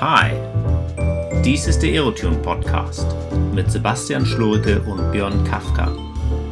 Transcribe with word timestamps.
Hi, 0.00 0.32
dies 1.44 1.66
ist 1.66 1.82
der 1.82 1.90
Aerotune 1.90 2.38
Podcast 2.38 3.04
mit 3.52 3.70
Sebastian 3.70 4.24
Schlurke 4.24 4.80
und 4.80 5.12
Björn 5.12 5.44
Kafka. 5.44 5.94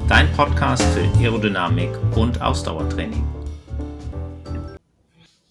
Dein 0.06 0.30
Podcast 0.32 0.82
für 0.92 1.08
Aerodynamik 1.18 1.88
und 2.14 2.42
Ausdauertraining. 2.42 3.26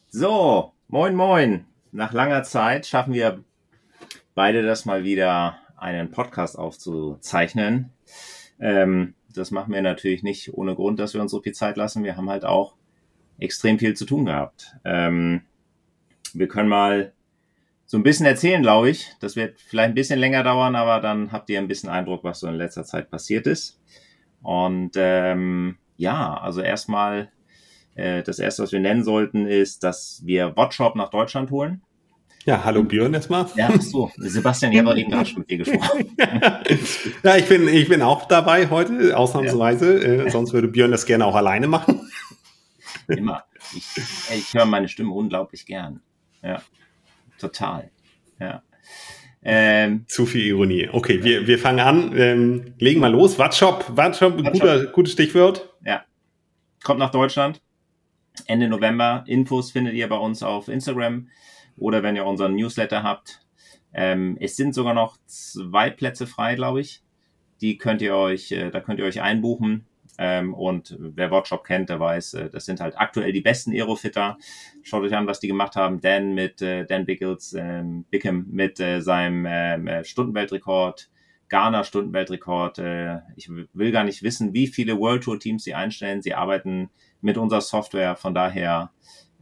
So, 0.10 0.73
moin 0.88 1.15
moin. 1.15 1.65
Nach 1.91 2.13
langer 2.13 2.44
Zeit 2.44 2.86
schaffen 2.86 3.15
wir 3.15 3.44
beide 4.36 4.61
das 4.61 4.86
mal 4.86 5.04
wieder, 5.04 5.57
einen 5.75 6.11
Podcast 6.11 6.55
aufzuzeichnen. 6.55 7.93
Ähm, 8.59 9.16
das 9.34 9.50
machen 9.50 9.73
wir 9.73 9.82
natürlich 9.82 10.21
nicht 10.21 10.54
ohne 10.54 10.75
Grund, 10.75 11.00
dass 11.00 11.16
wir 11.16 11.21
uns 11.21 11.32
so 11.32 11.41
viel 11.41 11.54
Zeit 11.54 11.77
lassen. 11.77 12.04
Wir 12.04 12.16
haben 12.16 12.29
halt 12.29 12.45
auch 12.45 12.75
extrem 13.39 13.79
viel 13.79 13.95
zu 13.95 14.05
tun 14.05 14.25
gehabt. 14.25 14.75
Ähm, 14.86 15.41
wir 16.36 16.48
können 16.48 16.70
mal 16.70 17.14
so 17.88 17.98
ein 17.98 18.04
bisschen 18.04 18.26
erzählen, 18.26 18.62
glaube 18.62 18.90
ich. 18.90 19.14
Das 19.22 19.36
wird 19.36 19.59
vielleicht 19.62 19.90
ein 19.90 19.95
bisschen 19.95 20.20
länger 20.20 20.44
dauern, 20.44 20.76
aber 20.76 21.00
dann 21.00 21.32
habt 21.32 21.50
ihr 21.50 21.58
ein 21.58 21.70
bisschen 21.70 21.90
Eindruck, 21.90 22.23
was 22.23 22.41
so 22.41 22.48
in 22.48 22.55
letzter 22.55 22.84
Zeit 22.84 23.09
passiert 23.09 23.48
ist. 23.48 23.80
Und 24.44 24.91
ähm, 24.95 25.78
ja, 25.95 26.38
also 26.38 26.62
erstmal, 26.62 27.31
äh, 27.95 28.23
das 28.23 28.40
erste, 28.40 28.64
was 28.64 28.73
wir 28.73 28.81
nennen 28.81 29.04
sollten, 29.04 29.48
ist, 29.48 29.84
dass 29.84 30.22
wir 30.26 30.55
Watchshop 30.58 30.95
nach 30.95 31.09
Deutschland 31.09 31.50
holen. 31.50 31.81
Ja, 32.45 32.64
hallo 32.64 32.84
Björn 32.84 33.14
erstmal. 33.14 33.45
Ja, 33.55 33.70
ach 33.73 33.81
so. 33.81 34.12
Sebastian, 34.17 34.72
ich 34.72 34.80
habe 34.80 35.00
eben 35.00 35.09
gerade 35.09 35.30
schon 35.30 35.40
mit 35.40 35.50
dir 35.50 35.58
gesprochen. 35.58 36.16
ja, 37.23 37.36
ich 37.36 37.48
bin, 37.48 37.67
ich 37.67 37.90
bin 37.90 38.02
auch 38.02 38.26
dabei 38.26 38.70
heute, 38.70 39.17
ausnahmsweise. 39.17 40.02
Ja. 40.02 40.26
Äh, 40.26 40.30
sonst 40.30 40.54
würde 40.54 40.67
Björn 40.67 40.92
das 40.92 41.06
gerne 41.06 41.26
auch 41.26 41.36
alleine 41.36 41.67
machen. 41.67 42.09
Immer. 43.08 43.44
Ich, 43.76 43.86
ich 44.34 44.54
höre 44.54 44.66
meine 44.66 44.88
Stimme 44.88 45.12
unglaublich 45.12 45.66
gern. 45.66 46.02
Ja, 46.42 46.62
total. 47.40 47.90
Ja. 48.40 48.64
Ähm, 49.44 50.05
Zu 50.08 50.26
viel 50.26 50.45
Ironie. 50.45 50.90
Okay, 50.91 51.23
wir, 51.23 51.48
wir 51.48 51.59
fangen 51.59 51.80
an. 51.80 52.17
Ähm, 52.17 52.73
legen 52.80 53.00
mal 53.00 53.11
los. 53.11 53.39
Watshop, 53.39 53.86
Watshop, 53.95 54.38
guter, 54.52 54.88
gutes 54.88 55.14
Stichwort. 55.14 55.73
Ja. 55.86 56.03
Kommt 56.84 57.00
nach 57.00 57.11
Deutschland. 57.11 57.61
Ende 58.45 58.67
November. 58.67 59.23
Infos 59.28 59.72
findet 59.72 59.94
ihr 59.94 60.08
bei 60.09 60.17
uns 60.17 60.44
auf 60.44 60.67
Instagram 60.67 61.30
oder 61.78 62.03
wenn 62.03 62.16
ihr 62.16 62.26
unseren 62.26 62.56
Newsletter 62.56 63.03
habt. 63.03 63.39
Ähm, 63.94 64.38
es 64.39 64.56
sind 64.56 64.76
sogar 64.76 64.94
noch 64.94 65.17
zwei 65.26 65.89
Plätze 65.89 66.28
frei, 66.28 66.56
glaube 66.56 66.81
ich. 66.81 67.02
Die 67.61 67.78
könnt 67.78 68.02
ihr 68.02 68.16
euch, 68.16 68.52
äh, 68.52 68.70
da 68.70 68.81
könnt 68.81 69.00
ihr 69.00 69.06
euch 69.06 69.22
einbuchen. 69.22 69.86
Ähm, 70.18 70.54
und 70.54 70.96
wer 71.00 71.30
Watchshop 71.32 71.64
kennt, 71.64 71.90
der 71.90 72.00
weiß, 72.00 72.34
äh, 72.34 72.50
das 72.50 72.66
sind 72.66 72.80
halt 72.80 72.98
aktuell 72.98 73.32
die 73.32 73.42
besten 73.42 73.72
Aerofitter. 73.72 74.38
Schaut 74.82 75.04
euch 75.04 75.16
an, 75.16 75.28
was 75.28 75.40
die 75.40 75.48
gemacht 75.48 75.76
haben. 75.76 76.02
Dan 76.02 76.34
mit 76.34 76.62
äh, 76.62 76.86
Dan 76.86 77.06
Bickles, 77.06 77.54
ähm, 77.54 78.06
Bickham 78.10 78.48
mit 78.50 78.80
äh, 78.80 79.02
seinem 79.02 79.45
ähm, 79.48 79.88
äh, 79.88 80.04
Stundenweltrekord, 80.04 81.10
Ghana 81.50 81.84
Stundenweltrekord. 81.84 82.80
Äh, 82.80 83.20
ich 83.36 83.50
will 83.50 83.92
gar 83.92 84.04
nicht 84.04 84.23
wissen, 84.23 84.54
wie 84.54 84.68
viele 84.68 84.98
World 85.00 85.23
Tour 85.23 85.40
Teams 85.40 85.64
sie 85.64 85.76
einstellen. 85.76 86.22
Sie 86.22 86.34
arbeiten 86.34 86.90
mit 87.22 87.38
unserer 87.38 87.62
Software. 87.62 88.16
Von 88.16 88.34
daher 88.34 88.92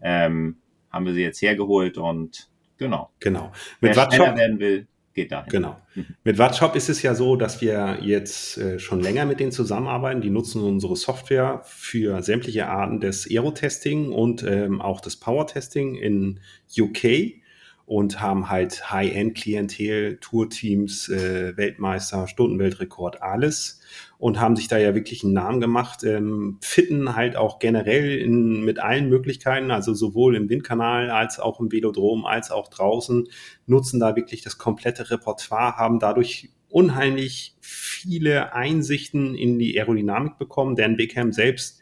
ähm, 0.01 0.57
haben 0.91 1.05
wir 1.05 1.13
sie 1.13 1.23
jetzt 1.23 1.41
hergeholt 1.41 1.97
und 1.97 2.49
genau. 2.77 3.11
Genau. 3.19 3.51
Mit 3.79 3.95
Wer 3.95 4.11
schneller 4.11 4.35
werden 4.35 4.59
will, 4.59 4.87
geht 5.15 5.31
dahin. 5.31 5.49
Genau. 5.49 5.77
Mhm. 5.95 6.05
Mit 6.23 6.37
Watchshop 6.37 6.75
ist 6.75 6.89
es 6.89 7.01
ja 7.01 7.15
so, 7.15 7.35
dass 7.35 7.61
wir 7.61 7.99
jetzt 8.01 8.57
äh, 8.57 8.77
schon 8.77 9.01
länger 9.01 9.25
mit 9.25 9.39
denen 9.39 9.51
zusammenarbeiten. 9.51 10.21
Die 10.21 10.29
nutzen 10.29 10.61
unsere 10.61 10.95
Software 10.95 11.61
für 11.65 12.21
sämtliche 12.21 12.67
Arten 12.67 12.99
des 12.99 13.27
Aero-Testing 13.27 14.11
und 14.11 14.43
ähm, 14.43 14.81
auch 14.81 15.01
des 15.01 15.15
Power-Testing 15.15 15.95
in 15.95 16.39
UK 16.77 17.41
und 17.85 18.19
haben 18.19 18.49
halt 18.49 18.91
High-End-Klientel, 18.91 20.17
Tourteams, 20.17 21.09
äh, 21.09 21.55
Weltmeister, 21.55 22.27
Stundenweltrekord, 22.27 23.21
alles 23.21 23.79
und 24.17 24.39
haben 24.39 24.55
sich 24.55 24.67
da 24.67 24.77
ja 24.77 24.95
wirklich 24.95 25.23
einen 25.23 25.33
Namen 25.33 25.61
gemacht, 25.61 26.03
ähm, 26.03 26.57
fitten 26.61 27.15
halt 27.15 27.35
auch 27.35 27.59
generell 27.59 28.17
in, 28.17 28.65
mit 28.65 28.79
allen 28.79 29.09
Möglichkeiten, 29.09 29.69
also 29.69 29.93
sowohl 29.93 30.35
im 30.35 30.49
Windkanal 30.49 31.11
als 31.11 31.39
auch 31.39 31.59
im 31.59 31.71
Velodrom 31.71 32.25
als 32.25 32.49
auch 32.49 32.69
draußen, 32.69 33.27
nutzen 33.67 33.99
da 33.99 34.15
wirklich 34.15 34.41
das 34.41 34.57
komplette 34.57 35.11
Repertoire, 35.11 35.77
haben 35.77 35.99
dadurch 35.99 36.49
unheimlich 36.69 37.55
viele 37.61 38.53
Einsichten 38.53 39.35
in 39.35 39.59
die 39.59 39.79
Aerodynamik 39.79 40.37
bekommen. 40.37 40.75
Dan 40.75 40.97
Bickham 40.97 41.31
selbst 41.31 41.79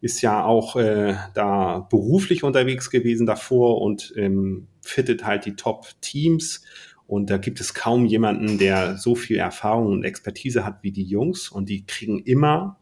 ist 0.00 0.20
ja 0.20 0.44
auch 0.44 0.76
äh, 0.76 1.14
da 1.32 1.86
beruflich 1.90 2.44
unterwegs 2.44 2.90
gewesen 2.90 3.24
davor 3.24 3.80
und 3.80 4.12
ähm, 4.16 4.66
fittet 4.88 5.24
halt 5.24 5.44
die 5.44 5.56
Top-Teams. 5.56 6.62
Und 7.06 7.30
da 7.30 7.36
gibt 7.36 7.60
es 7.60 7.74
kaum 7.74 8.06
jemanden, 8.06 8.58
der 8.58 8.96
so 8.96 9.14
viel 9.14 9.36
Erfahrung 9.36 9.92
und 9.92 10.04
Expertise 10.04 10.64
hat 10.64 10.82
wie 10.82 10.92
die 10.92 11.04
Jungs. 11.04 11.48
Und 11.50 11.68
die 11.68 11.84
kriegen 11.84 12.20
immer 12.20 12.78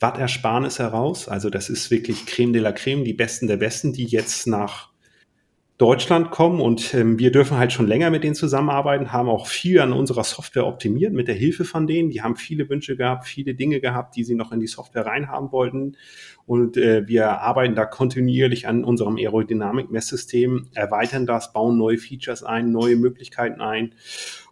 Wattersparnis 0.00 0.78
heraus. 0.78 1.28
Also 1.28 1.48
das 1.48 1.70
ist 1.70 1.90
wirklich 1.90 2.26
Creme 2.26 2.52
de 2.52 2.62
la 2.62 2.72
Creme, 2.72 3.04
die 3.04 3.14
Besten 3.14 3.46
der 3.46 3.56
Besten, 3.56 3.92
die 3.92 4.04
jetzt 4.04 4.46
nach 4.46 4.91
Deutschland 5.82 6.30
kommen 6.30 6.60
und 6.60 6.94
ähm, 6.94 7.18
wir 7.18 7.32
dürfen 7.32 7.58
halt 7.58 7.72
schon 7.72 7.88
länger 7.88 8.10
mit 8.10 8.22
denen 8.22 8.36
zusammenarbeiten, 8.36 9.12
haben 9.12 9.28
auch 9.28 9.48
viel 9.48 9.80
an 9.80 9.92
unserer 9.92 10.22
Software 10.22 10.64
optimiert 10.64 11.12
mit 11.12 11.26
der 11.26 11.34
Hilfe 11.34 11.64
von 11.64 11.88
denen. 11.88 12.08
Die 12.08 12.22
haben 12.22 12.36
viele 12.36 12.68
Wünsche 12.68 12.96
gehabt, 12.96 13.26
viele 13.26 13.56
Dinge 13.56 13.80
gehabt, 13.80 14.14
die 14.14 14.22
sie 14.22 14.36
noch 14.36 14.52
in 14.52 14.60
die 14.60 14.68
Software 14.68 15.06
reinhaben 15.06 15.50
wollten. 15.50 15.96
Und 16.46 16.76
äh, 16.76 17.08
wir 17.08 17.40
arbeiten 17.40 17.74
da 17.74 17.84
kontinuierlich 17.84 18.68
an 18.68 18.84
unserem 18.84 19.16
Aerodynamik-Messsystem, 19.16 20.68
erweitern 20.72 21.26
das, 21.26 21.52
bauen 21.52 21.76
neue 21.78 21.98
Features 21.98 22.44
ein, 22.44 22.70
neue 22.70 22.94
Möglichkeiten 22.94 23.60
ein 23.60 23.92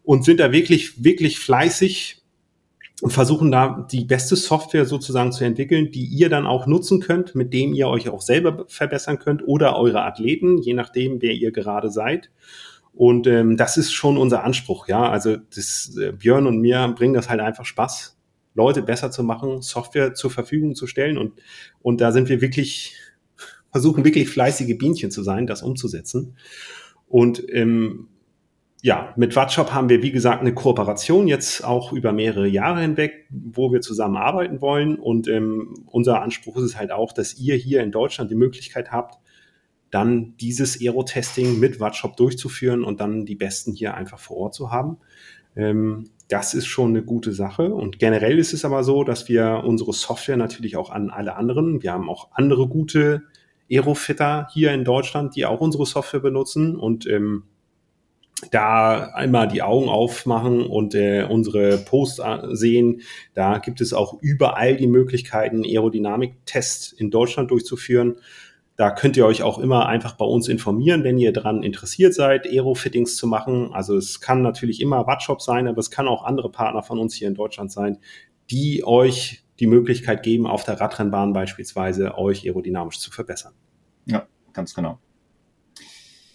und 0.02 0.24
sind 0.24 0.40
da 0.40 0.50
wirklich, 0.50 1.04
wirklich 1.04 1.38
fleißig 1.38 2.19
und 3.00 3.12
versuchen 3.12 3.50
da 3.50 3.86
die 3.90 4.04
beste 4.04 4.36
Software 4.36 4.84
sozusagen 4.84 5.32
zu 5.32 5.44
entwickeln, 5.44 5.90
die 5.90 6.04
ihr 6.04 6.28
dann 6.28 6.46
auch 6.46 6.66
nutzen 6.66 7.00
könnt, 7.00 7.34
mit 7.34 7.52
dem 7.52 7.72
ihr 7.72 7.88
euch 7.88 8.08
auch 8.08 8.20
selber 8.20 8.66
verbessern 8.68 9.18
könnt 9.18 9.46
oder 9.46 9.76
eure 9.76 10.02
Athleten, 10.02 10.58
je 10.58 10.74
nachdem, 10.74 11.22
wer 11.22 11.32
ihr 11.32 11.50
gerade 11.50 11.90
seid. 11.90 12.30
Und 12.92 13.26
ähm, 13.26 13.56
das 13.56 13.76
ist 13.76 13.92
schon 13.92 14.18
unser 14.18 14.44
Anspruch, 14.44 14.88
ja. 14.88 15.08
Also 15.08 15.36
das, 15.36 15.96
äh, 15.96 16.12
Björn 16.12 16.46
und 16.46 16.58
mir 16.58 16.92
bringen 16.96 17.14
das 17.14 17.30
halt 17.30 17.40
einfach 17.40 17.64
Spaß, 17.64 18.18
Leute 18.54 18.82
besser 18.82 19.10
zu 19.10 19.22
machen, 19.22 19.62
Software 19.62 20.12
zur 20.14 20.30
Verfügung 20.30 20.74
zu 20.74 20.86
stellen. 20.86 21.16
Und, 21.16 21.32
und 21.80 22.00
da 22.00 22.12
sind 22.12 22.28
wir 22.28 22.40
wirklich, 22.42 22.96
versuchen 23.70 24.04
wirklich 24.04 24.28
fleißige 24.28 24.76
Bienchen 24.76 25.10
zu 25.10 25.22
sein, 25.22 25.46
das 25.46 25.62
umzusetzen. 25.62 26.36
Und 27.08 27.42
ähm, 27.48 28.08
ja, 28.82 29.12
mit 29.16 29.36
Watshop 29.36 29.72
haben 29.72 29.88
wir, 29.90 30.02
wie 30.02 30.10
gesagt, 30.10 30.40
eine 30.40 30.54
Kooperation 30.54 31.28
jetzt 31.28 31.64
auch 31.64 31.92
über 31.92 32.12
mehrere 32.12 32.48
Jahre 32.48 32.80
hinweg, 32.80 33.26
wo 33.28 33.72
wir 33.72 33.82
zusammen 33.82 34.16
arbeiten 34.16 34.60
wollen. 34.62 34.96
Und 34.96 35.28
ähm, 35.28 35.84
unser 35.86 36.22
Anspruch 36.22 36.56
ist 36.56 36.62
es 36.62 36.76
halt 36.78 36.90
auch, 36.90 37.12
dass 37.12 37.38
ihr 37.38 37.56
hier 37.56 37.82
in 37.82 37.92
Deutschland 37.92 38.30
die 38.30 38.36
Möglichkeit 38.36 38.90
habt, 38.90 39.18
dann 39.90 40.34
dieses 40.38 40.80
Aero-Testing 40.80 41.58
mit 41.58 41.78
Watshop 41.78 42.16
durchzuführen 42.16 42.82
und 42.82 43.00
dann 43.00 43.26
die 43.26 43.34
Besten 43.34 43.72
hier 43.72 43.94
einfach 43.94 44.18
vor 44.18 44.38
Ort 44.38 44.54
zu 44.54 44.70
haben. 44.70 44.96
Ähm, 45.56 46.10
das 46.28 46.54
ist 46.54 46.66
schon 46.66 46.90
eine 46.90 47.02
gute 47.02 47.32
Sache. 47.32 47.74
Und 47.74 47.98
generell 47.98 48.38
ist 48.38 48.54
es 48.54 48.64
aber 48.64 48.82
so, 48.84 49.04
dass 49.04 49.28
wir 49.28 49.62
unsere 49.64 49.92
Software 49.92 50.36
natürlich 50.36 50.76
auch 50.76 50.90
an 50.90 51.10
alle 51.10 51.36
anderen, 51.36 51.82
wir 51.82 51.92
haben 51.92 52.08
auch 52.08 52.28
andere 52.32 52.66
gute 52.68 53.24
Aerofitter 53.70 54.48
hier 54.52 54.72
in 54.72 54.84
Deutschland, 54.84 55.36
die 55.36 55.44
auch 55.44 55.60
unsere 55.60 55.86
Software 55.86 56.20
benutzen 56.20 56.76
und 56.76 57.06
ähm, 57.06 57.44
da 58.50 59.10
einmal 59.14 59.48
die 59.48 59.62
Augen 59.62 59.88
aufmachen 59.88 60.64
und 60.64 60.94
äh, 60.94 61.26
unsere 61.28 61.78
Posts 61.78 62.22
sehen. 62.52 63.02
Da 63.34 63.58
gibt 63.58 63.80
es 63.80 63.92
auch 63.92 64.14
überall 64.20 64.76
die 64.76 64.86
Möglichkeiten, 64.86 65.64
Aerodynamik-Tests 65.64 66.92
in 66.92 67.10
Deutschland 67.10 67.50
durchzuführen. 67.50 68.16
Da 68.76 68.90
könnt 68.90 69.16
ihr 69.18 69.26
euch 69.26 69.42
auch 69.42 69.58
immer 69.58 69.86
einfach 69.86 70.14
bei 70.14 70.24
uns 70.24 70.48
informieren, 70.48 71.04
wenn 71.04 71.18
ihr 71.18 71.34
daran 71.34 71.62
interessiert 71.62 72.14
seid, 72.14 72.46
Aero-Fittings 72.46 73.14
zu 73.16 73.26
machen. 73.26 73.74
Also 73.74 73.94
es 73.94 74.20
kann 74.20 74.40
natürlich 74.40 74.80
immer 74.80 75.06
Wattshop 75.06 75.42
sein, 75.42 75.68
aber 75.68 75.78
es 75.78 75.90
kann 75.90 76.08
auch 76.08 76.24
andere 76.24 76.50
Partner 76.50 76.82
von 76.82 76.98
uns 76.98 77.14
hier 77.14 77.28
in 77.28 77.34
Deutschland 77.34 77.70
sein, 77.70 77.98
die 78.50 78.82
euch 78.82 79.44
die 79.58 79.66
Möglichkeit 79.66 80.22
geben, 80.22 80.46
auf 80.46 80.64
der 80.64 80.80
Radrennbahn 80.80 81.34
beispielsweise 81.34 82.16
euch 82.16 82.46
aerodynamisch 82.46 82.98
zu 82.98 83.10
verbessern. 83.10 83.52
Ja, 84.06 84.26
ganz 84.54 84.74
genau. 84.74 84.98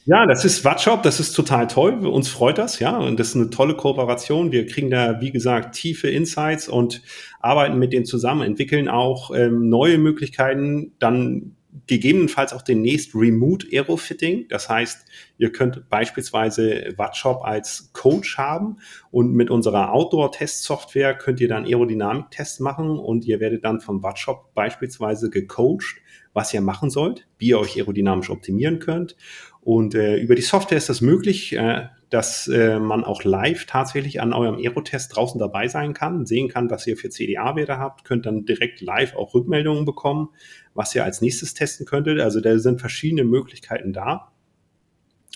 Ja, 0.07 0.27
das 0.27 0.45
ist 0.45 0.63
Watshop, 0.63 1.01
das 1.01 1.19
ist 1.19 1.33
total 1.33 1.65
toll. 1.65 2.05
Uns 2.05 2.29
freut 2.29 2.59
das, 2.59 2.77
ja. 2.79 2.95
Und 2.95 3.19
das 3.19 3.29
ist 3.29 3.35
eine 3.35 3.49
tolle 3.49 3.75
Kooperation. 3.75 4.51
Wir 4.51 4.67
kriegen 4.67 4.91
da, 4.91 5.19
wie 5.19 5.31
gesagt, 5.31 5.73
tiefe 5.73 6.07
Insights 6.09 6.69
und 6.69 7.01
arbeiten 7.39 7.79
mit 7.79 7.91
denen 7.91 8.05
zusammen, 8.05 8.43
entwickeln 8.43 8.87
auch 8.87 9.31
ähm, 9.35 9.67
neue 9.67 9.97
Möglichkeiten, 9.97 10.93
dann 10.99 11.55
gegebenenfalls 11.87 12.53
auch 12.53 12.61
demnächst 12.61 13.15
Remote 13.15 13.67
Aerofitting. 13.71 14.47
Das 14.47 14.69
heißt, 14.69 15.07
ihr 15.39 15.51
könnt 15.51 15.89
beispielsweise 15.89 16.93
Watshop 16.97 17.43
als 17.43 17.91
Coach 17.93 18.37
haben 18.37 18.77
und 19.09 19.33
mit 19.33 19.49
unserer 19.49 19.91
Outdoor-Test-Software 19.91 21.15
könnt 21.15 21.41
ihr 21.41 21.47
dann 21.47 21.65
Aerodynamik-Tests 21.65 22.59
machen 22.59 22.99
und 22.99 23.25
ihr 23.25 23.39
werdet 23.39 23.65
dann 23.65 23.81
vom 23.81 24.03
Watshop 24.03 24.53
beispielsweise 24.53 25.29
gecoacht, 25.31 25.97
was 26.35 26.53
ihr 26.53 26.61
machen 26.61 26.91
sollt, 26.91 27.25
wie 27.37 27.47
ihr 27.47 27.59
euch 27.59 27.77
aerodynamisch 27.77 28.29
optimieren 28.29 28.79
könnt 28.79 29.15
Und 29.61 29.95
äh, 29.95 30.17
über 30.17 30.35
die 30.35 30.41
Software 30.41 30.77
ist 30.77 30.89
das 30.89 31.01
möglich, 31.01 31.53
äh, 31.53 31.87
dass 32.09 32.47
äh, 32.49 32.77
man 32.77 33.03
auch 33.05 33.23
live 33.23 33.65
tatsächlich 33.65 34.21
an 34.21 34.33
eurem 34.33 34.57
Aerotest 34.57 35.15
draußen 35.15 35.39
dabei 35.39 35.69
sein 35.69 35.93
kann, 35.93 36.25
sehen 36.25 36.49
kann, 36.49 36.69
was 36.69 36.85
ihr 36.85 36.97
für 36.97 37.09
CDA-Werte 37.09 37.79
habt, 37.79 38.03
könnt 38.03 38.25
dann 38.25 38.45
direkt 38.45 38.81
live 38.81 39.15
auch 39.15 39.33
Rückmeldungen 39.33 39.85
bekommen, 39.85 40.29
was 40.73 40.93
ihr 40.93 41.05
als 41.05 41.21
nächstes 41.21 41.53
testen 41.53 41.85
könntet. 41.85 42.19
Also 42.19 42.41
da 42.41 42.59
sind 42.59 42.81
verschiedene 42.81 43.23
Möglichkeiten 43.23 43.93
da. 43.93 44.33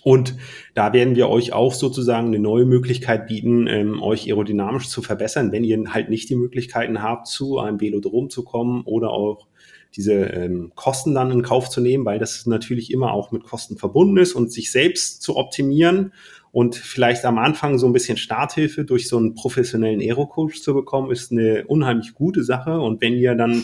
Und 0.03 0.35
da 0.75 0.93
werden 0.93 1.15
wir 1.15 1.29
euch 1.29 1.53
auch 1.53 1.73
sozusagen 1.73 2.27
eine 2.27 2.39
neue 2.39 2.65
Möglichkeit 2.65 3.27
bieten, 3.27 3.67
ähm, 3.67 4.01
euch 4.03 4.27
aerodynamisch 4.27 4.89
zu 4.89 5.01
verbessern, 5.01 5.51
wenn 5.51 5.63
ihr 5.63 5.81
halt 5.93 6.09
nicht 6.09 6.29
die 6.29 6.35
Möglichkeiten 6.35 7.01
habt, 7.01 7.27
zu 7.27 7.59
einem 7.59 7.79
Velodrom 7.81 8.29
zu 8.29 8.43
kommen 8.43 8.83
oder 8.83 9.11
auch 9.11 9.47
diese 9.95 10.13
ähm, 10.13 10.71
Kosten 10.75 11.15
dann 11.15 11.31
in 11.31 11.41
Kauf 11.41 11.69
zu 11.69 11.81
nehmen, 11.81 12.05
weil 12.05 12.19
das 12.19 12.45
natürlich 12.45 12.91
immer 12.91 13.11
auch 13.11 13.31
mit 13.31 13.43
Kosten 13.43 13.77
verbunden 13.77 14.17
ist 14.17 14.33
und 14.33 14.51
sich 14.51 14.71
selbst 14.71 15.21
zu 15.21 15.35
optimieren 15.35 16.13
und 16.51 16.75
vielleicht 16.75 17.25
am 17.25 17.37
Anfang 17.37 17.77
so 17.77 17.85
ein 17.87 17.93
bisschen 17.93 18.17
Starthilfe 18.17 18.85
durch 18.85 19.07
so 19.07 19.17
einen 19.17 19.35
professionellen 19.35 20.01
Aero-Coach 20.01 20.61
zu 20.61 20.73
bekommen, 20.73 21.11
ist 21.11 21.31
eine 21.31 21.65
unheimlich 21.67 22.13
gute 22.13 22.43
Sache. 22.43 22.79
Und 22.79 23.01
wenn 23.01 23.13
ihr 23.13 23.35
dann 23.35 23.63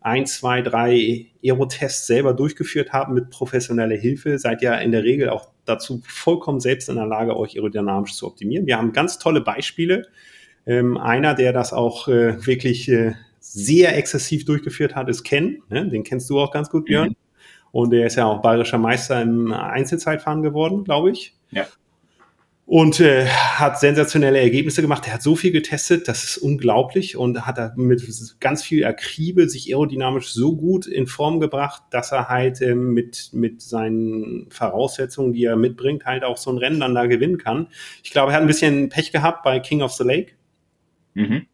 ein, 0.00 0.26
zwei, 0.26 0.60
drei 0.60 1.26
Aero-Tests 1.42 2.06
selber 2.06 2.34
durchgeführt 2.34 2.92
habt 2.92 3.12
mit 3.12 3.30
professioneller 3.30 3.96
Hilfe, 3.96 4.38
seid 4.38 4.62
ihr 4.62 4.78
in 4.80 4.92
der 4.92 5.04
Regel 5.04 5.30
auch 5.30 5.48
dazu 5.64 6.02
vollkommen 6.06 6.60
selbst 6.60 6.88
in 6.88 6.96
der 6.96 7.06
Lage, 7.06 7.36
euch 7.36 7.56
aerodynamisch 7.56 8.14
zu 8.14 8.26
optimieren. 8.26 8.66
Wir 8.66 8.78
haben 8.78 8.92
ganz 8.92 9.18
tolle 9.18 9.40
Beispiele. 9.40 10.06
Ähm, 10.66 10.96
einer, 10.96 11.34
der 11.34 11.52
das 11.52 11.72
auch 11.72 12.08
äh, 12.08 12.44
wirklich 12.46 12.88
äh, 12.88 13.14
sehr 13.54 13.96
exzessiv 13.96 14.44
durchgeführt 14.44 14.96
hat, 14.96 15.08
ist 15.08 15.22
Ken. 15.22 15.62
Ne? 15.68 15.88
Den 15.88 16.02
kennst 16.02 16.28
du 16.28 16.40
auch 16.40 16.50
ganz 16.50 16.70
gut, 16.70 16.86
Björn. 16.86 17.10
Mhm. 17.10 17.16
Und 17.70 17.90
der 17.90 18.06
ist 18.06 18.16
ja 18.16 18.26
auch 18.26 18.42
bayerischer 18.42 18.78
Meister 18.78 19.22
im 19.22 19.52
Einzelzeitfahren 19.52 20.42
geworden, 20.42 20.84
glaube 20.84 21.12
ich. 21.12 21.34
Ja. 21.50 21.66
Und 22.66 22.98
äh, 22.98 23.26
hat 23.26 23.78
sensationelle 23.78 24.40
Ergebnisse 24.40 24.80
gemacht. 24.80 25.06
Er 25.06 25.14
hat 25.14 25.22
so 25.22 25.36
viel 25.36 25.52
getestet, 25.52 26.08
das 26.08 26.24
ist 26.24 26.38
unglaublich 26.38 27.16
und 27.16 27.46
hat 27.46 27.76
mit 27.76 28.02
ganz 28.40 28.64
viel 28.64 28.84
Akribe 28.86 29.48
sich 29.48 29.72
aerodynamisch 29.72 30.32
so 30.32 30.56
gut 30.56 30.86
in 30.86 31.06
Form 31.06 31.40
gebracht, 31.40 31.82
dass 31.90 32.10
er 32.10 32.28
halt 32.28 32.60
äh, 32.60 32.74
mit, 32.74 33.30
mit 33.32 33.60
seinen 33.60 34.50
Voraussetzungen, 34.50 35.32
die 35.32 35.44
er 35.44 35.56
mitbringt, 35.56 36.06
halt 36.06 36.24
auch 36.24 36.38
so 36.38 36.50
ein 36.50 36.58
Rennen 36.58 36.80
dann 36.80 36.94
da 36.94 37.06
gewinnen 37.06 37.38
kann. 37.38 37.68
Ich 38.02 38.10
glaube, 38.10 38.32
er 38.32 38.36
hat 38.36 38.42
ein 38.42 38.48
bisschen 38.48 38.88
Pech 38.88 39.12
gehabt 39.12 39.44
bei 39.44 39.60
King 39.60 39.82
of 39.82 39.92
the 39.92 40.04
Lake. 40.04 40.32
Mhm. 41.14 41.46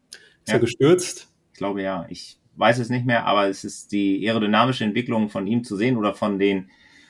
Ist 0.45 0.49
ja. 0.49 0.53
er 0.55 0.59
gestürzt? 0.59 1.30
Glaube 1.61 1.83
ja. 1.83 2.07
Ich 2.09 2.37
weiß 2.55 2.79
es 2.79 2.89
nicht 2.89 3.05
mehr, 3.05 3.25
aber 3.25 3.47
es 3.47 3.63
ist 3.63 3.91
die 3.91 4.27
aerodynamische 4.27 4.83
Entwicklung 4.83 5.29
von 5.29 5.45
ihm 5.45 5.63
zu 5.63 5.77
sehen 5.77 5.95
oder 5.95 6.13
von 6.13 6.39
den 6.39 6.69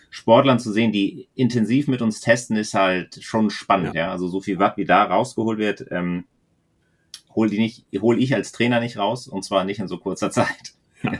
Sportlern 0.09 0.59
zu 0.59 0.73
sehen, 0.73 0.91
die 0.91 1.29
intensiv 1.35 1.87
mit 1.87 2.01
uns 2.01 2.19
testen, 2.19 2.57
ist 2.57 2.73
halt 2.73 3.23
schon 3.23 3.49
spannend. 3.49 3.95
Ja, 3.95 4.07
ja? 4.07 4.11
also 4.11 4.27
so 4.27 4.41
viel 4.41 4.59
Watt 4.59 4.75
wie 4.75 4.83
da 4.83 5.03
rausgeholt 5.03 5.57
wird, 5.57 5.85
ähm, 5.89 6.25
hol 7.33 7.49
die 7.49 7.59
nicht, 7.59 7.85
hol 8.01 8.21
ich 8.21 8.35
als 8.35 8.51
Trainer 8.51 8.81
nicht 8.81 8.97
raus 8.97 9.27
und 9.27 9.43
zwar 9.43 9.63
nicht 9.63 9.79
in 9.79 9.87
so 9.87 9.97
kurzer 9.97 10.31
Zeit. 10.31 10.73
Ja, 11.01 11.13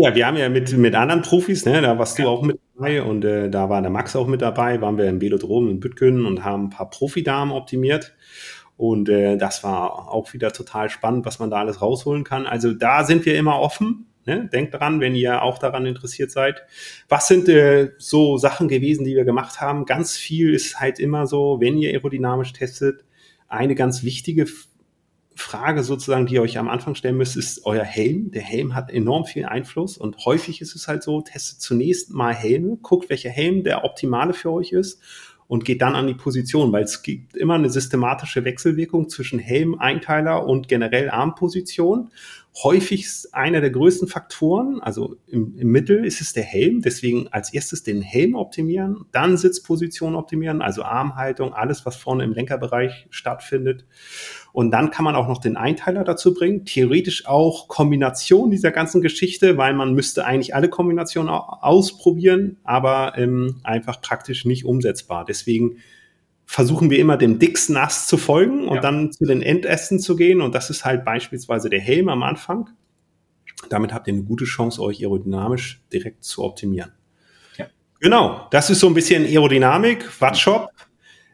ja, 0.00 0.14
wir 0.14 0.26
haben 0.26 0.36
ja 0.38 0.48
mit, 0.48 0.76
mit 0.76 0.94
anderen 0.94 1.22
Profis, 1.22 1.66
ne, 1.66 1.82
da 1.82 1.98
warst 1.98 2.18
ja. 2.18 2.24
du 2.24 2.30
auch 2.30 2.42
mit 2.42 2.58
dabei 2.74 3.02
und 3.02 3.24
äh, 3.24 3.48
da 3.50 3.68
war 3.68 3.80
der 3.82 3.90
Max 3.90 4.16
auch 4.16 4.26
mit 4.26 4.42
dabei, 4.42 4.80
waren 4.80 4.96
wir 4.96 5.08
im 5.08 5.20
Velodrom 5.20 5.68
in 5.68 5.78
Bütgen 5.78 6.26
und 6.26 6.44
haben 6.44 6.64
ein 6.64 6.70
paar 6.70 6.90
Profidamen 6.90 7.54
optimiert. 7.54 8.14
Und 8.76 9.08
äh, 9.08 9.36
das 9.36 9.62
war 9.62 10.08
auch 10.10 10.32
wieder 10.32 10.52
total 10.52 10.90
spannend, 10.90 11.26
was 11.26 11.38
man 11.38 11.50
da 11.50 11.58
alles 11.58 11.80
rausholen 11.80 12.24
kann. 12.24 12.46
Also 12.46 12.72
da 12.72 13.04
sind 13.04 13.24
wir 13.24 13.36
immer 13.38 13.60
offen. 13.60 14.06
Ne? 14.26 14.48
Denkt 14.52 14.74
dran, 14.74 15.00
wenn 15.00 15.14
ihr 15.14 15.42
auch 15.42 15.58
daran 15.58 15.86
interessiert 15.86 16.30
seid. 16.30 16.62
Was 17.08 17.28
sind 17.28 17.48
äh, 17.48 17.92
so 17.98 18.38
Sachen 18.38 18.68
gewesen, 18.68 19.04
die 19.04 19.14
wir 19.14 19.24
gemacht 19.24 19.60
haben? 19.60 19.84
Ganz 19.84 20.16
viel 20.16 20.54
ist 20.54 20.80
halt 20.80 20.98
immer 20.98 21.26
so, 21.26 21.60
wenn 21.60 21.78
ihr 21.78 21.90
aerodynamisch 21.90 22.52
testet, 22.52 23.04
eine 23.48 23.74
ganz 23.74 24.02
wichtige 24.02 24.46
Frage 25.36 25.82
sozusagen, 25.82 26.26
die 26.26 26.34
ihr 26.34 26.42
euch 26.42 26.58
am 26.58 26.68
Anfang 26.68 26.94
stellen 26.94 27.16
müsst, 27.16 27.36
ist 27.36 27.66
euer 27.66 27.84
Helm. 27.84 28.30
Der 28.30 28.42
Helm 28.42 28.74
hat 28.74 28.90
enorm 28.90 29.24
viel 29.24 29.44
Einfluss 29.44 29.98
und 29.98 30.24
häufig 30.24 30.60
ist 30.60 30.74
es 30.74 30.88
halt 30.88 31.02
so, 31.02 31.20
testet 31.20 31.60
zunächst 31.60 32.10
mal 32.10 32.34
Helme, 32.34 32.78
guckt, 32.82 33.10
welcher 33.10 33.30
Helm 33.30 33.64
der 33.64 33.84
optimale 33.84 34.32
für 34.32 34.52
euch 34.52 34.72
ist 34.72 35.00
und 35.46 35.64
geht 35.64 35.82
dann 35.82 35.94
an 35.94 36.06
die 36.06 36.14
Position, 36.14 36.72
weil 36.72 36.84
es 36.84 37.02
gibt 37.02 37.36
immer 37.36 37.54
eine 37.54 37.70
systematische 37.70 38.44
Wechselwirkung 38.44 39.08
zwischen 39.08 39.38
Helm, 39.38 39.78
Einteiler 39.78 40.46
und 40.46 40.68
generell 40.68 41.10
Armposition. 41.10 42.10
Häufig 42.62 43.08
einer 43.32 43.60
der 43.60 43.70
größten 43.70 44.06
Faktoren, 44.06 44.80
also 44.80 45.16
im, 45.26 45.58
im, 45.58 45.72
Mittel 45.72 46.04
ist 46.04 46.20
es 46.20 46.34
der 46.34 46.44
Helm, 46.44 46.82
deswegen 46.82 47.26
als 47.32 47.52
erstes 47.52 47.82
den 47.82 48.00
Helm 48.00 48.36
optimieren, 48.36 49.06
dann 49.10 49.36
Sitzposition 49.36 50.14
optimieren, 50.14 50.62
also 50.62 50.84
Armhaltung, 50.84 51.52
alles, 51.52 51.84
was 51.84 51.96
vorne 51.96 52.22
im 52.22 52.32
Lenkerbereich 52.32 53.08
stattfindet. 53.10 53.86
Und 54.52 54.70
dann 54.70 54.90
kann 54.92 55.04
man 55.04 55.16
auch 55.16 55.26
noch 55.26 55.40
den 55.40 55.56
Einteiler 55.56 56.04
dazu 56.04 56.32
bringen. 56.32 56.64
Theoretisch 56.64 57.26
auch 57.26 57.66
Kombination 57.66 58.52
dieser 58.52 58.70
ganzen 58.70 59.02
Geschichte, 59.02 59.56
weil 59.56 59.74
man 59.74 59.92
müsste 59.94 60.24
eigentlich 60.24 60.54
alle 60.54 60.68
Kombinationen 60.68 61.30
ausprobieren, 61.30 62.58
aber 62.62 63.14
ähm, 63.16 63.56
einfach 63.64 64.00
praktisch 64.00 64.44
nicht 64.44 64.64
umsetzbar. 64.64 65.24
Deswegen 65.24 65.78
versuchen 66.46 66.90
wir 66.90 66.98
immer 66.98 67.16
dem 67.16 67.38
dicksten 67.38 67.76
Ast 67.76 68.08
zu 68.08 68.16
folgen 68.16 68.68
und 68.68 68.76
ja. 68.76 68.80
dann 68.80 69.12
zu 69.12 69.24
den 69.24 69.42
Endessen 69.42 69.98
zu 69.98 70.16
gehen. 70.16 70.40
Und 70.40 70.54
das 70.54 70.70
ist 70.70 70.84
halt 70.84 71.04
beispielsweise 71.04 71.70
der 71.70 71.80
Helm 71.80 72.08
am 72.08 72.22
Anfang. 72.22 72.70
Damit 73.70 73.92
habt 73.92 74.08
ihr 74.08 74.14
eine 74.14 74.24
gute 74.24 74.44
Chance, 74.44 74.82
euch 74.82 75.00
aerodynamisch 75.00 75.82
direkt 75.92 76.24
zu 76.24 76.44
optimieren. 76.44 76.92
Ja. 77.56 77.66
Genau, 78.00 78.46
das 78.50 78.70
ist 78.70 78.80
so 78.80 78.88
ein 78.88 78.94
bisschen 78.94 79.24
Aerodynamik, 79.24 80.20
Wattshop. 80.20 80.68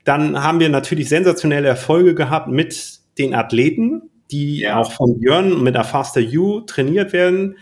Dann 0.05 0.43
haben 0.43 0.61
wir 0.61 0.69
natürlich 0.69 1.09
sensationelle 1.09 1.69
Erfolge 1.69 2.15
gehabt 2.15 2.49
mit 2.49 3.01
den 3.19 3.35
Athleten, 3.35 4.11
die 4.31 4.61
ja. 4.61 4.79
auch 4.79 4.93
von 4.93 5.19
Björn 5.19 5.63
mit 5.63 5.75
der 5.75 5.85
Faster 5.85 6.21
U 6.21 6.61
trainiert 6.61 7.13
werden. 7.13 7.59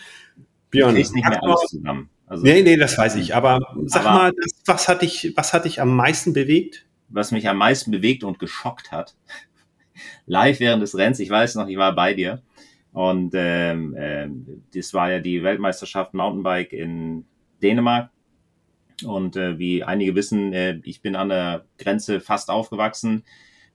Björn, 0.70 0.96
ich 0.96 1.10
nicht 1.12 1.26
mehr 1.26 1.42
alles 1.42 1.60
zusammen. 1.68 2.10
Also, 2.26 2.44
nee, 2.44 2.62
nee, 2.62 2.76
das 2.76 2.98
weiß 2.98 3.16
ich. 3.16 3.34
Aber 3.34 3.58
sag 3.86 4.04
aber, 4.04 4.16
mal, 4.16 4.32
was 4.66 4.86
hat 4.88 5.02
dich, 5.02 5.32
was 5.34 5.54
hat 5.54 5.64
dich 5.64 5.80
am 5.80 5.96
meisten 5.96 6.34
bewegt? 6.34 6.84
Was 7.08 7.32
mich 7.32 7.48
am 7.48 7.56
meisten 7.56 7.90
bewegt 7.90 8.24
und 8.24 8.38
geschockt 8.38 8.92
hat, 8.92 9.16
live 10.26 10.60
während 10.60 10.82
des 10.82 10.96
Rennens, 10.96 11.20
ich 11.20 11.30
weiß 11.30 11.54
noch, 11.56 11.68
ich 11.68 11.76
war 11.76 11.94
bei 11.94 12.14
dir. 12.14 12.42
Und 12.92 13.32
ähm, 13.34 13.94
ähm, 13.98 14.62
das 14.74 14.94
war 14.94 15.10
ja 15.10 15.18
die 15.20 15.42
Weltmeisterschaft 15.42 16.14
Mountainbike 16.14 16.72
in 16.72 17.24
Dänemark. 17.62 18.10
Und 19.06 19.36
äh, 19.36 19.58
wie 19.58 19.84
einige 19.84 20.14
wissen, 20.14 20.52
äh, 20.52 20.80
ich 20.82 21.02
bin 21.02 21.14
an 21.14 21.28
der 21.28 21.64
Grenze 21.78 22.20
fast 22.20 22.50
aufgewachsen. 22.50 23.24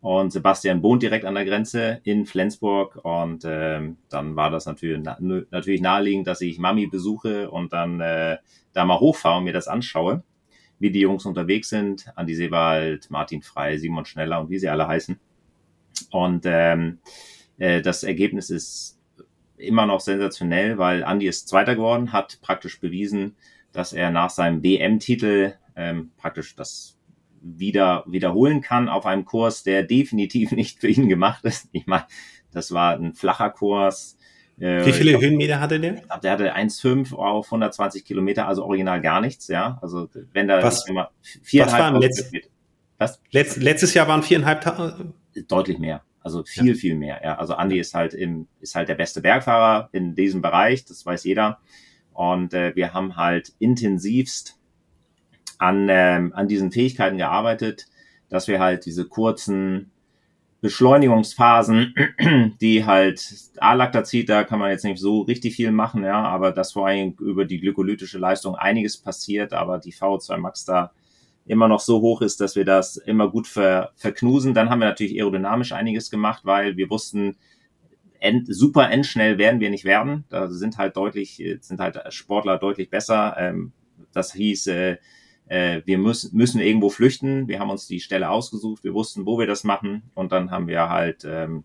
Und 0.01 0.31
Sebastian 0.31 0.83
wohnt 0.83 1.01
direkt 1.01 1.23
an 1.23 1.35
der 1.35 1.45
Grenze 1.45 2.01
in 2.03 2.25
Flensburg. 2.25 2.99
Und 3.03 3.45
ähm, 3.47 3.97
dann 4.09 4.35
war 4.35 4.49
das 4.49 4.65
natürlich, 4.65 5.01
na, 5.01 5.17
natürlich 5.19 5.81
naheliegend, 5.81 6.27
dass 6.27 6.41
ich 6.41 6.59
Mami 6.59 6.87
besuche 6.87 7.49
und 7.49 7.71
dann 7.71 8.01
äh, 8.01 8.37
da 8.73 8.83
mal 8.83 8.99
hochfahre 8.99 9.37
und 9.37 9.45
mir 9.45 9.53
das 9.53 9.69
anschaue, 9.69 10.23
wie 10.83 10.91
die 10.91 10.99
Jungs 10.99 11.25
unterwegs 11.25 11.69
sind. 11.69 12.11
Andi 12.17 12.35
Seewald, 12.35 13.09
Martin 13.09 13.41
Frei, 13.41 13.77
Simon 13.77 14.03
Schneller 14.03 14.41
und 14.41 14.49
wie 14.49 14.59
sie 14.59 14.67
alle 14.67 14.85
heißen. 14.85 15.17
Und 16.11 16.43
ähm, 16.45 16.99
äh, 17.57 17.81
das 17.81 18.03
Ergebnis 18.03 18.49
ist 18.49 18.99
immer 19.55 19.85
noch 19.85 20.01
sensationell, 20.01 20.77
weil 20.77 21.05
Andi 21.05 21.25
ist 21.25 21.47
Zweiter 21.47 21.75
geworden, 21.75 22.11
hat 22.11 22.39
praktisch 22.41 22.81
bewiesen, 22.81 23.37
dass 23.71 23.93
er 23.93 24.11
nach 24.11 24.29
seinem 24.29 24.61
WM-Titel 24.61 25.53
ähm, 25.77 26.11
praktisch 26.17 26.53
das 26.57 26.99
wieder 27.41 28.03
wiederholen 28.05 28.59
kann 28.59 28.89
auf 28.89 29.05
einem 29.05 29.23
Kurs, 29.23 29.63
der 29.63 29.83
definitiv 29.83 30.51
nicht 30.61 30.81
für 30.81 30.89
ihn 30.89 31.07
gemacht 31.07 31.45
ist. 31.45 31.69
Ich 31.71 31.87
meine, 31.87 32.07
das 32.51 32.73
war 32.73 32.97
ein 32.97 33.13
flacher 33.13 33.51
Kurs. 33.51 34.17
Äh, 34.59 34.85
Wie 34.85 34.93
viele 34.93 35.11
glaub, 35.11 35.23
Höhenmeter 35.23 35.59
hatte 35.59 35.79
der? 35.79 36.01
Der 36.21 36.31
hatte 36.31 36.55
1,5 36.55 37.13
auf 37.15 37.47
120 37.47 38.05
Kilometer, 38.05 38.47
also 38.47 38.63
original 38.63 39.01
gar 39.01 39.21
nichts, 39.21 39.47
ja. 39.47 39.79
Also 39.81 40.09
wenn 40.31 40.47
da 40.47 40.61
was, 40.61 40.87
immer 40.87 41.11
viereinhalb 41.41 41.95
was 41.95 42.01
letzt, 42.01 42.33
was? 42.97 43.21
Letzt, 43.31 43.57
letztes 43.57 43.93
Jahr 43.93 44.07
waren 44.07 44.23
viereinhalb 44.23 45.13
Deutlich 45.47 45.79
mehr. 45.79 46.03
Also 46.21 46.43
viel, 46.43 46.69
ja. 46.69 46.73
viel 46.75 46.95
mehr. 46.95 47.21
Ja. 47.23 47.37
Also 47.37 47.55
Andy 47.55 47.79
ist 47.79 47.93
halt 47.93 48.13
im, 48.13 48.47
ist 48.61 48.75
halt 48.75 48.87
der 48.87 48.95
beste 48.95 49.21
Bergfahrer 49.21 49.89
in 49.91 50.15
diesem 50.15 50.41
Bereich, 50.41 50.85
das 50.85 51.05
weiß 51.05 51.23
jeder. 51.25 51.59
Und 52.13 52.53
äh, 52.53 52.75
wir 52.75 52.93
haben 52.93 53.17
halt 53.17 53.53
intensivst 53.59 54.57
an, 55.57 55.87
ähm, 55.89 56.31
an 56.33 56.47
diesen 56.47 56.71
Fähigkeiten 56.71 57.17
gearbeitet, 57.17 57.87
dass 58.29 58.47
wir 58.47 58.59
halt 58.59 58.85
diese 58.85 59.05
kurzen 59.05 59.91
Beschleunigungsphasen, 60.63 61.93
die 62.61 62.85
halt 62.85 63.21
A-Lactazid, 63.57 64.29
da 64.29 64.45
kann 64.45 64.59
man 64.59 64.71
jetzt 64.71 64.85
nicht 64.85 64.97
so 64.97 65.23
richtig 65.23 65.57
viel 65.57 65.73
machen, 65.73 66.05
ja, 66.05 66.23
aber 66.23 66.51
dass 66.53 66.71
vor 66.71 66.87
allem 66.87 67.17
über 67.19 67.43
die 67.43 67.59
glykolytische 67.59 68.17
Leistung 68.17 68.55
einiges 68.55 68.97
passiert, 68.97 69.51
aber 69.51 69.77
die 69.77 69.91
VO2 69.91 70.37
Max 70.37 70.63
da 70.63 70.93
immer 71.45 71.67
noch 71.67 71.81
so 71.81 71.99
hoch 71.99 72.21
ist, 72.21 72.39
dass 72.39 72.55
wir 72.55 72.63
das 72.63 72.95
immer 72.95 73.29
gut 73.29 73.45
ver, 73.45 73.91
verknusen. 73.97 74.53
Dann 74.53 74.69
haben 74.69 74.79
wir 74.79 74.87
natürlich 74.87 75.19
aerodynamisch 75.19 75.73
einiges 75.73 76.09
gemacht, 76.09 76.45
weil 76.45 76.77
wir 76.77 76.89
wussten, 76.89 77.35
end, 78.21 78.47
super 78.47 78.89
endschnell 78.89 79.37
werden 79.37 79.59
wir 79.59 79.69
nicht 79.69 79.83
werden. 79.83 80.23
Da 80.29 80.47
sind 80.47 80.77
halt 80.77 80.95
deutlich, 80.95 81.43
sind 81.59 81.81
halt 81.81 81.99
Sportler 82.13 82.57
deutlich 82.57 82.89
besser. 82.89 83.35
Ähm, 83.37 83.73
das 84.13 84.31
hieß, 84.31 84.67
äh, 84.67 84.97
äh, 85.47 85.81
wir 85.85 85.97
müssen, 85.97 86.35
müssen 86.35 86.61
irgendwo 86.61 86.89
flüchten. 86.89 87.47
Wir 87.47 87.59
haben 87.59 87.69
uns 87.69 87.87
die 87.87 87.99
Stelle 87.99 88.29
ausgesucht, 88.29 88.83
wir 88.83 88.93
wussten, 88.93 89.25
wo 89.25 89.39
wir 89.39 89.47
das 89.47 89.63
machen 89.63 90.03
und 90.13 90.31
dann 90.31 90.51
haben 90.51 90.67
wir 90.67 90.89
halt 90.89 91.25
ähm, 91.25 91.63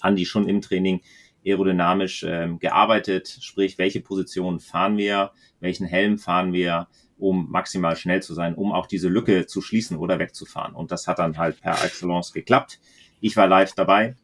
Andi 0.00 0.24
schon 0.24 0.48
im 0.48 0.60
Training 0.60 1.00
aerodynamisch 1.44 2.24
ähm, 2.26 2.58
gearbeitet, 2.58 3.38
sprich, 3.40 3.78
welche 3.78 4.00
Position 4.00 4.60
fahren 4.60 4.96
wir, 4.96 5.32
welchen 5.60 5.86
Helm 5.86 6.18
fahren 6.18 6.52
wir, 6.52 6.88
um 7.18 7.50
maximal 7.50 7.96
schnell 7.96 8.22
zu 8.22 8.34
sein, 8.34 8.54
um 8.54 8.72
auch 8.72 8.86
diese 8.86 9.08
Lücke 9.08 9.46
zu 9.46 9.60
schließen 9.60 9.96
oder 9.96 10.18
wegzufahren. 10.18 10.74
Und 10.74 10.90
das 10.90 11.06
hat 11.06 11.18
dann 11.18 11.38
halt 11.38 11.60
per 11.60 11.82
Excellence 11.84 12.32
geklappt. 12.32 12.80
Ich 13.20 13.36
war 13.36 13.46
live 13.46 13.74
dabei 13.74 14.16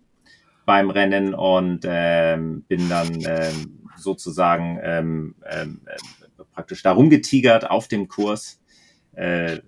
beim 0.65 0.91
Rennen 0.91 1.35
und 1.35 1.81
ähm, 1.85 2.63
bin 2.63 2.89
dann 2.89 3.23
ähm, 3.27 3.89
sozusagen 3.97 4.79
ähm, 4.83 5.35
ähm, 5.49 5.81
äh, 5.87 6.45
praktisch 6.53 6.83
da 6.83 6.93
rumgetigert 6.93 7.71
auf 7.71 7.89
dem 7.89 8.09
Kurs. 8.09 8.61
Äh, 9.17 9.61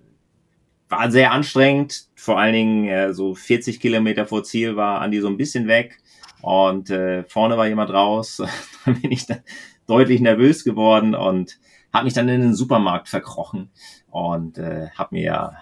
war 0.89 1.11
sehr 1.11 1.31
anstrengend, 1.31 2.07
vor 2.15 2.39
allen 2.39 2.53
Dingen 2.53 2.87
äh, 2.87 3.13
so 3.13 3.35
40 3.35 3.79
Kilometer 3.79 4.25
vor 4.25 4.43
Ziel 4.43 4.75
war 4.75 5.01
Andi 5.01 5.21
so 5.21 5.27
ein 5.27 5.37
bisschen 5.37 5.67
weg 5.67 5.99
und 6.41 6.89
äh, 6.89 7.23
vorne 7.25 7.57
war 7.57 7.67
jemand 7.67 7.91
raus. 7.91 8.41
dann 8.85 8.99
bin 8.99 9.11
ich 9.11 9.27
dann 9.27 9.41
deutlich 9.85 10.19
nervös 10.19 10.63
geworden 10.63 11.13
und 11.13 11.59
habe 11.93 12.05
mich 12.05 12.13
dann 12.13 12.29
in 12.29 12.41
den 12.41 12.55
Supermarkt 12.55 13.07
verkrochen 13.07 13.69
und 14.09 14.57
äh, 14.57 14.89
habe 14.95 15.15
mir 15.15 15.53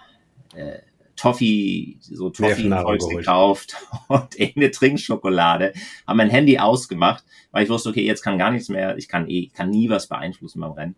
äh, 0.55 0.79
Toffee, 1.15 1.97
so 1.99 2.29
Toffee-Zeugs 2.29 3.09
gekauft 3.09 3.75
und 4.07 4.39
irgendeine 4.39 4.71
Trinkschokolade, 4.71 5.73
habe 6.05 6.17
mein 6.17 6.29
Handy 6.29 6.59
ausgemacht, 6.59 7.25
weil 7.51 7.63
ich 7.63 7.69
wusste, 7.69 7.89
okay, 7.89 8.05
jetzt 8.05 8.21
kann 8.21 8.37
gar 8.37 8.51
nichts 8.51 8.69
mehr, 8.69 8.97
ich 8.97 9.07
kann 9.07 9.27
eh, 9.27 9.47
kann 9.47 9.71
nie 9.71 9.89
was 9.89 10.07
beeinflussen 10.07 10.61
beim 10.61 10.71
Rennen. 10.71 10.95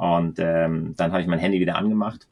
Und 0.00 0.38
ähm, 0.38 0.94
dann 0.96 1.12
habe 1.12 1.20
ich 1.20 1.28
mein 1.28 1.38
Handy 1.38 1.60
wieder 1.60 1.76
angemacht 1.76 2.26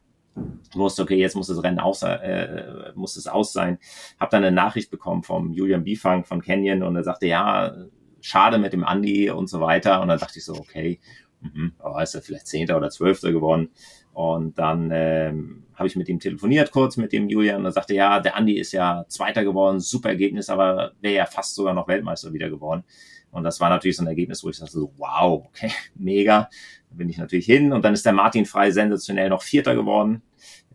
wusste, 0.73 1.03
okay, 1.03 1.17
jetzt 1.17 1.35
muss 1.35 1.47
das 1.47 1.63
Rennen 1.63 1.79
aus, 1.79 2.03
äh, 2.03 2.91
muss 2.95 3.17
es 3.17 3.27
aus 3.27 3.53
sein. 3.53 3.79
Hab 4.19 4.29
dann 4.29 4.43
eine 4.43 4.55
Nachricht 4.55 4.91
bekommen 4.91 5.23
vom 5.23 5.51
Julian 5.53 5.83
Bifang 5.83 6.23
von 6.23 6.41
Canyon 6.41 6.83
und 6.83 6.95
er 6.95 7.03
sagte, 7.03 7.27
ja, 7.27 7.73
schade 8.21 8.57
mit 8.57 8.73
dem 8.73 8.83
Andi 8.83 9.29
und 9.29 9.49
so 9.49 9.59
weiter. 9.61 10.01
Und 10.01 10.09
dann 10.09 10.19
dachte 10.19 10.39
ich 10.39 10.45
so, 10.45 10.53
okay, 10.53 10.99
mhm, 11.41 11.73
aber 11.79 12.03
ist 12.03 12.15
er 12.15 12.21
vielleicht 12.21 12.47
Zehnter 12.47 12.77
oder 12.77 12.89
Zwölfter 12.89 13.31
geworden. 13.31 13.69
Und 14.13 14.57
dann 14.59 14.89
ähm, 14.93 15.63
habe 15.75 15.87
ich 15.87 15.95
mit 15.95 16.09
ihm 16.09 16.19
telefoniert 16.19 16.71
kurz 16.71 16.97
mit 16.97 17.13
dem 17.13 17.29
Julian 17.29 17.57
und 17.57 17.65
er 17.65 17.71
sagte, 17.71 17.93
ja, 17.93 18.19
der 18.19 18.35
Andi 18.35 18.57
ist 18.59 18.71
ja 18.71 19.05
Zweiter 19.07 19.43
geworden, 19.43 19.79
super 19.79 20.09
Ergebnis, 20.09 20.49
aber 20.49 20.91
wäre 20.99 21.15
ja 21.15 21.25
fast 21.25 21.55
sogar 21.55 21.73
noch 21.73 21.87
Weltmeister 21.87 22.33
wieder 22.33 22.49
geworden. 22.49 22.83
Und 23.31 23.43
das 23.43 23.59
war 23.59 23.69
natürlich 23.69 23.97
so 23.97 24.03
ein 24.03 24.07
Ergebnis, 24.07 24.43
wo 24.43 24.49
ich 24.49 24.57
dachte 24.57 24.71
so, 24.71 24.93
wow, 24.97 25.45
okay, 25.47 25.71
mega. 25.95 26.49
Da 26.89 26.95
bin 26.95 27.09
ich 27.09 27.17
natürlich 27.17 27.45
hin. 27.45 27.73
Und 27.73 27.83
dann 27.83 27.93
ist 27.93 28.05
der 28.05 28.13
Martin 28.13 28.45
Frei 28.45 28.71
sensationell 28.71 29.29
noch 29.29 29.43
Vierter 29.43 29.75
geworden. 29.75 30.21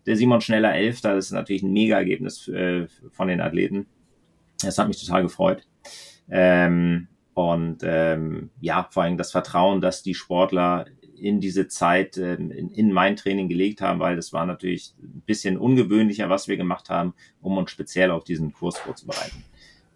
Der 0.05 0.15
Simon 0.15 0.41
Schneller 0.41 0.73
Elfter, 0.73 1.15
das 1.15 1.25
ist 1.25 1.31
natürlich 1.31 1.63
ein 1.63 1.73
mega 1.73 1.97
Ergebnis 1.97 2.47
äh, 2.47 2.87
von 3.11 3.27
den 3.27 3.41
Athleten. 3.41 3.87
Das 4.61 4.77
hat 4.77 4.87
mich 4.87 5.03
total 5.03 5.23
gefreut. 5.23 5.67
Ähm, 6.29 7.07
und 7.33 7.79
ähm, 7.83 8.51
ja, 8.61 8.87
vor 8.89 9.03
allem 9.03 9.17
das 9.17 9.31
Vertrauen, 9.31 9.81
dass 9.81 10.03
die 10.03 10.13
Sportler 10.13 10.85
in 11.17 11.39
diese 11.39 11.67
Zeit 11.67 12.17
ähm, 12.17 12.51
in, 12.51 12.71
in 12.71 12.91
mein 12.91 13.15
Training 13.15 13.49
gelegt 13.49 13.81
haben, 13.81 13.99
weil 13.99 14.15
das 14.15 14.31
war 14.33 14.45
natürlich 14.45 14.93
ein 15.01 15.23
bisschen 15.25 15.57
ungewöhnlicher, 15.57 16.29
was 16.29 16.47
wir 16.47 16.57
gemacht 16.57 16.89
haben, 16.89 17.13
um 17.41 17.57
uns 17.57 17.71
speziell 17.71 18.11
auf 18.11 18.23
diesen 18.23 18.53
Kurs 18.53 18.77
vorzubereiten. 18.77 19.43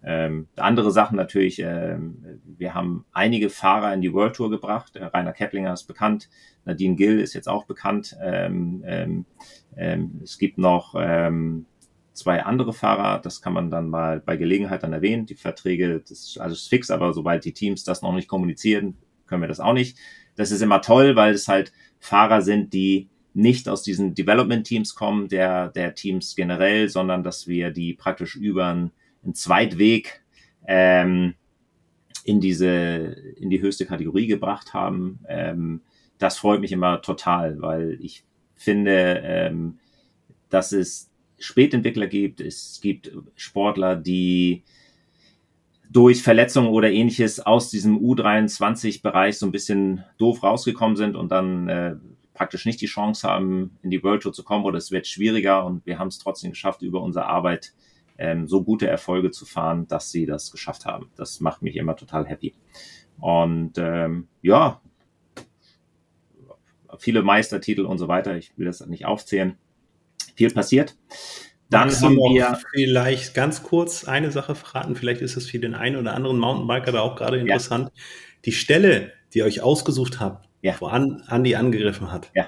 Ähm, 0.03 0.47
andere 0.55 0.91
Sachen 0.91 1.17
natürlich, 1.17 1.59
ähm, 1.59 2.39
wir 2.45 2.73
haben 2.73 3.05
einige 3.11 3.49
Fahrer 3.49 3.93
in 3.93 4.01
die 4.01 4.13
World 4.13 4.35
Tour 4.35 4.49
gebracht. 4.49 4.95
Der 4.95 5.13
Rainer 5.13 5.33
Keplinger 5.33 5.73
ist 5.73 5.83
bekannt, 5.83 6.29
Nadine 6.65 6.95
Gill 6.95 7.19
ist 7.19 7.33
jetzt 7.33 7.49
auch 7.49 7.65
bekannt. 7.65 8.15
Ähm, 8.21 8.83
ähm, 8.85 9.25
ähm, 9.75 10.21
es 10.23 10.37
gibt 10.37 10.57
noch 10.57 10.95
ähm, 10.97 11.65
zwei 12.13 12.43
andere 12.43 12.73
Fahrer, 12.73 13.19
das 13.19 13.41
kann 13.41 13.53
man 13.53 13.71
dann 13.71 13.89
mal 13.89 14.19
bei 14.19 14.37
Gelegenheit 14.37 14.83
dann 14.83 14.93
erwähnen. 14.93 15.25
Die 15.25 15.35
Verträge, 15.35 15.99
das 15.99 16.11
ist 16.11 16.37
alles 16.39 16.67
fix, 16.67 16.91
aber 16.91 17.13
sobald 17.13 17.43
die 17.45 17.53
Teams 17.53 17.83
das 17.83 18.01
noch 18.01 18.13
nicht 18.13 18.27
kommunizieren, 18.27 18.97
können 19.25 19.41
wir 19.41 19.47
das 19.47 19.59
auch 19.59 19.73
nicht. 19.73 19.97
Das 20.35 20.51
ist 20.51 20.61
immer 20.61 20.81
toll, 20.81 21.15
weil 21.15 21.33
es 21.33 21.47
halt 21.47 21.73
Fahrer 21.99 22.41
sind, 22.41 22.73
die 22.73 23.09
nicht 23.33 23.69
aus 23.69 23.83
diesen 23.83 24.15
Development-Teams 24.15 24.95
kommen, 24.95 25.27
der, 25.27 25.69
der 25.69 25.93
Teams 25.93 26.35
generell, 26.35 26.89
sondern 26.89 27.23
dass 27.23 27.47
wir 27.47 27.71
die 27.71 27.93
praktisch 27.93 28.35
über 28.35 28.67
ein 28.67 28.91
einen 29.23 29.35
Zweitweg 29.35 30.21
ähm, 30.67 31.35
in 32.23 32.39
diese, 32.39 32.67
in 33.37 33.49
die 33.49 33.61
höchste 33.61 33.85
Kategorie 33.85 34.27
gebracht 34.27 34.73
haben. 34.73 35.19
Ähm, 35.27 35.81
das 36.17 36.37
freut 36.37 36.61
mich 36.61 36.71
immer 36.71 37.01
total, 37.01 37.61
weil 37.61 37.97
ich 38.01 38.23
finde, 38.55 39.21
ähm, 39.23 39.79
dass 40.49 40.71
es 40.71 41.09
Spätentwickler 41.39 42.07
gibt. 42.07 42.41
Es 42.41 42.79
gibt 42.81 43.11
Sportler, 43.35 43.95
die 43.95 44.63
durch 45.89 46.21
Verletzungen 46.21 46.69
oder 46.69 46.91
ähnliches 46.91 47.39
aus 47.39 47.71
diesem 47.71 47.97
U23-Bereich 47.97 49.39
so 49.39 49.45
ein 49.47 49.51
bisschen 49.51 50.03
doof 50.17 50.43
rausgekommen 50.43 50.95
sind 50.95 51.15
und 51.15 51.31
dann 51.31 51.67
äh, 51.67 51.95
praktisch 52.33 52.65
nicht 52.65 52.79
die 52.81 52.85
Chance 52.85 53.27
haben, 53.27 53.77
in 53.81 53.89
die 53.89 54.03
World 54.03 54.21
Tour 54.23 54.33
zu 54.33 54.43
kommen 54.43 54.65
oder 54.65 54.77
es 54.77 54.91
wird 54.91 55.07
schwieriger 55.07 55.65
und 55.65 55.85
wir 55.85 55.97
haben 55.97 56.09
es 56.09 56.19
trotzdem 56.19 56.51
geschafft, 56.51 56.83
über 56.83 57.01
unsere 57.01 57.25
Arbeit 57.25 57.73
ähm, 58.19 58.47
so 58.47 58.63
gute 58.63 58.87
Erfolge 58.87 59.31
zu 59.31 59.45
fahren, 59.45 59.87
dass 59.87 60.11
sie 60.11 60.25
das 60.25 60.51
geschafft 60.51 60.85
haben. 60.85 61.09
Das 61.15 61.39
macht 61.39 61.61
mich 61.61 61.77
immer 61.77 61.95
total 61.95 62.27
happy. 62.27 62.53
Und 63.17 63.77
ähm, 63.77 64.27
ja, 64.41 64.81
viele 66.97 67.23
Meistertitel 67.23 67.85
und 67.85 67.97
so 67.97 68.07
weiter. 68.07 68.35
Ich 68.35 68.57
will 68.57 68.65
das 68.65 68.85
nicht 68.85 69.05
aufzählen. 69.05 69.57
Viel 70.35 70.51
passiert. 70.51 70.97
Dann 71.69 71.87
Magst 71.87 72.03
haben 72.03 72.15
wir 72.15 72.59
vielleicht 72.73 73.33
ganz 73.35 73.63
kurz 73.63 74.05
eine 74.05 74.31
Sache 74.31 74.55
verraten. 74.55 74.95
Vielleicht 74.95 75.21
ist 75.21 75.37
es 75.37 75.49
für 75.49 75.59
den 75.59 75.73
einen 75.73 75.95
oder 75.95 76.13
anderen 76.13 76.39
Mountainbiker 76.39 76.91
da 76.91 77.01
auch 77.01 77.15
gerade 77.15 77.37
interessant. 77.37 77.91
Ja. 77.93 78.01
Die 78.45 78.51
Stelle, 78.51 79.13
die 79.33 79.39
ihr 79.39 79.45
euch 79.45 79.61
ausgesucht 79.61 80.19
habt, 80.19 80.49
ja. 80.61 80.75
wo 80.79 80.87
Andi 80.87 81.55
angegriffen 81.55 82.11
hat. 82.11 82.31
Ja. 82.35 82.47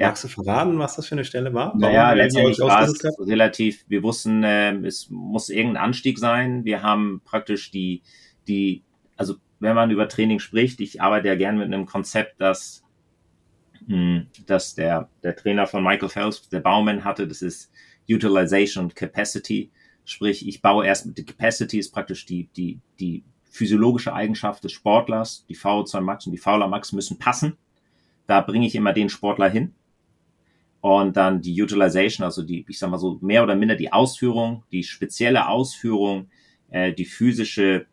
Ja. 0.00 0.06
Magst 0.06 0.24
du 0.24 0.28
verraten, 0.28 0.78
was 0.78 0.96
das 0.96 1.06
für 1.06 1.14
eine 1.14 1.26
Stelle 1.26 1.52
war? 1.52 1.76
Naja, 1.76 2.14
letztendlich 2.14 2.58
war 2.60 2.84
es 2.84 3.04
relativ, 3.18 3.84
wir 3.86 4.02
wussten, 4.02 4.42
äh, 4.42 4.72
es 4.86 5.10
muss 5.10 5.50
irgendein 5.50 5.84
Anstieg 5.84 6.18
sein. 6.18 6.64
Wir 6.64 6.82
haben 6.82 7.20
praktisch 7.22 7.70
die, 7.70 8.00
die, 8.48 8.82
also 9.18 9.34
wenn 9.58 9.74
man 9.74 9.90
über 9.90 10.08
Training 10.08 10.38
spricht, 10.38 10.80
ich 10.80 11.02
arbeite 11.02 11.28
ja 11.28 11.34
gern 11.34 11.58
mit 11.58 11.66
einem 11.66 11.84
Konzept, 11.84 12.40
dass, 12.40 12.82
mh, 13.88 13.94
hm, 13.94 14.26
dass 14.46 14.74
der, 14.74 15.10
der 15.22 15.36
Trainer 15.36 15.66
von 15.66 15.84
Michael 15.84 16.08
Phelps, 16.08 16.48
der 16.48 16.60
Baumann 16.60 17.04
hatte, 17.04 17.28
das 17.28 17.42
ist 17.42 17.70
Utilization 18.08 18.86
und 18.86 18.96
Capacity. 18.96 19.70
Sprich, 20.06 20.48
ich 20.48 20.62
baue 20.62 20.86
erst 20.86 21.04
mit, 21.04 21.18
die 21.18 21.26
Capacity 21.26 21.78
ist 21.78 21.92
praktisch 21.92 22.24
die, 22.24 22.48
die, 22.56 22.80
die 23.00 23.22
physiologische 23.50 24.14
Eigenschaft 24.14 24.64
des 24.64 24.72
Sportlers. 24.72 25.44
Die 25.50 25.56
VO2 25.58 26.00
Max 26.00 26.24
und 26.24 26.32
die 26.32 26.38
Fauler 26.38 26.68
Max 26.68 26.92
müssen 26.92 27.18
passen. 27.18 27.58
Da 28.26 28.40
bringe 28.40 28.66
ich 28.66 28.74
immer 28.74 28.94
den 28.94 29.10
Sportler 29.10 29.50
hin 29.50 29.74
und 30.80 31.16
dann 31.16 31.42
die 31.42 31.60
Utilization, 31.60 32.24
also 32.24 32.42
die, 32.42 32.64
ich 32.68 32.78
sag 32.78 32.90
mal 32.90 32.98
so, 32.98 33.18
mehr 33.20 33.42
oder 33.42 33.54
minder 33.54 33.76
die 33.76 33.92
Ausführung, 33.92 34.64
die 34.72 34.82
spezielle 34.82 35.48
Ausführung, 35.48 36.30
äh, 36.70 36.92
die 36.92 37.04
physische 37.04 37.86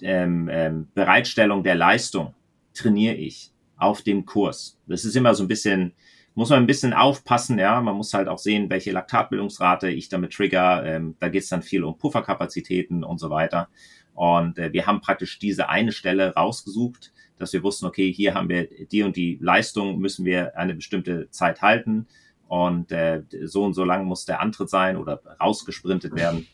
ähm, 0.00 0.48
ähm, 0.50 0.88
Bereitstellung 0.94 1.62
der 1.62 1.74
Leistung 1.74 2.34
trainiere 2.74 3.16
ich 3.16 3.52
auf 3.76 4.02
dem 4.02 4.26
Kurs. 4.26 4.78
Das 4.86 5.04
ist 5.04 5.16
immer 5.16 5.34
so 5.34 5.44
ein 5.44 5.48
bisschen, 5.48 5.92
muss 6.34 6.50
man 6.50 6.60
ein 6.60 6.66
bisschen 6.66 6.92
aufpassen, 6.92 7.58
ja. 7.58 7.80
Man 7.80 7.96
muss 7.96 8.14
halt 8.14 8.28
auch 8.28 8.38
sehen, 8.38 8.70
welche 8.70 8.92
Laktatbildungsrate 8.92 9.90
ich 9.90 10.08
damit 10.08 10.32
trigger. 10.32 10.84
Ähm, 10.84 11.16
da 11.18 11.28
geht 11.28 11.42
es 11.42 11.48
dann 11.48 11.62
viel 11.62 11.82
um 11.82 11.98
Pufferkapazitäten 11.98 13.02
und 13.02 13.18
so 13.18 13.30
weiter. 13.30 13.68
Und 14.14 14.58
äh, 14.58 14.72
wir 14.72 14.86
haben 14.86 15.00
praktisch 15.00 15.38
diese 15.38 15.68
eine 15.68 15.92
Stelle 15.92 16.34
rausgesucht, 16.34 17.12
dass 17.40 17.52
wir 17.52 17.62
wussten, 17.62 17.86
okay, 17.86 18.12
hier 18.12 18.34
haben 18.34 18.48
wir 18.48 18.68
die 18.86 19.02
und 19.02 19.16
die 19.16 19.38
Leistung, 19.40 19.98
müssen 19.98 20.24
wir 20.24 20.56
eine 20.56 20.74
bestimmte 20.74 21.30
Zeit 21.30 21.62
halten 21.62 22.06
und 22.48 22.90
äh, 22.92 23.22
so 23.44 23.64
und 23.64 23.74
so 23.74 23.84
lang 23.84 24.04
muss 24.06 24.24
der 24.24 24.40
Antritt 24.40 24.70
sein 24.70 24.96
oder 24.96 25.22
rausgesprintet 25.40 26.14
werden. 26.14 26.46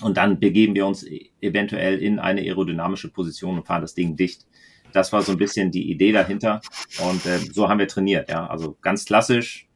Und 0.00 0.16
dann 0.16 0.40
begeben 0.40 0.74
wir 0.74 0.86
uns 0.86 1.04
e-, 1.04 1.30
eventuell 1.40 1.98
in 1.98 2.18
eine 2.18 2.40
aerodynamische 2.40 3.10
Position 3.10 3.58
und 3.58 3.66
fahren 3.66 3.82
das 3.82 3.94
Ding 3.94 4.16
dicht. 4.16 4.46
Das 4.92 5.12
war 5.12 5.22
so 5.22 5.32
ein 5.32 5.38
bisschen 5.38 5.72
die 5.72 5.90
Idee 5.90 6.12
dahinter. 6.12 6.60
Und 7.04 7.26
äh, 7.26 7.38
so 7.38 7.68
haben 7.68 7.78
wir 7.78 7.88
trainiert, 7.88 8.28
ja. 8.30 8.46
Also 8.46 8.76
ganz 8.80 9.04
klassisch. 9.04 9.68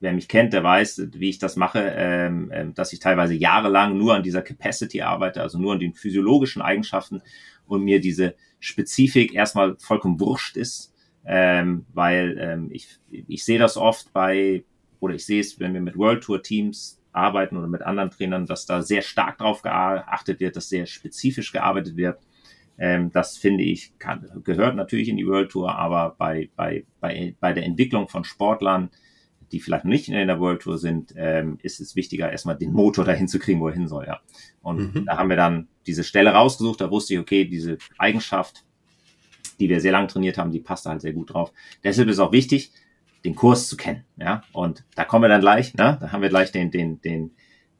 Wer 0.00 0.12
mich 0.12 0.28
kennt, 0.28 0.52
der 0.52 0.62
weiß, 0.62 1.08
wie 1.14 1.30
ich 1.30 1.38
das 1.38 1.56
mache, 1.56 1.92
ähm, 1.94 2.50
äh, 2.50 2.72
dass 2.72 2.92
ich 2.92 3.00
teilweise 3.00 3.34
jahrelang 3.34 3.96
nur 3.96 4.14
an 4.14 4.22
dieser 4.22 4.42
Capacity 4.42 5.02
arbeite, 5.02 5.42
also 5.42 5.58
nur 5.58 5.74
an 5.74 5.78
den 5.78 5.94
physiologischen 5.94 6.62
Eigenschaften 6.62 7.22
und 7.66 7.84
mir 7.84 8.00
diese 8.00 8.34
Spezifik 8.60 9.34
erstmal 9.34 9.76
vollkommen 9.78 10.20
wurscht 10.20 10.56
ist, 10.56 10.94
ähm, 11.24 11.86
weil 11.92 12.36
ähm, 12.40 12.68
ich, 12.72 12.88
ich 13.10 13.44
sehe 13.44 13.58
das 13.58 13.76
oft 13.76 14.12
bei, 14.12 14.64
oder 15.00 15.14
ich 15.14 15.26
sehe 15.26 15.40
es, 15.40 15.58
wenn 15.60 15.74
wir 15.74 15.80
mit 15.80 15.96
World 15.96 16.22
Tour 16.22 16.42
Teams 16.42 17.00
arbeiten 17.12 17.56
oder 17.56 17.66
mit 17.66 17.82
anderen 17.82 18.10
Trainern, 18.10 18.46
dass 18.46 18.66
da 18.66 18.82
sehr 18.82 19.02
stark 19.02 19.38
drauf 19.38 19.62
geachtet 19.62 20.40
wird, 20.40 20.56
dass 20.56 20.68
sehr 20.68 20.86
spezifisch 20.86 21.52
gearbeitet 21.52 21.96
wird. 21.96 22.20
Ähm, 22.78 23.10
das 23.10 23.38
finde 23.38 23.64
ich, 23.64 23.98
kann, 23.98 24.28
gehört 24.44 24.76
natürlich 24.76 25.08
in 25.08 25.16
die 25.16 25.26
World 25.26 25.50
Tour, 25.50 25.74
aber 25.74 26.14
bei, 26.18 26.50
bei, 26.56 26.84
bei, 27.00 27.34
bei 27.40 27.52
der 27.52 27.64
Entwicklung 27.64 28.08
von 28.08 28.24
Sportlern, 28.24 28.90
die 29.52 29.60
vielleicht 29.60 29.84
nicht 29.84 30.08
in 30.08 30.26
der 30.26 30.40
World 30.40 30.62
Tour 30.62 30.78
sind, 30.78 31.14
ähm, 31.16 31.58
ist 31.62 31.80
es 31.80 31.96
wichtiger, 31.96 32.30
erstmal 32.30 32.56
den 32.56 32.72
Motor 32.72 33.04
dahin 33.04 33.28
zu 33.28 33.38
kriegen, 33.38 33.60
wo 33.60 33.68
er 33.68 33.74
hin 33.74 33.88
soll. 33.88 34.06
Ja. 34.06 34.20
Und 34.62 34.94
mhm. 34.94 35.06
da 35.06 35.16
haben 35.16 35.28
wir 35.28 35.36
dann 35.36 35.68
diese 35.86 36.04
Stelle 36.04 36.30
rausgesucht, 36.30 36.80
da 36.80 36.90
wusste 36.90 37.14
ich, 37.14 37.20
okay, 37.20 37.44
diese 37.44 37.78
Eigenschaft, 37.98 38.64
die 39.60 39.68
wir 39.68 39.80
sehr 39.80 39.92
lange 39.92 40.08
trainiert 40.08 40.38
haben, 40.38 40.50
die 40.50 40.60
passt 40.60 40.86
halt 40.86 41.00
sehr 41.00 41.12
gut 41.12 41.32
drauf. 41.32 41.52
Deshalb 41.84 42.08
ist 42.08 42.18
auch 42.18 42.32
wichtig, 42.32 42.72
den 43.24 43.34
Kurs 43.34 43.68
zu 43.68 43.76
kennen. 43.76 44.04
Ja, 44.16 44.42
und 44.52 44.84
da 44.94 45.04
kommen 45.04 45.24
wir 45.24 45.28
dann 45.28 45.40
gleich. 45.40 45.74
Ne? 45.74 45.98
Da 46.00 46.12
haben 46.12 46.22
wir 46.22 46.28
gleich 46.28 46.52
den 46.52 46.70
den 46.70 47.00
den 47.00 47.32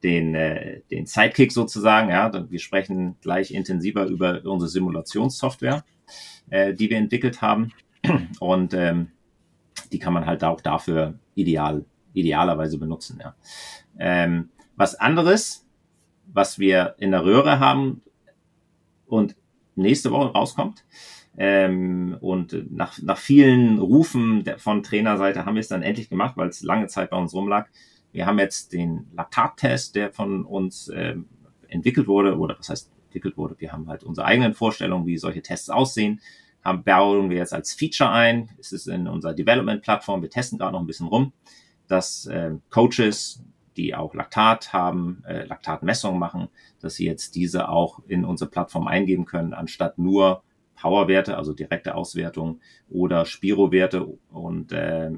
den 0.03 0.35
äh, 0.35 0.81
den 0.91 1.07
Sidekick 1.07 1.53
sozusagen. 1.53 2.11
Ja, 2.11 2.33
wir 2.51 2.59
sprechen 2.59 3.17
gleich 3.21 3.51
intensiver 3.51 4.07
über 4.07 4.45
unsere 4.45 4.69
Simulationssoftware, 4.69 5.85
äh, 6.51 6.75
die 6.75 6.91
wir 6.91 6.97
entwickelt 6.97 7.43
haben 7.43 7.73
und 8.41 8.75
ähm, 8.75 9.09
die 9.89 9.99
kann 9.99 10.13
man 10.13 10.27
halt 10.27 10.45
auch 10.45 10.61
dafür 10.61 11.19
ideal 11.35 11.85
idealerweise 12.13 12.79
benutzen. 12.79 13.21
Ja. 13.23 13.35
Ähm, 13.99 14.49
was 14.75 14.95
anderes, 14.95 15.67
was 16.27 16.59
wir 16.59 16.95
in 16.99 17.11
der 17.11 17.25
Röhre 17.25 17.61
haben 17.61 18.01
und 19.07 19.37
nächste 19.75 20.11
Woche 20.11 20.33
rauskommt, 20.33 20.85
ähm, 21.39 22.17
und 22.21 22.73
nach, 22.73 23.01
nach 23.03 23.19
vielen 23.19 23.79
Rufen 23.79 24.45
der, 24.45 24.59
von 24.59 24.83
Trainerseite 24.83 25.45
haben 25.45 25.55
wir 25.55 25.61
es 25.61 25.69
dann 25.69 25.83
endlich 25.83 26.09
gemacht, 26.09 26.37
weil 26.37 26.49
es 26.49 26.63
lange 26.63 26.87
Zeit 26.87 27.11
bei 27.11 27.19
uns 27.19 27.35
rumlag. 27.35 27.69
Wir 28.13 28.25
haben 28.25 28.39
jetzt 28.39 28.73
den 28.73 29.07
Laktattest, 29.15 29.95
der 29.95 30.13
von 30.13 30.47
uns 30.47 30.91
ähm, 30.95 31.27
entwickelt 31.69 32.09
wurde, 32.09 32.39
oder 32.39 32.59
was 32.59 32.71
heißt 32.71 32.91
entwickelt 33.05 33.37
wurde. 33.37 33.57
Wir 33.59 33.73
haben 33.73 33.89
halt 33.89 34.03
unsere 34.03 34.27
eigenen 34.27 34.55
Vorstellungen, 34.55 35.07
wie 35.07 35.19
solche 35.19 35.43
Tests 35.43 35.69
aussehen. 35.69 36.21
Bauen 36.73 37.31
wir 37.31 37.39
jetzt 37.39 37.55
als 37.55 37.75
Feature 37.75 38.11
ein. 38.11 38.51
Es 38.59 38.73
ist 38.73 38.87
in 38.87 39.07
unserer 39.09 39.35
Development-Plattform. 39.35 40.23
Wir 40.23 40.31
testen 40.31 40.59
gerade 40.59 40.73
noch 40.73 40.81
ein 40.81 40.87
bisschen 40.87 41.09
rum, 41.09 41.33
dass 41.87 42.27
äh, 42.27 42.53
Coaches, 42.71 43.43
die 43.77 43.95
auch 43.95 44.15
Laktat 44.15 44.73
haben, 44.73 45.23
äh, 45.27 45.45
Laktatmessungen 45.45 46.19
machen, 46.19 46.49
dass 46.81 46.95
sie 46.95 47.07
jetzt 47.07 47.35
diese 47.35 47.69
auch 47.69 48.01
in 48.07 48.25
unsere 48.25 48.51
Plattform 48.51 48.87
eingeben 48.87 49.27
können, 49.27 49.55
anstatt 49.55 49.99
nur 49.99 50.43
Powerwerte, 50.77 51.37
also 51.37 51.53
direkte 51.53 51.95
Auswertung 51.95 52.61
oder 52.89 53.25
Spiro-Werte 53.25 54.07
und 54.31 54.73
äh, 54.73 55.11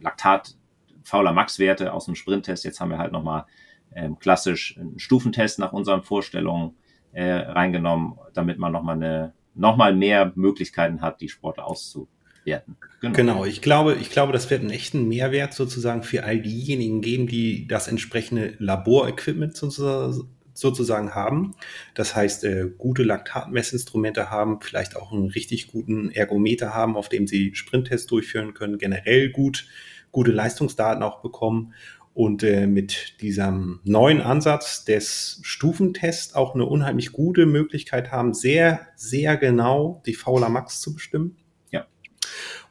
Laktat, 0.00 0.56
fauler 1.02 1.32
Max-Werte 1.32 1.92
aus 1.92 2.06
dem 2.06 2.14
Sprinttest. 2.14 2.64
Jetzt 2.64 2.80
haben 2.80 2.90
wir 2.90 2.98
halt 2.98 3.12
nochmal 3.12 3.46
ähm, 3.94 4.18
klassisch 4.18 4.76
einen 4.78 4.98
Stufentest 4.98 5.58
nach 5.58 5.72
unseren 5.72 6.02
Vorstellungen 6.02 6.76
äh, 7.12 7.32
reingenommen, 7.32 8.18
damit 8.34 8.58
man 8.58 8.72
nochmal 8.72 8.96
eine 8.96 9.32
nochmal 9.56 9.94
mehr 9.94 10.32
Möglichkeiten 10.36 11.00
hat, 11.00 11.20
die 11.20 11.28
Sportler 11.28 11.66
auszuwerten. 11.66 12.76
Genau. 13.00 13.12
genau, 13.14 13.44
ich 13.44 13.62
glaube, 13.62 13.94
ich 13.94 14.10
glaube, 14.10 14.32
das 14.32 14.50
wird 14.50 14.60
einen 14.60 14.70
echten 14.70 15.08
Mehrwert 15.08 15.54
sozusagen 15.54 16.02
für 16.02 16.24
all 16.24 16.40
diejenigen 16.40 17.00
geben, 17.00 17.26
die 17.26 17.66
das 17.66 17.88
entsprechende 17.88 18.54
Laborequipment 18.58 19.56
sozusagen 19.56 20.28
sozusagen 20.58 21.14
haben. 21.14 21.54
Das 21.94 22.16
heißt, 22.16 22.44
äh, 22.44 22.70
gute 22.76 23.02
Laktatmessinstrumente 23.02 24.30
haben, 24.30 24.60
vielleicht 24.60 24.96
auch 24.96 25.12
einen 25.12 25.28
richtig 25.28 25.68
guten 25.68 26.10
Ergometer 26.10 26.74
haben, 26.74 26.96
auf 26.96 27.08
dem 27.08 27.26
sie 27.26 27.54
Sprinttests 27.54 28.06
durchführen 28.06 28.54
können, 28.54 28.78
generell 28.78 29.30
gut, 29.30 29.66
gute 30.12 30.32
Leistungsdaten 30.32 31.02
auch 31.02 31.20
bekommen 31.20 31.74
und 32.16 32.42
äh, 32.42 32.66
mit 32.66 33.20
diesem 33.20 33.80
neuen 33.84 34.22
Ansatz 34.22 34.86
des 34.86 35.38
Stufentests 35.42 36.34
auch 36.34 36.54
eine 36.54 36.64
unheimlich 36.64 37.12
gute 37.12 37.44
Möglichkeit 37.44 38.10
haben, 38.10 38.32
sehr, 38.32 38.80
sehr 38.96 39.36
genau 39.36 40.02
die 40.06 40.14
Fauler 40.14 40.48
Max 40.48 40.80
zu 40.80 40.94
bestimmen. 40.94 41.36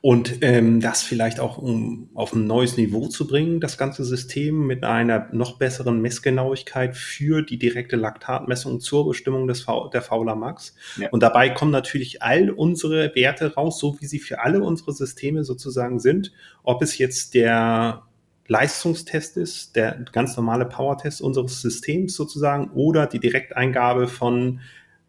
Und 0.02 0.38
ähm, 0.42 0.82
das 0.82 1.02
vielleicht 1.02 1.40
auch 1.40 1.58
um 1.58 2.10
auf 2.14 2.34
ein 2.34 2.46
neues 2.46 2.78
Niveau 2.78 3.08
zu 3.08 3.26
bringen, 3.26 3.60
das 3.60 3.78
ganze 3.78 4.04
System 4.06 4.68
mit 4.68 4.84
einer 4.84 5.30
noch 5.32 5.58
besseren 5.58 6.00
Messgenauigkeit 6.00 6.96
für 6.96 7.42
die 7.42 7.58
direkte 7.58 7.96
Laktatmessung 7.96 8.80
zur 8.80 9.08
Bestimmung 9.08 9.48
des 9.48 9.62
v 9.62 9.90
der 9.90 10.04
Fauler 10.04 10.36
Max. 10.36 10.76
Ja. 10.98 11.10
Und 11.10 11.24
dabei 11.24 11.50
kommen 11.50 11.72
natürlich 11.72 12.22
all 12.22 12.52
unsere 12.52 13.16
Werte 13.16 13.56
raus, 13.56 13.80
so 13.80 14.00
wie 14.00 14.06
sie 14.06 14.20
für 14.20 14.42
alle 14.42 14.62
unsere 14.62 14.94
Systeme 14.94 15.44
sozusagen 15.44 16.00
sind. 16.00 16.32
Ob 16.62 16.84
es 16.84 17.00
jetzt 17.00 17.34
der 17.34 18.04
Leistungstest 18.48 19.38
ist, 19.38 19.76
der 19.76 20.06
ganz 20.12 20.36
normale 20.38 20.66
Power-Test 20.66 21.22
unseres 21.22 21.62
Systems 21.62 22.16
sozusagen, 22.16 22.70
oder 22.72 23.08
die 23.08 23.20
Direkteingabe 23.20 24.08
von 24.08 24.62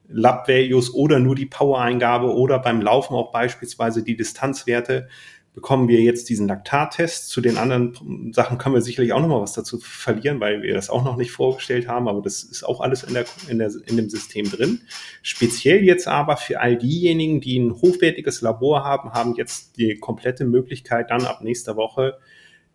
Lab-Values 0.08 0.94
oder 0.94 1.18
nur 1.18 1.34
die 1.34 1.46
Power-Eingabe 1.46 2.32
oder 2.32 2.58
beim 2.58 2.80
Laufen 2.80 3.14
auch 3.14 3.32
beispielsweise 3.32 4.02
die 4.02 4.16
Distanzwerte, 4.16 5.08
bekommen 5.56 5.88
wir 5.88 6.02
jetzt 6.02 6.28
diesen 6.28 6.48
Laktattest. 6.48 7.30
Zu 7.30 7.40
den 7.40 7.56
anderen 7.56 8.30
Sachen 8.32 8.58
können 8.58 8.74
wir 8.74 8.82
sicherlich 8.82 9.14
auch 9.14 9.20
noch 9.20 9.28
mal 9.28 9.40
was 9.40 9.54
dazu 9.54 9.78
verlieren, 9.78 10.38
weil 10.38 10.62
wir 10.62 10.74
das 10.74 10.90
auch 10.90 11.02
noch 11.02 11.16
nicht 11.16 11.32
vorgestellt 11.32 11.88
haben, 11.88 12.08
aber 12.08 12.20
das 12.20 12.42
ist 12.42 12.62
auch 12.62 12.80
alles 12.80 13.02
in, 13.02 13.14
der, 13.14 13.24
in, 13.48 13.58
der, 13.58 13.72
in 13.86 13.96
dem 13.96 14.10
System 14.10 14.50
drin. 14.50 14.82
Speziell 15.22 15.82
jetzt 15.82 16.08
aber 16.08 16.36
für 16.36 16.60
all 16.60 16.76
diejenigen, 16.76 17.40
die 17.40 17.58
ein 17.58 17.72
hochwertiges 17.72 18.42
Labor 18.42 18.84
haben, 18.84 19.12
haben 19.12 19.34
jetzt 19.34 19.78
die 19.78 19.98
komplette 19.98 20.44
Möglichkeit, 20.44 21.10
dann 21.10 21.24
ab 21.24 21.40
nächster 21.42 21.74
Woche 21.76 22.18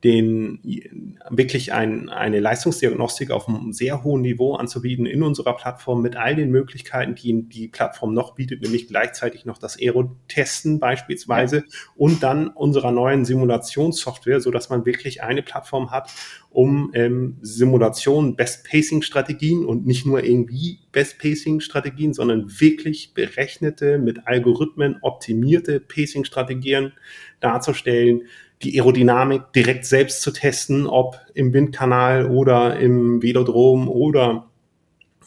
den 0.03 1.17
wirklich 1.29 1.73
ein, 1.73 2.09
eine 2.09 2.39
Leistungsdiagnostik 2.39 3.29
auf 3.29 3.47
einem 3.47 3.71
sehr 3.71 4.03
hohen 4.03 4.21
Niveau 4.21 4.55
anzubieten 4.55 5.05
in 5.05 5.21
unserer 5.21 5.55
Plattform 5.55 6.01
mit 6.01 6.15
all 6.15 6.35
den 6.35 6.49
Möglichkeiten, 6.49 7.13
die 7.13 7.43
die 7.47 7.67
Plattform 7.67 8.13
noch 8.13 8.33
bietet, 8.33 8.63
nämlich 8.63 8.87
gleichzeitig 8.87 9.45
noch 9.45 9.59
das 9.59 9.77
Aero-Testen 9.79 10.79
beispielsweise 10.79 11.57
ja. 11.57 11.63
und 11.95 12.23
dann 12.23 12.47
unserer 12.47 12.91
neuen 12.91 13.25
Simulationssoftware, 13.25 14.41
so 14.41 14.49
dass 14.49 14.69
man 14.69 14.85
wirklich 14.85 15.21
eine 15.21 15.43
Plattform 15.43 15.91
hat, 15.91 16.09
um 16.49 16.91
ähm, 16.95 17.37
Simulationen, 17.41 18.35
Best-Pacing-Strategien 18.35 19.63
und 19.65 19.85
nicht 19.85 20.05
nur 20.07 20.23
irgendwie 20.23 20.79
Best-Pacing-Strategien, 20.91 22.13
sondern 22.13 22.59
wirklich 22.59 23.13
berechnete, 23.13 23.99
mit 23.99 24.27
Algorithmen 24.27 24.97
optimierte 25.01 25.79
Pacing-Strategien 25.79 26.93
darzustellen, 27.39 28.23
die 28.63 28.79
Aerodynamik 28.79 29.53
direkt 29.53 29.85
selbst 29.85 30.21
zu 30.21 30.31
testen, 30.31 30.87
ob 30.87 31.19
im 31.33 31.53
Windkanal 31.53 32.25
oder 32.25 32.79
im 32.79 33.21
Velodrom 33.21 33.89
oder 33.89 34.47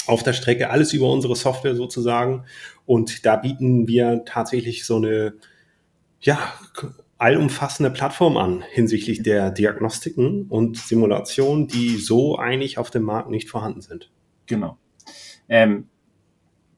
auf 0.06 0.22
der 0.22 0.32
Strecke, 0.32 0.70
alles 0.70 0.92
über 0.92 1.10
unsere 1.10 1.36
Software 1.36 1.74
sozusagen. 1.74 2.44
Und 2.86 3.24
da 3.24 3.36
bieten 3.36 3.88
wir 3.88 4.24
tatsächlich 4.26 4.84
so 4.84 4.96
eine, 4.96 5.34
ja, 6.20 6.38
allumfassende 7.18 7.90
Plattform 7.90 8.36
an 8.36 8.64
hinsichtlich 8.72 9.22
der 9.22 9.50
Diagnostiken 9.50 10.46
und 10.48 10.76
Simulationen, 10.76 11.68
die 11.68 11.96
so 11.96 12.38
eigentlich 12.38 12.76
auf 12.76 12.90
dem 12.90 13.04
Markt 13.04 13.30
nicht 13.30 13.48
vorhanden 13.48 13.80
sind. 13.80 14.10
Genau. 14.46 14.76
Ähm, 15.48 15.88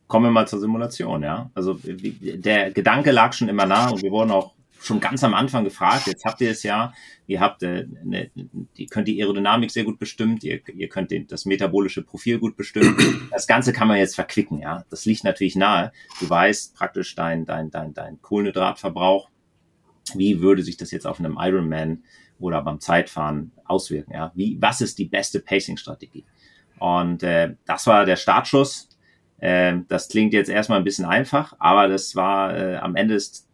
kommen 0.06 0.26
wir 0.26 0.30
mal 0.30 0.46
zur 0.46 0.60
Simulation, 0.60 1.22
ja. 1.22 1.50
Also 1.54 1.78
der 1.82 2.70
Gedanke 2.70 3.10
lag 3.10 3.32
schon 3.32 3.48
immer 3.48 3.66
nah 3.66 3.88
und 3.90 4.02
wir 4.02 4.10
wurden 4.10 4.30
auch 4.30 4.55
schon 4.80 5.00
ganz 5.00 5.24
am 5.24 5.34
Anfang 5.34 5.64
gefragt. 5.64 6.06
Jetzt 6.06 6.24
habt 6.24 6.40
ihr 6.40 6.50
es 6.50 6.62
ja, 6.62 6.92
ihr 7.26 7.40
habt, 7.40 7.62
äh, 7.62 7.86
ne, 8.04 8.30
ihr 8.74 8.86
könnt 8.86 9.08
die 9.08 9.20
Aerodynamik 9.20 9.70
sehr 9.70 9.84
gut 9.84 9.98
bestimmt, 9.98 10.44
ihr, 10.44 10.60
ihr 10.74 10.88
könnt 10.88 11.10
den, 11.10 11.26
das 11.26 11.44
metabolische 11.44 12.02
Profil 12.02 12.38
gut 12.38 12.56
bestimmen. 12.56 12.96
Das 13.30 13.46
Ganze 13.46 13.72
kann 13.72 13.88
man 13.88 13.98
jetzt 13.98 14.14
verquicken, 14.14 14.60
ja. 14.60 14.84
Das 14.90 15.04
liegt 15.04 15.24
natürlich 15.24 15.56
nahe. 15.56 15.92
Du 16.20 16.28
weißt 16.28 16.74
praktisch 16.74 17.14
dein, 17.14 17.44
dein, 17.44 17.70
dein, 17.70 17.94
dein 17.94 18.20
Kohlenhydratverbrauch. 18.20 19.30
Wie 20.14 20.40
würde 20.40 20.62
sich 20.62 20.76
das 20.76 20.90
jetzt 20.90 21.06
auf 21.06 21.18
einem 21.18 21.36
Ironman 21.38 22.04
oder 22.38 22.62
beim 22.62 22.80
Zeitfahren 22.80 23.52
auswirken, 23.64 24.12
ja? 24.12 24.32
Wie, 24.34 24.58
was 24.60 24.80
ist 24.80 24.98
die 24.98 25.06
beste 25.06 25.40
Pacing-Strategie? 25.40 26.24
Und 26.78 27.22
äh, 27.22 27.54
das 27.64 27.86
war 27.86 28.04
der 28.04 28.16
Startschuss. 28.16 28.88
Äh, 29.38 29.78
das 29.88 30.08
klingt 30.08 30.32
jetzt 30.32 30.48
erstmal 30.48 30.78
ein 30.78 30.84
bisschen 30.84 31.04
einfach, 31.04 31.54
aber 31.58 31.88
das 31.88 32.14
war 32.14 32.56
äh, 32.56 32.76
am 32.76 32.94
Ende 32.94 33.14
des 33.14 33.45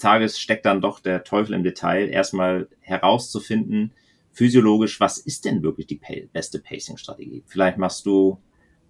Tages 0.00 0.38
steckt 0.38 0.66
dann 0.66 0.80
doch 0.80 1.00
der 1.00 1.24
Teufel 1.24 1.54
im 1.54 1.62
Detail, 1.62 2.08
erstmal 2.08 2.68
herauszufinden, 2.80 3.92
physiologisch, 4.32 5.00
was 5.00 5.18
ist 5.18 5.44
denn 5.44 5.62
wirklich 5.62 5.86
die 5.86 6.00
beste 6.32 6.58
Pacing-Strategie? 6.58 7.44
Vielleicht 7.46 7.78
machst 7.78 8.06
du 8.06 8.38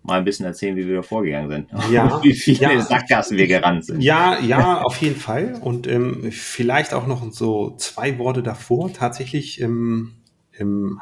mal 0.03 0.18
ein 0.18 0.25
bisschen 0.25 0.46
erzählen, 0.46 0.77
wie 0.77 0.87
wir 0.87 0.96
da 0.96 1.03
vorgegangen 1.03 1.51
sind. 1.51 1.68
Ja, 1.90 2.20
wie 2.23 2.33
viele 2.33 2.75
ja, 2.75 2.81
Sackgassen 2.81 3.37
wir 3.37 3.46
gerannt 3.46 3.85
sind. 3.85 4.01
Ja, 4.01 4.38
ja, 4.40 4.83
auf 4.83 4.96
jeden 4.99 5.16
Fall. 5.16 5.59
Und 5.61 5.87
ähm, 5.87 6.31
vielleicht 6.33 6.94
auch 6.94 7.07
noch 7.07 7.31
so 7.33 7.75
zwei 7.77 8.18
Worte 8.18 8.42
davor. 8.42 8.92
Tatsächlich 8.92 9.61
ähm, 9.61 10.14
ähm, 10.59 11.01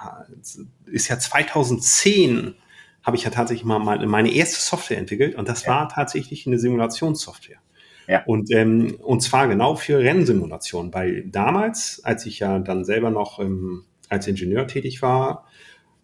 ist 0.87 1.09
ja 1.09 1.19
2010 1.19 2.55
habe 3.03 3.17
ich 3.17 3.25
ja 3.25 3.31
tatsächlich 3.31 3.65
mal 3.65 3.79
meine 3.79 4.31
erste 4.31 4.61
Software 4.61 4.99
entwickelt 4.99 5.35
und 5.35 5.49
das 5.49 5.67
war 5.67 5.89
tatsächlich 5.89 6.47
eine 6.47 6.59
Simulationssoftware. 6.59 7.57
Ja. 8.09 8.25
Und, 8.25 8.51
ähm, 8.51 8.97
und 9.01 9.21
zwar 9.21 9.49
genau 9.49 9.77
für 9.77 9.99
Rennsimulationen, 9.99 10.95
weil 10.95 11.25
damals, 11.27 12.01
als 12.05 12.25
ich 12.27 12.39
ja 12.39 12.59
dann 12.59 12.85
selber 12.85 13.11
noch 13.11 13.39
ähm, 13.39 13.85
als 14.09 14.27
Ingenieur 14.27 14.67
tätig 14.67 15.03
war, 15.03 15.45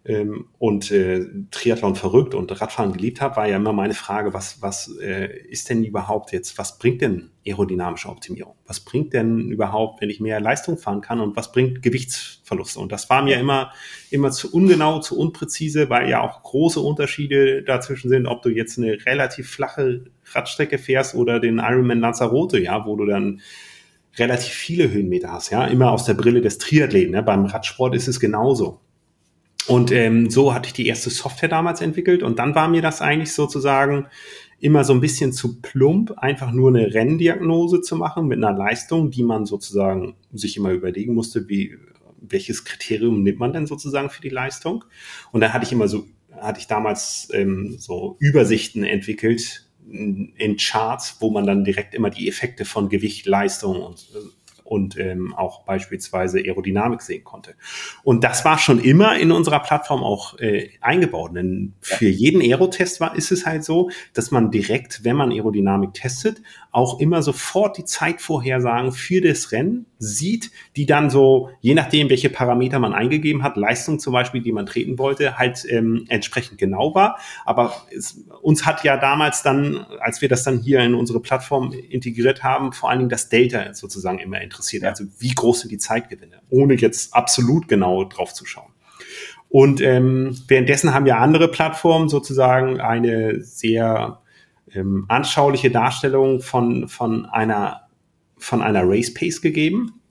ähm, 0.07 0.49
und 0.59 0.91
äh, 0.91 1.25
Triathlon 1.49 1.95
verrückt 1.95 2.35
und 2.35 2.61
Radfahren 2.61 2.93
geliebt 2.93 3.21
habe, 3.21 3.37
war 3.37 3.47
ja 3.47 3.55
immer 3.55 3.73
meine 3.73 3.95
Frage, 3.95 4.33
was, 4.35 4.61
was 4.61 4.95
äh, 5.01 5.35
ist 5.49 5.69
denn 5.69 5.83
überhaupt 5.83 6.31
jetzt, 6.31 6.59
was 6.59 6.77
bringt 6.77 7.01
denn 7.01 7.31
aerodynamische 7.45 8.09
Optimierung? 8.09 8.53
Was 8.67 8.81
bringt 8.81 9.13
denn 9.13 9.49
überhaupt, 9.49 10.01
wenn 10.01 10.11
ich 10.11 10.19
mehr 10.19 10.39
Leistung 10.39 10.77
fahren 10.77 11.01
kann 11.01 11.19
und 11.19 11.35
was 11.35 11.51
bringt 11.51 11.81
Gewichtsverluste? 11.81 12.79
Und 12.79 12.91
das 12.91 13.09
war 13.09 13.23
mir 13.23 13.39
immer, 13.39 13.71
immer 14.11 14.29
zu 14.29 14.53
ungenau, 14.53 14.99
zu 14.99 15.17
unpräzise, 15.17 15.89
weil 15.89 16.07
ja 16.07 16.21
auch 16.21 16.43
große 16.43 16.79
Unterschiede 16.79 17.63
dazwischen 17.63 18.09
sind, 18.09 18.27
ob 18.27 18.43
du 18.43 18.49
jetzt 18.49 18.77
eine 18.77 19.03
relativ 19.07 19.49
flache 19.49 20.05
Radstrecke 20.33 20.77
fährst 20.77 21.15
oder 21.15 21.39
den 21.39 21.59
Ironman 21.59 21.99
Lanzarote, 21.99 22.59
ja, 22.59 22.85
wo 22.85 22.95
du 22.95 23.05
dann 23.05 23.41
relativ 24.17 24.53
viele 24.53 24.91
Höhenmeter 24.91 25.31
hast, 25.31 25.49
ja, 25.51 25.65
immer 25.65 25.91
aus 25.91 26.05
der 26.05 26.13
Brille 26.13 26.41
des 26.41 26.57
Triathleten. 26.57 27.11
Ne? 27.11 27.23
Beim 27.23 27.45
Radsport 27.45 27.95
ist 27.95 28.07
es 28.07 28.19
genauso. 28.19 28.79
Und 29.67 29.91
ähm, 29.91 30.29
so 30.29 30.53
hatte 30.53 30.67
ich 30.67 30.73
die 30.73 30.87
erste 30.87 31.09
Software 31.09 31.49
damals 31.49 31.81
entwickelt 31.81 32.21
und 32.21 32.37
dann 32.37 32.53
war 32.53 32.67
mir 32.67 32.81
das 32.81 33.01
eigentlich 33.01 33.33
sozusagen 33.33 34.07
immer 34.59 34.83
so 34.83 34.93
ein 34.93 35.01
bisschen 35.01 35.33
zu 35.33 35.59
plump, 35.59 36.11
einfach 36.17 36.51
nur 36.51 36.69
eine 36.69 36.93
Renndiagnose 36.93 37.81
zu 37.81 37.95
machen 37.95 38.27
mit 38.27 38.43
einer 38.43 38.55
Leistung, 38.55 39.09
die 39.09 39.23
man 39.23 39.45
sozusagen 39.45 40.15
sich 40.31 40.55
immer 40.55 40.71
überlegen 40.71 41.13
musste, 41.13 41.49
wie, 41.49 41.77
welches 42.21 42.63
Kriterium 42.63 43.23
nimmt 43.23 43.39
man 43.39 43.53
denn 43.53 43.67
sozusagen 43.67 44.09
für 44.09 44.21
die 44.21 44.29
Leistung? 44.29 44.85
Und 45.31 45.41
da 45.41 45.51
hatte 45.51 45.65
ich 45.65 45.71
immer 45.71 45.87
so, 45.87 46.05
hatte 46.39 46.59
ich 46.59 46.67
damals 46.67 47.29
ähm, 47.33 47.75
so 47.79 48.17
Übersichten 48.19 48.83
entwickelt 48.83 49.64
in 49.91 50.57
Charts, 50.57 51.17
wo 51.19 51.29
man 51.29 51.45
dann 51.45 51.63
direkt 51.63 51.93
immer 51.93 52.09
die 52.09 52.27
Effekte 52.27 52.65
von 52.65 52.89
Gewicht, 52.89 53.25
Leistung 53.25 53.81
und 53.81 54.07
und 54.65 54.97
ähm, 54.97 55.33
auch 55.35 55.63
beispielsweise 55.63 56.39
Aerodynamik 56.39 57.01
sehen 57.01 57.23
konnte. 57.23 57.53
Und 58.03 58.23
das 58.23 58.43
war 58.45 58.57
schon 58.57 58.83
immer 58.83 59.17
in 59.17 59.31
unserer 59.31 59.59
Plattform 59.59 60.03
auch 60.03 60.39
äh, 60.39 60.71
eingebaut. 60.81 61.35
Denn 61.35 61.73
für 61.81 62.07
jeden 62.07 62.41
Aerotest 62.41 62.99
war, 62.99 63.15
ist 63.15 63.31
es 63.31 63.45
halt 63.45 63.63
so, 63.63 63.91
dass 64.13 64.31
man 64.31 64.49
direkt, 64.49 65.03
wenn 65.03 65.15
man 65.15 65.31
Aerodynamik 65.31 65.93
testet, 65.93 66.41
auch 66.71 66.99
immer 66.99 67.21
sofort 67.21 67.77
die 67.77 67.85
Zeitvorhersagen 67.85 68.91
für 68.91 69.21
das 69.21 69.51
Rennen 69.51 69.85
sieht, 69.97 70.51
die 70.75 70.85
dann 70.85 71.09
so, 71.09 71.49
je 71.61 71.73
nachdem, 71.73 72.09
welche 72.09 72.29
Parameter 72.29 72.79
man 72.79 72.93
eingegeben 72.93 73.43
hat, 73.43 73.57
Leistung 73.57 73.99
zum 73.99 74.13
Beispiel, 74.13 74.41
die 74.41 74.51
man 74.51 74.65
treten 74.65 74.97
wollte, 74.97 75.37
halt 75.37 75.65
ähm, 75.69 76.05
entsprechend 76.09 76.57
genau 76.57 76.93
war. 76.93 77.17
Aber 77.45 77.73
es, 77.95 78.23
uns 78.41 78.65
hat 78.65 78.83
ja 78.83 78.97
damals 78.97 79.41
dann, 79.43 79.85
als 79.99 80.21
wir 80.21 80.29
das 80.29 80.43
dann 80.43 80.59
hier 80.59 80.79
in 80.79 80.95
unsere 80.95 81.19
Plattform 81.19 81.71
integriert 81.71 82.43
haben, 82.43 82.73
vor 82.73 82.89
allen 82.89 82.99
Dingen 82.99 83.09
das 83.09 83.29
Delta 83.29 83.73
sozusagen 83.73 84.19
immer 84.19 84.41
interessiert. 84.41 84.83
Ja. 84.83 84.89
Also 84.89 85.05
wie 85.19 85.33
groß 85.33 85.61
sind 85.61 85.71
die 85.71 85.77
Zeitgewinne, 85.77 86.41
ohne 86.49 86.75
jetzt 86.75 87.13
absolut 87.13 87.67
genau 87.67 88.03
drauf 88.03 88.33
zu 88.33 88.45
schauen. 88.45 88.71
Und 89.49 89.79
ähm, 89.79 90.37
währenddessen 90.47 90.93
haben 90.93 91.05
ja 91.05 91.19
andere 91.19 91.47
Plattformen 91.47 92.09
sozusagen 92.09 92.81
eine 92.81 93.41
sehr 93.41 94.19
ähm, 94.73 95.05
anschauliche 95.07 95.71
Darstellung 95.71 96.41
von, 96.41 96.87
von 96.87 97.25
einer, 97.25 97.84
von 98.45 98.61
einer 98.61 98.83
Race 98.83 99.13
Pace 99.13 99.41
gegeben 99.41 100.01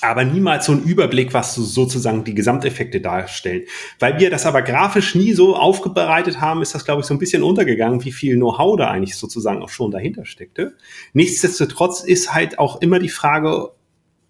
aber 0.00 0.24
niemals 0.24 0.66
so 0.66 0.72
ein 0.72 0.82
Überblick, 0.82 1.34
was 1.34 1.54
sozusagen 1.54 2.24
die 2.24 2.34
Gesamteffekte 2.34 3.00
darstellen. 3.00 3.62
Weil 3.98 4.18
wir 4.20 4.30
das 4.30 4.46
aber 4.46 4.62
grafisch 4.62 5.14
nie 5.14 5.32
so 5.32 5.56
aufbereitet 5.56 6.40
haben, 6.40 6.62
ist 6.62 6.74
das, 6.74 6.84
glaube 6.84 7.00
ich, 7.00 7.06
so 7.06 7.14
ein 7.14 7.18
bisschen 7.18 7.42
untergegangen, 7.42 8.04
wie 8.04 8.12
viel 8.12 8.36
Know-how 8.36 8.76
da 8.76 8.88
eigentlich 8.88 9.16
sozusagen 9.16 9.62
auch 9.62 9.68
schon 9.68 9.90
dahinter 9.90 10.24
steckte. 10.24 10.76
Nichtsdestotrotz 11.12 12.02
ist 12.02 12.32
halt 12.32 12.58
auch 12.58 12.80
immer 12.80 12.98
die 12.98 13.08
Frage 13.08 13.72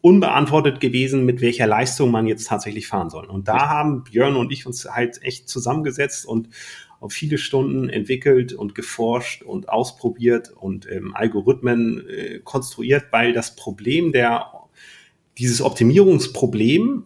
unbeantwortet 0.00 0.80
gewesen, 0.80 1.26
mit 1.26 1.40
welcher 1.40 1.66
Leistung 1.66 2.10
man 2.10 2.26
jetzt 2.26 2.46
tatsächlich 2.46 2.86
fahren 2.86 3.10
soll. 3.10 3.26
Und 3.26 3.48
da 3.48 3.68
haben 3.68 4.04
Björn 4.04 4.36
und 4.36 4.52
ich 4.52 4.64
uns 4.64 4.88
halt 4.88 5.22
echt 5.22 5.48
zusammengesetzt 5.48 6.24
und 6.24 6.48
auf 7.00 7.12
viele 7.12 7.38
Stunden 7.38 7.88
entwickelt 7.88 8.52
und 8.52 8.74
geforscht 8.74 9.42
und 9.42 9.68
ausprobiert 9.68 10.50
und 10.50 10.90
ähm, 10.90 11.14
Algorithmen 11.14 12.06
äh, 12.08 12.40
konstruiert, 12.42 13.06
weil 13.10 13.32
das 13.32 13.54
Problem 13.54 14.12
der, 14.12 14.46
dieses 15.38 15.62
Optimierungsproblem 15.62 17.04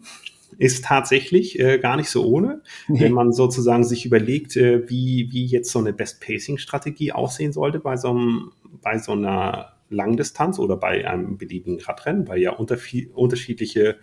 ist 0.57 0.85
tatsächlich 0.85 1.59
äh, 1.59 1.79
gar 1.79 1.97
nicht 1.97 2.09
so 2.09 2.25
ohne, 2.25 2.61
nee. 2.87 3.01
wenn 3.01 3.11
man 3.11 3.33
sozusagen 3.33 3.83
sich 3.83 4.05
überlegt, 4.05 4.55
äh, 4.55 4.89
wie, 4.89 5.29
wie 5.31 5.45
jetzt 5.45 5.71
so 5.71 5.79
eine 5.79 5.93
Best-Pacing-Strategie 5.93 7.11
aussehen 7.11 7.53
sollte 7.53 7.79
bei 7.79 7.97
so, 7.97 8.09
einem, 8.09 8.51
bei 8.81 8.97
so 8.97 9.13
einer 9.13 9.73
Langdistanz 9.89 10.59
oder 10.59 10.77
bei 10.77 11.07
einem 11.07 11.37
beliebigen 11.37 11.79
Radrennen, 11.81 12.27
weil 12.27 12.39
ja 12.39 12.51
unter, 12.51 12.77
unterschiedliche 13.13 13.97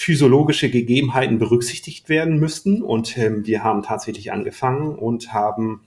physiologische 0.00 0.70
Gegebenheiten 0.70 1.38
berücksichtigt 1.38 2.08
werden 2.08 2.38
müssten. 2.38 2.80
Und 2.80 3.18
ähm, 3.18 3.46
wir 3.46 3.62
haben 3.62 3.82
tatsächlich 3.82 4.32
angefangen 4.32 4.94
und 4.94 5.34
haben 5.34 5.82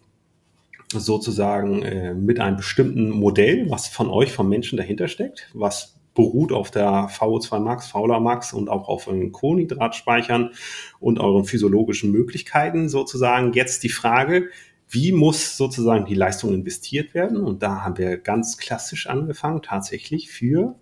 sozusagen 0.91 1.82
äh, 1.82 2.13
mit 2.13 2.39
einem 2.39 2.58
bestimmten 2.58 3.10
Modell, 3.10 3.71
was 3.71 3.88
von 3.88 4.12
euch, 4.12 4.32
vom 4.32 4.49
Menschen 4.49 4.78
dahinter 4.78 5.08
steckt, 5.08 5.49
was 5.56 5.95
beruht 6.13 6.52
auf 6.52 6.69
der 6.69 7.10
VO2 7.10 7.58
Max, 7.58 7.88
Fauler 7.88 8.19
Max 8.19 8.54
und 8.54 8.69
auch 8.69 8.88
auf 8.88 9.08
euren 9.08 9.32
Kohlenhydratspeichern 9.32 10.52
und 10.99 11.19
euren 11.19 11.45
physiologischen 11.45 12.12
Möglichkeiten 12.12 12.89
sozusagen. 12.89 13.54
Jetzt 13.54 13.82
die 13.82 13.89
Frage, 13.89 14.49
wie 14.88 15.12
muss 15.12 15.58
sozusagen 15.58 16.06
die 16.06 16.13
Leistung 16.13 16.54
investiert 16.54 17.15
werden? 17.15 17.38
Und 17.38 17.63
da 17.63 17.82
haben 17.82 17.97
wir 17.97 18.17
ganz 18.17 18.60
klassisch 18.60 19.08
angefangen, 19.08 19.63
tatsächlich 19.63 20.30
für 20.30 20.76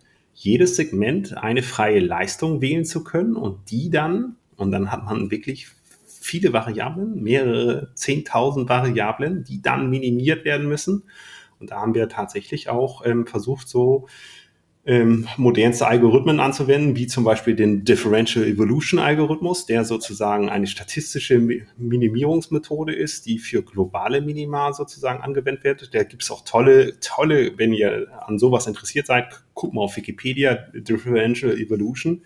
jedes 0.44 0.76
Segment 0.76 1.38
eine 1.38 1.62
freie 1.62 2.00
Leistung 2.00 2.62
wählen 2.62 2.84
zu 2.84 3.04
können 3.04 3.36
und 3.36 3.70
die 3.70 3.92
dann, 3.92 4.38
und 4.56 4.72
dann 4.72 4.92
hat 4.92 5.06
man 5.06 5.30
wirklich 5.30 5.68
viele 6.08 6.52
Variablen, 6.52 7.22
mehrere 7.22 7.92
10.000 7.96 8.68
Variablen, 8.68 9.44
die 9.44 9.62
dann 9.62 9.92
minimiert 9.92 10.44
werden 10.44 10.68
müssen. 10.68 11.04
Und 11.60 11.70
da 11.70 11.82
haben 11.82 11.94
wir 11.94 12.10
tatsächlich 12.10 12.70
auch 12.70 13.06
ähm, 13.06 13.28
versucht, 13.28 13.70
so 13.70 14.08
ähm, 14.84 15.28
modernste 15.38 15.86
Algorithmen 15.88 16.40
anzuwenden, 16.40 16.96
wie 16.96 17.06
zum 17.06 17.24
Beispiel 17.24 17.56
den 17.56 17.86
Differential 17.86 18.46
Evolution 18.46 19.00
Algorithmus, 19.00 19.68
der 19.68 19.86
sozusagen 19.86 20.50
eine 20.50 20.66
statistische 20.66 21.40
Minimierungsmethode 21.78 22.94
ist, 22.94 23.28
die 23.28 23.38
für 23.38 23.62
globale 23.62 24.22
Minima 24.22 24.74
sozusagen 24.74 25.22
angewendet 25.22 25.64
wird. 25.64 25.94
Da 25.94 26.04
gibt 26.04 26.24
es 26.24 26.32
auch 26.32 26.44
tolle, 26.46 27.00
tolle, 27.00 27.58
wenn 27.58 27.74
ihr 27.74 28.08
an 28.26 28.40
sowas 28.40 28.66
interessiert 28.66 29.06
seid, 29.06 29.28
guckt 29.54 29.76
mal 29.76 29.82
auf 29.82 29.98
Wikipedia, 29.98 30.56
Differential 30.74 31.56
Evolution. 31.58 32.24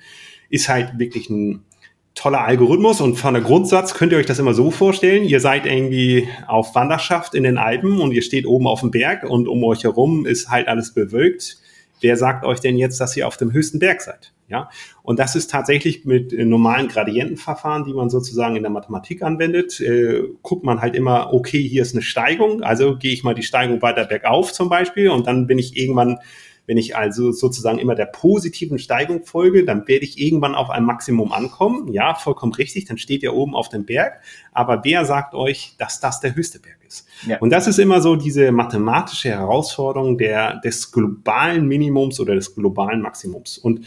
Ist 0.50 0.70
halt 0.70 0.98
wirklich 0.98 1.30
ein 1.30 1.66
toller 2.14 2.46
Algorithmus 2.46 3.02
und 3.02 3.18
von 3.18 3.34
der 3.34 3.44
Grundsatz 3.44 3.94
könnt 3.94 4.14
ihr 4.14 4.18
euch 4.18 4.26
das 4.26 4.40
immer 4.40 4.54
so 4.54 4.72
vorstellen, 4.72 5.26
ihr 5.26 5.42
seid 5.42 5.66
irgendwie 5.66 6.30
auf 6.48 6.74
Wanderschaft 6.74 7.36
in 7.36 7.44
den 7.44 7.58
Alpen 7.58 8.00
und 8.00 8.14
ihr 8.14 8.22
steht 8.22 8.46
oben 8.46 8.68
auf 8.68 8.80
dem 8.80 8.92
Berg 8.92 9.26
und 9.26 9.50
um 9.50 9.62
euch 9.66 9.84
herum 9.84 10.26
ist 10.26 10.50
halt 10.50 10.70
alles 10.70 10.94
bewölkt 10.94 11.58
wer 12.06 12.18
sagt 12.18 12.46
euch 12.46 12.60
denn 12.60 12.78
jetzt, 12.78 13.02
dass 13.02 13.18
ihr 13.18 13.28
auf 13.28 13.36
dem 13.36 13.52
höchsten 13.52 13.80
Berg 13.80 14.00
seid? 14.00 14.32
Ja, 14.48 14.70
und 15.02 15.18
das 15.18 15.36
ist 15.36 15.50
tatsächlich 15.50 16.06
mit 16.06 16.32
äh, 16.32 16.46
normalen 16.46 16.88
Gradientenverfahren, 16.88 17.84
die 17.84 17.96
man 17.96 18.12
sozusagen 18.12 18.56
in 18.56 18.62
der 18.62 18.72
Mathematik 18.72 19.24
anwendet, 19.24 19.80
äh, 19.80 20.22
guckt 20.44 20.64
man 20.64 20.82
halt 20.82 20.94
immer, 20.94 21.34
okay, 21.34 21.68
hier 21.68 21.82
ist 21.82 21.96
eine 21.96 22.04
Steigung, 22.04 22.62
also 22.62 22.96
gehe 22.96 23.12
ich 23.12 23.24
mal 23.24 23.34
die 23.34 23.42
Steigung 23.42 23.82
weiter 23.82 24.06
bergauf 24.06 24.54
zum 24.54 24.70
Beispiel 24.70 25.10
und 25.10 25.26
dann 25.26 25.48
bin 25.48 25.58
ich 25.58 25.76
irgendwann 25.76 26.20
wenn 26.68 26.78
ich 26.78 26.96
also 26.96 27.32
sozusagen 27.32 27.78
immer 27.78 27.94
der 27.94 28.08
positiven 28.08 28.80
Steigung 28.80 29.24
folge, 29.24 29.66
dann 29.66 29.88
werde 29.88 30.04
ich 30.04 30.20
irgendwann 30.20 30.56
auf 30.56 30.72
ein 30.72 30.84
Maximum 30.84 31.32
ankommen. 31.32 31.94
Ja, 31.94 32.16
vollkommen 32.16 32.54
richtig, 32.54 32.86
dann 32.86 32.98
steht 32.98 33.22
ihr 33.22 33.36
oben 33.36 33.54
auf 33.54 33.70
dem 33.70 33.86
Berg. 33.86 34.20
Aber 34.52 34.84
wer 34.84 35.06
sagt 35.06 35.36
euch, 35.36 35.76
dass 35.78 36.00
das 36.00 36.22
der 36.22 36.36
höchste 36.36 36.60
Berg 36.60 36.80
ist? 36.96 37.08
Ja. 37.28 37.38
Und 37.40 37.50
das 37.50 37.68
ist 37.68 37.80
immer 37.80 38.02
so 38.02 38.16
diese 38.16 38.52
mathematische 38.52 39.30
Herausforderung 39.30 40.18
der, 40.18 40.60
des 40.60 40.92
globalen 40.92 41.68
Minimums 41.68 42.20
oder 42.20 42.36
des 42.36 42.56
globalen 42.56 43.02
Maximums. 43.02 43.58
Und 43.58 43.86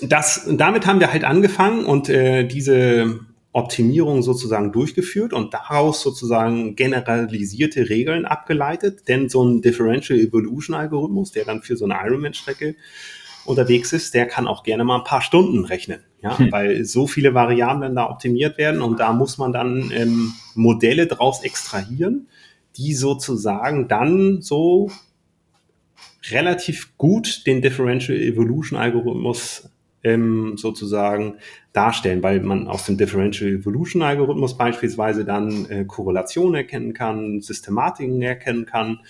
das, 0.00 0.48
damit 0.50 0.86
haben 0.86 1.00
wir 1.00 1.12
halt 1.12 1.24
angefangen 1.24 1.84
und 1.84 2.08
äh, 2.08 2.44
diese 2.44 3.20
Optimierung 3.52 4.22
sozusagen 4.22 4.72
durchgeführt 4.72 5.34
und 5.34 5.52
daraus 5.52 6.00
sozusagen 6.00 6.74
generalisierte 6.74 7.90
Regeln 7.90 8.24
abgeleitet. 8.24 9.08
Denn 9.08 9.28
so 9.28 9.44
ein 9.44 9.60
Differential 9.60 10.18
Evolution 10.18 10.74
Algorithmus, 10.74 11.32
der 11.32 11.44
dann 11.44 11.62
für 11.62 11.76
so 11.76 11.84
eine 11.84 11.96
Ironman-Strecke 12.02 12.76
unterwegs 13.44 13.92
ist, 13.92 14.14
der 14.14 14.26
kann 14.26 14.46
auch 14.46 14.62
gerne 14.62 14.84
mal 14.84 14.98
ein 14.98 15.04
paar 15.04 15.22
Stunden 15.22 15.64
rechnen, 15.64 16.00
ja, 16.22 16.38
hm. 16.38 16.52
weil 16.52 16.84
so 16.84 17.06
viele 17.06 17.34
Variablen 17.34 17.94
da 17.94 18.08
optimiert 18.08 18.58
werden 18.58 18.82
und 18.82 19.00
da 19.00 19.12
muss 19.12 19.38
man 19.38 19.52
dann 19.52 19.90
ähm, 19.94 20.32
Modelle 20.54 21.06
draus 21.06 21.42
extrahieren, 21.42 22.28
die 22.76 22.94
sozusagen 22.94 23.88
dann 23.88 24.42
so 24.42 24.90
relativ 26.30 26.96
gut 26.96 27.46
den 27.46 27.62
Differential 27.62 28.18
Evolution 28.18 28.78
Algorithmus 28.78 29.68
ähm, 30.04 30.56
sozusagen 30.56 31.38
darstellen, 31.72 32.22
weil 32.22 32.40
man 32.40 32.66
aus 32.68 32.86
dem 32.86 32.96
Differential 32.96 33.50
Evolution 33.50 34.02
Algorithmus 34.02 34.56
beispielsweise 34.56 35.24
dann 35.24 35.66
äh, 35.70 35.84
Korrelationen 35.84 36.54
erkennen 36.54 36.92
kann, 36.92 37.40
Systematiken 37.40 38.20
erkennen 38.22 38.66
kann 38.66 39.00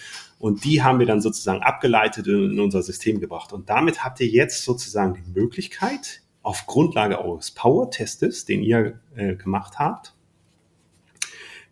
und 0.42 0.64
die 0.64 0.82
haben 0.82 0.98
wir 0.98 1.06
dann 1.06 1.20
sozusagen 1.20 1.62
abgeleitet 1.62 2.26
in, 2.26 2.50
in 2.50 2.58
unser 2.58 2.82
System 2.82 3.20
gebracht. 3.20 3.52
Und 3.52 3.70
damit 3.70 4.02
habt 4.02 4.18
ihr 4.18 4.26
jetzt 4.26 4.64
sozusagen 4.64 5.14
die 5.14 5.40
Möglichkeit, 5.40 6.22
auf 6.42 6.66
Grundlage 6.66 7.24
eures 7.24 7.52
Power-Testes, 7.52 8.44
den 8.44 8.64
ihr 8.64 8.98
äh, 9.14 9.36
gemacht 9.36 9.78
habt, 9.78 10.16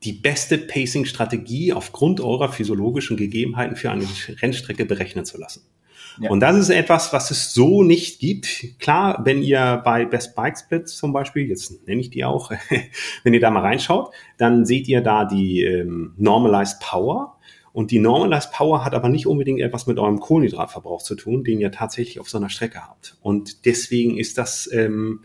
die 0.04 0.12
beste 0.12 0.56
Pacing-Strategie 0.56 1.72
aufgrund 1.72 2.20
eurer 2.20 2.52
physiologischen 2.52 3.16
Gegebenheiten 3.16 3.74
für 3.74 3.90
eine 3.90 4.06
Rennstrecke 4.40 4.84
berechnen 4.84 5.24
zu 5.24 5.36
lassen. 5.36 5.64
Ja. 6.20 6.30
Und 6.30 6.38
das 6.38 6.56
ist 6.56 6.70
etwas, 6.70 7.12
was 7.12 7.32
es 7.32 7.52
so 7.52 7.82
nicht 7.82 8.20
gibt. 8.20 8.78
Klar, 8.78 9.22
wenn 9.24 9.42
ihr 9.42 9.82
bei 9.84 10.04
Best 10.04 10.36
Bike 10.36 10.56
Splits 10.56 10.96
zum 10.96 11.12
Beispiel, 11.12 11.48
jetzt 11.48 11.88
nenne 11.88 12.00
ich 12.00 12.10
die 12.10 12.24
auch, 12.24 12.52
wenn 13.24 13.34
ihr 13.34 13.40
da 13.40 13.50
mal 13.50 13.62
reinschaut, 13.62 14.14
dann 14.38 14.64
seht 14.64 14.86
ihr 14.86 15.00
da 15.00 15.24
die 15.24 15.62
ähm, 15.64 16.14
Normalized 16.18 16.78
Power. 16.78 17.39
Und 17.72 17.90
die 17.90 17.98
Normalized 17.98 18.52
Power 18.52 18.84
hat 18.84 18.94
aber 18.94 19.08
nicht 19.08 19.26
unbedingt 19.26 19.60
etwas 19.60 19.86
mit 19.86 19.98
eurem 19.98 20.20
Kohlenhydratverbrauch 20.20 21.02
zu 21.02 21.14
tun, 21.14 21.44
den 21.44 21.60
ihr 21.60 21.70
tatsächlich 21.70 22.20
auf 22.20 22.28
so 22.28 22.38
einer 22.38 22.50
Strecke 22.50 22.80
habt. 22.82 23.16
Und 23.20 23.64
deswegen 23.64 24.18
ist 24.18 24.38
das 24.38 24.68
ähm, 24.72 25.20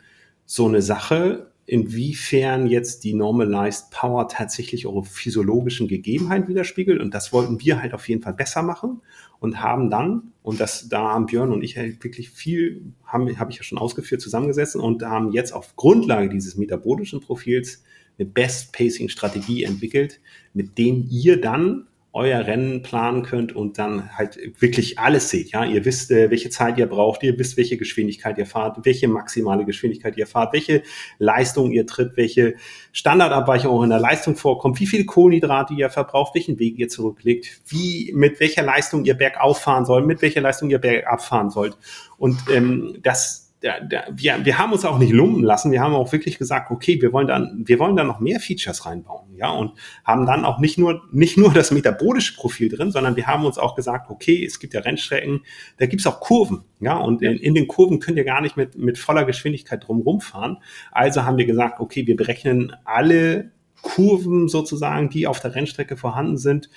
so 0.46 0.68
eine 0.68 0.82
Sache, 0.82 1.52
inwiefern 1.68 2.68
jetzt 2.68 3.04
die 3.04 3.14
Normalized 3.14 3.90
Power 3.90 4.28
tatsächlich 4.28 4.86
eure 4.86 5.04
physiologischen 5.04 5.88
Gegebenheiten 5.88 6.48
widerspiegelt. 6.48 7.02
Und 7.02 7.14
das 7.14 7.34
wollten 7.34 7.60
wir 7.60 7.82
halt 7.82 7.94
auf 7.94 8.08
jeden 8.08 8.22
Fall 8.22 8.34
besser 8.34 8.62
machen 8.62 9.02
und 9.40 9.62
haben 9.62 9.90
dann, 9.90 10.34
und 10.44 10.60
das, 10.60 10.90
da 10.90 11.10
haben 11.14 11.26
Björn 11.26 11.52
und 11.52 11.64
ich 11.64 11.78
halt 11.78 12.04
wirklich 12.04 12.30
viel, 12.30 12.94
habe 13.06 13.32
ich 13.50 13.58
ja 13.58 13.64
schon 13.64 13.80
ausgeführt, 13.80 14.22
zusammengesessen 14.22 14.80
und 14.80 15.04
haben 15.04 15.32
jetzt 15.32 15.54
auf 15.54 15.76
Grundlage 15.76 16.30
dieses 16.30 16.56
metabolischen 16.56 17.20
Profils 17.20 17.84
eine 18.20 18.28
Best 18.28 18.72
Pacing 18.72 19.10
Strategie 19.10 19.64
entwickelt, 19.64 20.22
mit 20.54 20.78
dem 20.78 21.08
ihr 21.10 21.42
dann 21.42 21.88
euer 22.16 22.48
Rennen 22.48 22.82
planen 22.82 23.24
könnt 23.24 23.54
und 23.54 23.78
dann 23.78 24.10
halt 24.18 24.40
wirklich 24.60 24.98
alles 25.00 25.30
seht. 25.30 25.52
Ja, 25.52 25.66
ihr 25.66 25.84
wisst, 25.84 26.12
äh, 26.12 26.32
welche 26.32 26.50
Zeit 26.50 26.78
ihr 26.78 26.86
braucht, 26.86 27.24
ihr 27.24 27.38
wisst, 27.38 27.58
welche 27.58 27.76
Geschwindigkeit 27.76 28.38
ihr 28.38 28.46
fahrt, 28.46 28.78
welche 28.86 29.10
maximale 29.10 29.66
Geschwindigkeit 29.66 30.16
ihr 30.16 30.26
fahrt, 30.26 30.54
welche 30.54 30.82
Leistung 31.20 31.72
ihr 31.72 31.86
tritt, 31.86 32.16
welche 32.16 32.56
Standardabweichung 32.94 33.70
auch 33.70 33.84
in 33.84 33.90
der 33.90 34.00
Leistung 34.00 34.38
vorkommt, 34.38 34.80
wie 34.80 34.88
viel 34.88 35.06
Kohlenhydrate 35.06 35.74
ihr 35.74 35.90
verbraucht, 35.90 36.36
welchen 36.36 36.58
Weg 36.58 36.80
ihr 36.80 36.88
zurücklegt, 36.88 37.60
wie 37.68 38.14
mit 38.16 38.40
welcher 38.40 38.64
Leistung 38.64 39.04
ihr 39.04 39.16
bergauf 39.16 39.60
fahren 39.60 39.84
sollt, 39.84 40.06
mit 40.06 40.22
welcher 40.22 40.40
Leistung 40.40 40.70
ihr 40.70 40.80
bergab 40.80 41.22
fahren 41.22 41.50
sollt. 41.50 41.78
Und 42.18 42.38
ähm, 42.50 42.98
das 43.04 43.45
da, 43.66 44.04
wir, 44.12 44.46
wir 44.46 44.58
haben 44.60 44.74
uns 44.74 44.86
auch 44.86 45.00
nicht 45.00 45.12
lumpen 45.12 45.44
lassen. 45.44 45.72
Wir 45.72 45.82
haben 45.82 45.94
auch 45.94 46.12
wirklich 46.12 46.38
gesagt, 46.38 46.70
okay, 46.70 47.02
wir 47.02 47.12
wollen 47.12 47.28
dann, 47.28 47.64
wir 47.66 47.80
wollen 47.80 47.96
da 47.96 48.04
noch 48.04 48.20
mehr 48.20 48.40
Features 48.40 48.86
reinbauen, 48.86 49.36
ja, 49.36 49.50
und 49.50 49.72
haben 50.04 50.26
dann 50.26 50.46
auch 50.46 50.60
nicht 50.60 50.78
nur, 50.78 51.02
nicht 51.12 51.38
nur 51.38 51.52
das 51.52 51.72
metabolische 51.72 52.36
Profil 52.36 52.70
drin, 52.70 52.92
sondern 52.92 53.16
wir 53.16 53.28
haben 53.28 53.46
uns 53.46 53.58
auch 53.58 53.76
gesagt, 53.76 54.10
okay, 54.10 54.46
es 54.46 54.60
gibt 54.60 54.74
ja 54.74 54.82
Rennstrecken, 54.82 55.42
da 55.78 55.88
gibt's 55.88 56.06
auch 56.06 56.20
Kurven, 56.20 56.64
ja, 56.80 56.96
und 56.98 57.22
in, 57.22 57.38
in 57.38 57.56
den 57.56 57.68
Kurven 57.68 58.00
könnt 58.00 58.18
ihr 58.18 58.24
gar 58.24 58.42
nicht 58.42 58.56
mit, 58.56 58.78
mit 58.78 58.98
voller 58.98 59.26
Geschwindigkeit 59.26 59.88
drumherum 59.88 60.22
fahren. 60.22 60.58
Also 60.92 61.24
haben 61.24 61.38
wir 61.38 61.46
gesagt, 61.46 61.80
okay, 61.80 62.06
wir 62.06 62.16
berechnen 62.16 62.76
alle 62.84 63.52
Kurven 63.82 64.48
sozusagen, 64.48 65.10
die 65.10 65.28
auf 65.28 65.40
der 65.40 65.56
Rennstrecke 65.56 65.98
vorhanden 65.98 66.38
sind, 66.38 66.70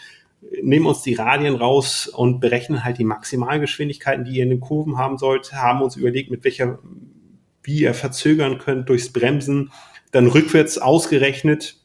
nehmen 0.63 0.87
uns 0.87 1.03
die 1.03 1.15
Radien 1.15 1.57
raus 1.57 2.07
und 2.07 2.41
berechnen 2.41 2.85
halt 2.85 2.99
die 2.99 3.05
Maximalgeschwindigkeiten, 3.05 4.25
die 4.25 4.37
ihr 4.37 4.45
in 4.45 4.51
den 4.51 4.61
Kurven 4.61 4.97
haben 4.97 5.19
sollt, 5.19 5.53
haben 5.53 5.83
uns 5.83 5.97
überlegt, 5.97 6.31
mit 6.31 6.45
welcher, 6.45 6.79
wie 7.63 7.81
ihr 7.81 7.95
verzögern 7.95 8.59
könnt 8.59 8.89
durchs 8.89 9.13
Bremsen, 9.13 9.73
dann 10.13 10.27
rückwärts 10.27 10.79
ausgerechnet 10.79 11.77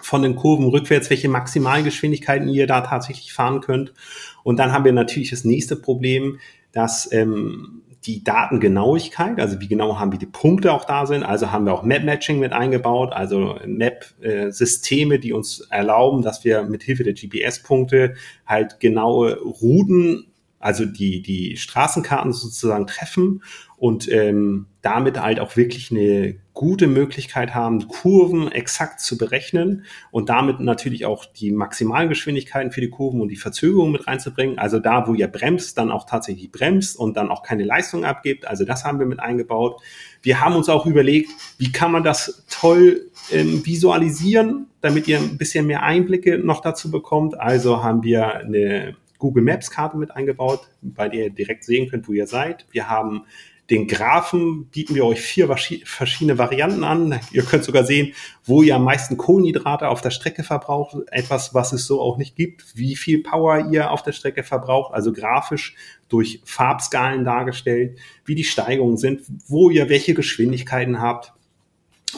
von 0.00 0.22
den 0.22 0.36
Kurven 0.36 0.66
rückwärts, 0.66 1.08
welche 1.08 1.28
Maximalgeschwindigkeiten 1.28 2.48
ihr 2.48 2.66
da 2.66 2.82
tatsächlich 2.82 3.32
fahren 3.32 3.60
könnt. 3.60 3.94
Und 4.42 4.58
dann 4.58 4.72
haben 4.72 4.84
wir 4.84 4.92
natürlich 4.92 5.30
das 5.30 5.44
nächste 5.44 5.76
Problem, 5.76 6.38
dass 6.72 7.10
ähm, 7.12 7.82
die 8.06 8.22
Datengenauigkeit, 8.22 9.40
also 9.40 9.60
wie 9.60 9.68
genau 9.68 9.98
haben 9.98 10.12
wir 10.12 10.18
die 10.18 10.26
Punkte 10.26 10.72
auch 10.72 10.84
da 10.84 11.06
sind. 11.06 11.22
Also 11.22 11.52
haben 11.52 11.64
wir 11.64 11.72
auch 11.72 11.82
Map-Matching 11.82 12.38
mit 12.38 12.52
eingebaut, 12.52 13.12
also 13.12 13.58
Map-Systeme, 13.66 15.18
die 15.18 15.32
uns 15.32 15.60
erlauben, 15.70 16.22
dass 16.22 16.44
wir 16.44 16.62
mit 16.64 16.82
Hilfe 16.82 17.04
der 17.04 17.14
GPS-Punkte 17.14 18.14
halt 18.46 18.78
genaue 18.80 19.40
Routen, 19.40 20.26
also 20.64 20.86
die, 20.86 21.20
die 21.20 21.58
Straßenkarten 21.58 22.32
sozusagen 22.32 22.86
treffen 22.86 23.42
und 23.76 24.10
ähm, 24.10 24.64
damit 24.80 25.20
halt 25.20 25.38
auch 25.38 25.58
wirklich 25.58 25.90
eine 25.90 26.36
gute 26.54 26.86
Möglichkeit 26.86 27.54
haben, 27.54 27.86
Kurven 27.86 28.50
exakt 28.50 29.00
zu 29.00 29.18
berechnen 29.18 29.84
und 30.10 30.30
damit 30.30 30.60
natürlich 30.60 31.04
auch 31.04 31.26
die 31.26 31.50
Maximalgeschwindigkeiten 31.50 32.72
für 32.72 32.80
die 32.80 32.88
Kurven 32.88 33.20
und 33.20 33.28
die 33.28 33.36
Verzögerung 33.36 33.92
mit 33.92 34.06
reinzubringen. 34.06 34.58
Also 34.58 34.78
da, 34.78 35.06
wo 35.06 35.12
ihr 35.12 35.28
bremst, 35.28 35.76
dann 35.76 35.90
auch 35.90 36.06
tatsächlich 36.06 36.50
bremst 36.50 36.98
und 36.98 37.18
dann 37.18 37.30
auch 37.30 37.42
keine 37.42 37.64
Leistung 37.64 38.06
abgibt. 38.06 38.46
Also 38.46 38.64
das 38.64 38.86
haben 38.86 38.98
wir 38.98 39.06
mit 39.06 39.20
eingebaut. 39.20 39.82
Wir 40.22 40.40
haben 40.40 40.56
uns 40.56 40.70
auch 40.70 40.86
überlegt, 40.86 41.30
wie 41.58 41.72
kann 41.72 41.92
man 41.92 42.04
das 42.04 42.46
toll 42.48 43.10
ähm, 43.30 43.66
visualisieren, 43.66 44.68
damit 44.80 45.08
ihr 45.08 45.18
ein 45.18 45.36
bisschen 45.36 45.66
mehr 45.66 45.82
Einblicke 45.82 46.38
noch 46.38 46.62
dazu 46.62 46.90
bekommt. 46.90 47.38
Also 47.38 47.82
haben 47.82 48.02
wir 48.02 48.36
eine 48.36 48.96
Google 49.24 49.42
Maps 49.42 49.70
Karte 49.70 49.96
mit 49.96 50.10
eingebaut, 50.10 50.68
bei 50.82 51.08
der 51.08 51.24
ihr 51.24 51.30
direkt 51.30 51.64
sehen 51.64 51.88
könnt, 51.88 52.06
wo 52.06 52.12
ihr 52.12 52.26
seid. 52.26 52.66
Wir 52.72 52.90
haben 52.90 53.24
den 53.70 53.88
Graphen 53.88 54.66
bieten 54.66 54.94
wir 54.94 55.06
euch 55.06 55.22
vier 55.22 55.48
verschiedene 55.48 56.36
Varianten 56.36 56.84
an. 56.84 57.18
Ihr 57.32 57.42
könnt 57.44 57.64
sogar 57.64 57.84
sehen, 57.84 58.12
wo 58.44 58.62
ihr 58.62 58.76
am 58.76 58.84
meisten 58.84 59.16
Kohlenhydrate 59.16 59.88
auf 59.88 60.02
der 60.02 60.10
Strecke 60.10 60.42
verbraucht. 60.42 60.96
Etwas, 61.10 61.54
was 61.54 61.72
es 61.72 61.86
so 61.86 62.02
auch 62.02 62.18
nicht 62.18 62.36
gibt. 62.36 62.76
Wie 62.76 62.96
viel 62.96 63.22
Power 63.22 63.70
ihr 63.72 63.90
auf 63.90 64.02
der 64.02 64.12
Strecke 64.12 64.42
verbraucht. 64.42 64.92
Also 64.92 65.14
grafisch 65.14 65.74
durch 66.10 66.42
Farbskalen 66.44 67.24
dargestellt, 67.24 67.98
wie 68.26 68.34
die 68.34 68.44
Steigungen 68.44 68.98
sind, 68.98 69.22
wo 69.48 69.70
ihr 69.70 69.88
welche 69.88 70.12
Geschwindigkeiten 70.12 71.00
habt. 71.00 71.32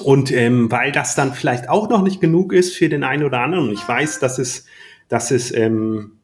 Und 0.03 0.33
ähm, 0.33 0.69
weil 0.73 0.91
das 0.91 1.15
dann 1.15 1.33
vielleicht 1.33 1.69
auch 1.69 1.89
noch 1.89 2.03
nicht 2.03 2.21
genug 2.21 2.53
ist 2.53 2.75
für 2.75 2.89
den 2.89 3.05
einen 3.05 3.23
oder 3.23 3.39
anderen, 3.39 3.71
ich 3.71 3.87
weiß, 3.87 4.19
dass 4.19 4.41
es, 4.41 4.67
dass 5.09 5.31
es 5.31 5.55
ähm, 5.55 6.16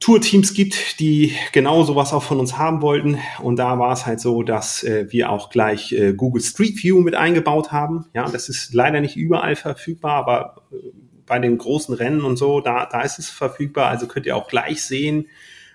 Tourteams 0.00 0.54
gibt, 0.54 1.00
die 1.00 1.32
genau 1.52 1.82
sowas 1.82 2.12
auch 2.12 2.22
von 2.22 2.38
uns 2.38 2.56
haben 2.56 2.82
wollten. 2.82 3.18
Und 3.42 3.56
da 3.56 3.78
war 3.78 3.92
es 3.92 4.06
halt 4.06 4.20
so, 4.20 4.42
dass 4.44 4.84
äh, 4.84 5.06
wir 5.10 5.30
auch 5.30 5.50
gleich 5.50 5.92
äh, 5.92 6.12
Google 6.12 6.42
Street 6.42 6.82
View 6.82 7.00
mit 7.00 7.16
eingebaut 7.16 7.72
haben. 7.72 8.06
Ja, 8.14 8.28
das 8.28 8.48
ist 8.48 8.72
leider 8.74 9.00
nicht 9.00 9.16
überall 9.16 9.56
verfügbar, 9.56 10.12
aber 10.12 10.62
äh, 10.72 10.76
bei 11.26 11.38
den 11.40 11.58
großen 11.58 11.94
Rennen 11.94 12.22
und 12.22 12.36
so, 12.36 12.60
da, 12.60 12.86
da 12.86 13.02
ist 13.02 13.18
es 13.18 13.28
verfügbar. 13.28 13.88
Also 13.88 14.06
könnt 14.06 14.26
ihr 14.26 14.36
auch 14.36 14.48
gleich 14.48 14.82
sehen, 14.82 15.26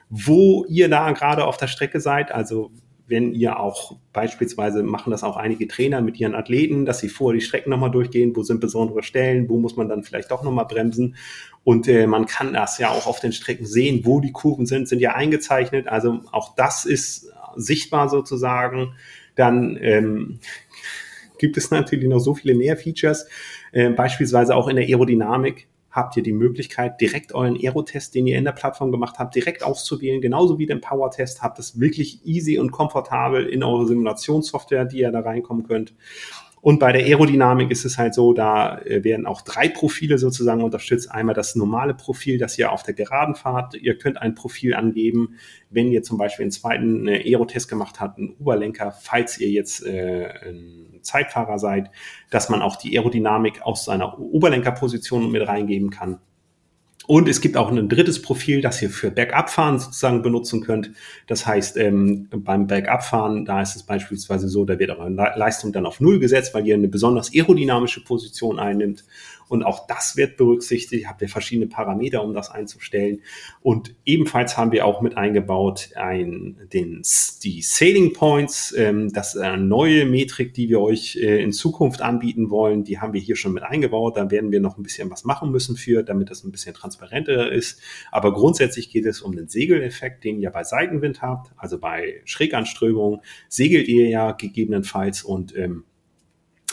wo 0.10 0.66
ihr 0.70 0.90
da 0.90 1.12
gerade 1.12 1.46
auf 1.46 1.58
der 1.58 1.68
Strecke 1.68 2.00
seid. 2.00 2.32
Also 2.32 2.72
wenn 3.08 3.34
ihr 3.34 3.60
auch 3.60 3.98
beispielsweise 4.14 4.82
machen 4.82 5.12
das 5.12 5.24
auch 5.24 5.36
einige 5.36 5.68
Trainer 5.68 6.02
mit 6.02 6.20
ihren 6.20 6.36
Athleten, 6.36 6.86
dass 6.86 7.00
sie 7.00 7.10
vorher 7.10 7.40
die 7.40 7.46
Strecken 7.46 7.70
nochmal 7.70 7.92
durchgehen, 7.92 8.36
wo 8.36 8.44
sind 8.44 8.62
besondere 8.62 9.04
Stellen, 9.04 9.50
wo 9.50 9.58
muss 9.58 9.76
man 9.76 9.90
dann 9.90 10.04
vielleicht 10.04 10.32
doch 10.32 10.44
nochmal 10.44 10.66
bremsen. 10.66 11.16
Und 11.64 11.88
äh, 11.88 12.08
man 12.08 12.26
kann 12.26 12.54
das 12.54 12.78
ja 12.78 12.90
auch 12.90 13.06
auf 13.06 13.20
den 13.20 13.34
Strecken 13.34 13.66
sehen, 13.66 14.02
wo 14.04 14.20
die 14.20 14.32
Kurven 14.32 14.66
sind, 14.66 14.88
sind 14.88 15.00
ja 15.00 15.16
eingezeichnet. 15.16 15.88
Also 15.88 16.22
auch 16.32 16.56
das 16.56 16.86
ist 16.86 17.32
sichtbar 17.56 18.10
sozusagen. 18.10 18.94
Dann 19.36 19.78
ähm, 19.82 20.40
gibt 21.38 21.58
es 21.58 21.72
natürlich 21.72 22.08
noch 22.08 22.20
so 22.20 22.36
viele 22.36 22.56
mehr 22.56 22.78
Features, 22.78 23.28
äh, 23.74 23.90
beispielsweise 23.90 24.56
auch 24.56 24.68
in 24.68 24.78
der 24.78 24.86
Aerodynamik 24.86 25.68
habt 25.94 26.18
ihr 26.18 26.24
die 26.24 26.34
Möglichkeit, 26.34 27.00
direkt 27.00 27.34
euren 27.34 27.56
Aero-Test, 27.56 28.16
den 28.16 28.28
ihr 28.28 28.38
in 28.38 28.44
der 28.44 28.52
Plattform 28.52 28.92
gemacht 28.92 29.20
habt, 29.20 29.36
direkt 29.36 29.64
auszuwählen, 29.64 30.20
genauso 30.20 30.58
wie 30.58 30.66
den 30.66 30.82
Power-Test. 30.82 31.42
Habt 31.42 31.60
es 31.60 31.80
wirklich 31.80 32.26
easy 32.26 32.58
und 32.58 32.72
komfortabel 32.72 33.46
in 33.46 33.64
eure 33.64 33.86
Simulationssoftware, 33.86 34.86
die 34.86 35.00
ihr 35.00 35.12
da 35.12 35.22
reinkommen 35.22 35.64
könnt. 35.66 35.94
Und 36.62 36.80
bei 36.80 36.94
der 36.94 37.04
Aerodynamik 37.04 37.72
ist 37.72 37.84
es 37.84 37.98
halt 37.98 38.14
so, 38.14 38.34
da 38.34 38.80
äh, 38.80 39.04
werden 39.04 39.26
auch 39.26 39.42
drei 39.42 39.68
Profile 39.68 40.18
sozusagen 40.18 40.64
unterstützt. 40.64 41.12
Einmal 41.12 41.36
das 41.36 41.56
normale 41.56 41.94
Profil, 41.94 42.38
das 42.38 42.58
ihr 42.58 42.72
auf 42.72 42.84
der 42.84 42.94
Geraden 42.94 43.36
fahrt. 43.36 43.76
Ihr 43.76 43.98
könnt 43.98 44.18
ein 44.18 44.34
Profil 44.34 44.74
angeben, 44.74 45.36
wenn 45.70 45.92
ihr 45.92 46.04
zum 46.04 46.18
Beispiel 46.18 46.44
einen 46.44 46.52
zweiten 46.52 47.08
Aerotest 47.10 47.68
gemacht 47.68 48.00
habt, 48.00 48.18
einen 48.18 48.30
Oberlenker, 48.40 48.94
falls 48.94 49.38
ihr 49.40 49.50
jetzt 49.50 49.86
äh, 49.86 50.30
Zeitfahrer 51.04 51.60
seid, 51.60 51.92
dass 52.32 52.50
man 52.50 52.62
auch 52.62 52.76
die 52.76 52.98
Aerodynamik 52.98 53.62
aus 53.62 53.86
seiner 53.86 54.20
Oberlenkerposition 54.20 55.32
mit 55.32 55.48
reingeben 55.48 55.90
kann. 55.90 56.20
Und 57.06 57.28
es 57.28 57.42
gibt 57.42 57.58
auch 57.58 57.70
ein 57.70 57.90
drittes 57.90 58.22
Profil, 58.22 58.62
das 58.62 58.82
ihr 58.82 58.90
für 58.90 59.12
Bergabfahren 59.12 59.78
sozusagen 59.78 60.22
benutzen 60.22 60.62
könnt. 60.62 60.92
Das 61.28 61.46
heißt, 61.46 61.76
ähm, 61.76 62.30
beim 62.32 62.68
Bergabfahren, 62.68 63.44
da 63.44 63.62
ist 63.62 63.76
es 63.76 63.84
beispielsweise 63.84 64.48
so, 64.48 64.64
da 64.64 64.80
wird 64.80 64.92
eure 64.92 65.10
Leistung 65.10 65.74
dann 65.74 65.86
auf 65.86 66.00
Null 66.00 66.20
gesetzt, 66.20 66.54
weil 66.54 66.66
ihr 66.66 66.76
eine 66.76 66.88
besonders 66.88 67.34
aerodynamische 67.34 68.06
Position 68.06 68.58
einnimmt. 68.58 69.04
Und 69.48 69.64
auch 69.64 69.88
das 69.88 70.18
wird 70.18 70.38
berücksichtigt. 70.38 71.08
Habt 71.08 71.22
ihr 71.22 71.30
verschiedene 71.30 71.68
Parameter, 71.68 72.24
um 72.24 72.34
das 72.34 72.50
einzustellen. 72.50 73.22
Und 73.62 73.96
ebenfalls 74.06 74.58
haben 74.58 74.72
wir 74.72 74.86
auch 74.86 75.02
mit 75.02 75.18
eingebaut 75.18 75.90
ein, 75.96 76.58
den, 76.74 77.02
die 77.44 77.62
Sailing 77.62 78.14
Points. 78.14 78.74
Ähm, 78.78 79.12
das 79.12 79.36
ist 79.36 79.42
eine 79.42 79.64
neue 79.64 80.06
Metrik, 80.06 80.54
die 80.54 80.70
wir 80.70 80.80
euch 80.80 81.18
äh, 81.18 81.42
in 81.42 81.52
Zukunft 81.52 82.02
anbieten 82.02 82.50
wollen. 82.50 82.84
Die 82.84 83.00
haben 83.00 83.14
wir 83.14 83.22
hier 83.22 83.36
schon 83.36 83.54
mit 83.54 83.64
eingebaut. 83.64 84.18
Da 84.18 84.32
werden 84.32 84.52
wir 84.52 84.60
noch 84.60 84.78
ein 84.78 84.84
bisschen 84.84 85.10
was 85.10 85.24
machen 85.24 85.52
müssen 85.52 85.76
für, 85.76 86.04
damit 86.04 86.30
das 86.30 86.44
ein 86.44 86.52
bisschen 86.52 86.74
transparenter 86.74 87.52
ist. 87.52 87.80
Aber 88.12 88.34
grundsätzlich 88.34 88.90
geht 88.90 89.06
es 89.06 89.22
um 89.22 89.36
den 89.36 89.48
Segeleffekt, 89.48 90.24
den 90.24 90.40
ihr 90.40 90.50
bei 90.50 90.64
Seitenwind 90.64 91.22
habt. 91.22 91.52
Also 91.58 91.80
bei 91.80 92.22
Schräganströmung 92.26 93.22
segelt 93.50 93.88
ihr 93.88 94.08
ja 94.10 94.32
gegebenenfalls 94.32 95.24
und 95.24 95.56
ähm, 95.56 95.84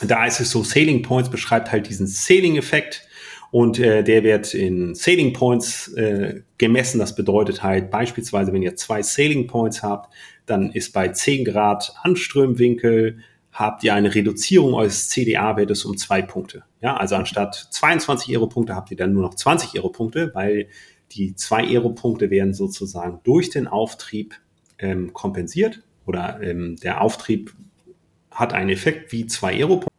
da 0.02 0.26
ist 0.26 0.40
es 0.40 0.50
so, 0.50 0.62
Sailing 0.62 1.02
Points 1.02 1.30
beschreibt 1.30 1.72
halt 1.72 1.88
diesen 1.88 2.06
Sailing-Effekt 2.06 3.06
und 3.50 3.78
äh, 3.78 4.04
der 4.04 4.22
wird 4.22 4.54
in 4.54 4.94
Sailing 4.94 5.32
Points 5.32 5.88
äh, 5.94 6.42
gemessen. 6.58 6.98
Das 6.98 7.14
bedeutet 7.14 7.62
halt 7.62 7.90
beispielsweise, 7.90 8.52
wenn 8.52 8.62
ihr 8.62 8.76
zwei 8.76 9.02
Sailing 9.02 9.46
Points 9.46 9.82
habt, 9.82 10.12
dann 10.46 10.70
ist 10.72 10.92
bei 10.92 11.08
10 11.08 11.44
Grad 11.44 11.94
Anströmwinkel 12.02 13.18
habt 13.52 13.82
ihr 13.82 13.94
eine 13.94 14.14
Reduzierung 14.14 14.74
eures 14.74 15.08
CDA-Wertes 15.08 15.84
um 15.84 15.96
zwei 15.96 16.22
Punkte. 16.22 16.64
Ja, 16.80 16.96
also 16.96 17.16
anstatt 17.16 17.54
22 17.70 18.34
Aero-Punkte 18.34 18.74
habt 18.74 18.90
ihr 18.90 18.96
dann 18.96 19.12
nur 19.12 19.22
noch 19.22 19.34
20 19.34 19.74
Aero-Punkte, 19.74 20.30
weil 20.34 20.68
die 21.12 21.34
zwei 21.34 21.64
Aero-Punkte 21.64 22.30
werden 22.30 22.54
sozusagen 22.54 23.20
durch 23.24 23.50
den 23.50 23.66
Auftrieb 23.66 24.36
ähm, 24.78 25.12
kompensiert 25.12 25.82
oder 26.06 26.40
ähm, 26.42 26.76
der 26.76 27.00
Auftrieb 27.00 27.54
hat 28.30 28.52
einen 28.52 28.70
Effekt 28.70 29.12
wie 29.12 29.26
zwei 29.26 29.54
Aero-Punkte. 29.54 29.89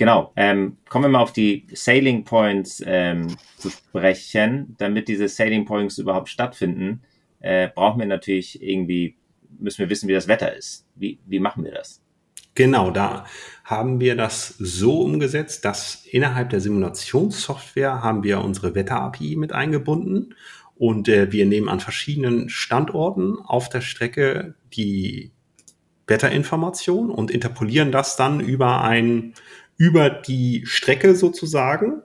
Genau, 0.00 0.32
ähm, 0.34 0.78
kommen 0.88 1.04
wir 1.04 1.08
mal 1.10 1.20
auf 1.20 1.34
die 1.34 1.66
Sailing 1.74 2.24
Points 2.24 2.82
ähm, 2.86 3.36
zu 3.58 3.68
sprechen. 3.68 4.74
Damit 4.78 5.08
diese 5.08 5.28
Sailing 5.28 5.66
Points 5.66 5.98
überhaupt 5.98 6.30
stattfinden, 6.30 7.02
äh, 7.40 7.68
brauchen 7.68 8.00
wir 8.00 8.06
natürlich 8.06 8.62
irgendwie, 8.62 9.18
müssen 9.58 9.80
wir 9.80 9.90
wissen, 9.90 10.08
wie 10.08 10.14
das 10.14 10.26
Wetter 10.26 10.56
ist. 10.56 10.86
Wie, 10.94 11.18
wie 11.26 11.38
machen 11.38 11.64
wir 11.64 11.72
das? 11.72 12.00
Genau, 12.54 12.90
da 12.90 13.26
haben 13.62 14.00
wir 14.00 14.16
das 14.16 14.54
so 14.58 15.02
umgesetzt, 15.02 15.66
dass 15.66 16.06
innerhalb 16.06 16.48
der 16.48 16.62
Simulationssoftware 16.62 18.02
haben 18.02 18.22
wir 18.22 18.42
unsere 18.42 18.74
Wetter-API 18.74 19.36
mit 19.36 19.52
eingebunden 19.52 20.34
und 20.76 21.10
äh, 21.10 21.30
wir 21.30 21.44
nehmen 21.44 21.68
an 21.68 21.80
verschiedenen 21.80 22.48
Standorten 22.48 23.36
auf 23.38 23.68
der 23.68 23.82
Strecke 23.82 24.54
die 24.72 25.32
Wetterinformation 26.06 27.10
und 27.10 27.30
interpolieren 27.30 27.92
das 27.92 28.16
dann 28.16 28.40
über 28.40 28.82
ein 28.82 29.34
über 29.80 30.10
die 30.10 30.66
Strecke 30.66 31.14
sozusagen, 31.14 32.02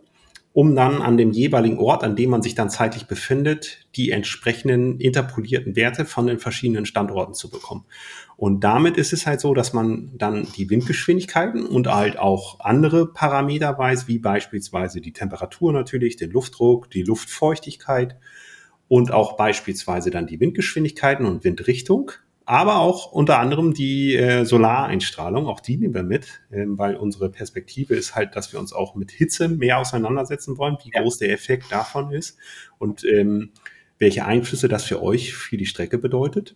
um 0.54 0.78
dann 0.78 1.02
an 1.02 1.18
dem 1.18 1.32
jeweiligen 1.32 1.78
Ort, 1.78 2.06
an 2.06 2.16
dem 2.16 2.30
man 2.30 2.42
sich 2.42 2.56
dann 2.56 2.70
zeitlich 2.70 3.06
befindet, 3.06 3.86
die 3.98 4.12
entsprechenden 4.12 4.98
interpolierten 5.02 5.76
Werte 5.76 6.06
von 6.06 6.26
den 6.26 6.40
verschiedenen 6.40 6.86
Standorten 6.86 7.34
zu 7.34 7.50
bekommen. 7.50 7.84
Und 8.38 8.64
damit 8.64 8.96
ist 8.96 9.12
es 9.12 9.28
halt 9.28 9.42
so, 9.42 9.54
dass 9.54 9.74
man 9.74 10.14
dann 10.18 10.48
die 10.56 10.70
Windgeschwindigkeiten 10.70 11.66
und 11.66 11.94
halt 11.94 12.18
auch 12.18 12.62
andere 12.62 13.12
Parameter 13.12 13.78
weiß, 13.78 14.08
wie 14.08 14.20
beispielsweise 14.20 15.02
die 15.02 15.12
Temperatur 15.12 15.74
natürlich, 15.74 16.16
den 16.16 16.32
Luftdruck, 16.32 16.90
die 16.90 17.04
Luftfeuchtigkeit 17.04 18.16
und 18.88 19.12
auch 19.12 19.36
beispielsweise 19.36 20.12
dann 20.12 20.28
die 20.28 20.40
Windgeschwindigkeiten 20.40 21.26
und 21.26 21.44
Windrichtung 21.44 22.14
aber 22.46 22.78
auch 22.78 23.12
unter 23.12 23.40
anderem 23.40 23.74
die 23.74 24.16
äh, 24.16 24.46
Solareinstrahlung, 24.46 25.48
auch 25.48 25.60
die 25.60 25.78
nehmen 25.78 25.96
wir 25.96 26.04
mit, 26.04 26.42
ähm, 26.52 26.78
weil 26.78 26.96
unsere 26.96 27.30
Perspektive 27.30 27.96
ist 27.96 28.16
halt, 28.16 28.36
dass 28.36 28.54
wir 28.54 28.60
uns 28.60 28.72
auch 28.72 28.96
mit 28.96 29.12
Hitze 29.12 29.48
mehr 29.50 29.80
auseinandersetzen 29.80 30.58
wollen, 30.58 30.78
wie 30.84 30.92
ja. 30.94 31.02
groß 31.02 31.18
der 31.18 31.32
Effekt 31.32 31.72
davon 31.72 32.12
ist 32.12 32.38
und 32.78 33.04
ähm, 33.04 33.52
welche 33.98 34.26
Einflüsse 34.26 34.68
das 34.68 34.84
für 34.84 35.02
euch, 35.02 35.34
für 35.34 35.58
die 35.58 35.66
Strecke 35.66 35.98
bedeutet. 35.98 36.56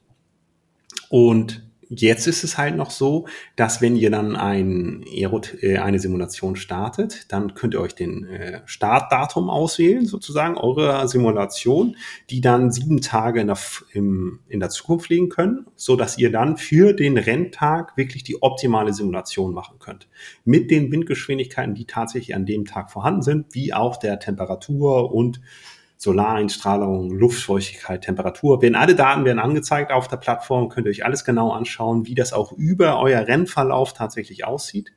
Und 1.09 1.68
Jetzt 1.91 2.27
ist 2.27 2.43
es 2.43 2.59
halt 2.59 2.75
noch 2.75 2.91
so, 2.91 3.25
dass 3.55 3.81
wenn 3.81 3.95
ihr 3.95 4.11
dann 4.11 4.35
ein 4.35 5.03
äh, 5.07 5.77
eine 5.79 5.97
Simulation 5.97 6.55
startet, 6.55 7.25
dann 7.31 7.55
könnt 7.55 7.73
ihr 7.73 7.81
euch 7.81 7.95
den 7.95 8.25
äh, 8.25 8.61
Startdatum 8.65 9.49
auswählen, 9.49 10.05
sozusagen, 10.05 10.55
eure 10.55 11.07
Simulation, 11.07 11.95
die 12.29 12.41
dann 12.41 12.71
sieben 12.71 13.01
Tage 13.01 13.41
in 13.41 13.47
der, 13.47 13.57
im, 13.91 14.39
in 14.47 14.59
der 14.59 14.69
Zukunft 14.69 15.09
liegen 15.09 15.29
können, 15.29 15.65
so 15.75 15.95
dass 15.95 16.19
ihr 16.19 16.31
dann 16.31 16.57
für 16.57 16.93
den 16.93 17.17
Renntag 17.17 17.97
wirklich 17.97 18.23
die 18.23 18.39
optimale 18.39 18.93
Simulation 18.93 19.51
machen 19.55 19.79
könnt. 19.79 20.07
Mit 20.45 20.69
den 20.69 20.91
Windgeschwindigkeiten, 20.91 21.73
die 21.73 21.85
tatsächlich 21.85 22.35
an 22.35 22.45
dem 22.45 22.65
Tag 22.65 22.91
vorhanden 22.91 23.23
sind, 23.23 23.55
wie 23.55 23.73
auch 23.73 23.97
der 23.97 24.19
Temperatur 24.19 25.11
und 25.11 25.41
Solareinstrahlung, 26.01 27.11
Luftfeuchtigkeit, 27.11 28.05
Temperatur. 28.05 28.61
Werden 28.61 28.75
alle 28.75 28.95
Daten 28.95 29.25
werden 29.25 29.37
angezeigt 29.37 29.91
auf 29.91 30.07
der 30.07 30.15
Plattform, 30.15 30.69
könnt 30.69 30.87
ihr 30.87 30.91
euch 30.91 31.03
alles 31.03 31.25
genau 31.25 31.51
anschauen, 31.51 32.07
wie 32.07 32.15
das 32.15 32.31
auch 32.31 32.53
über 32.53 33.01
euer 33.01 33.27
Rennverlauf 33.27 33.91
tatsächlich 33.91 34.45
aussieht. 34.45 34.93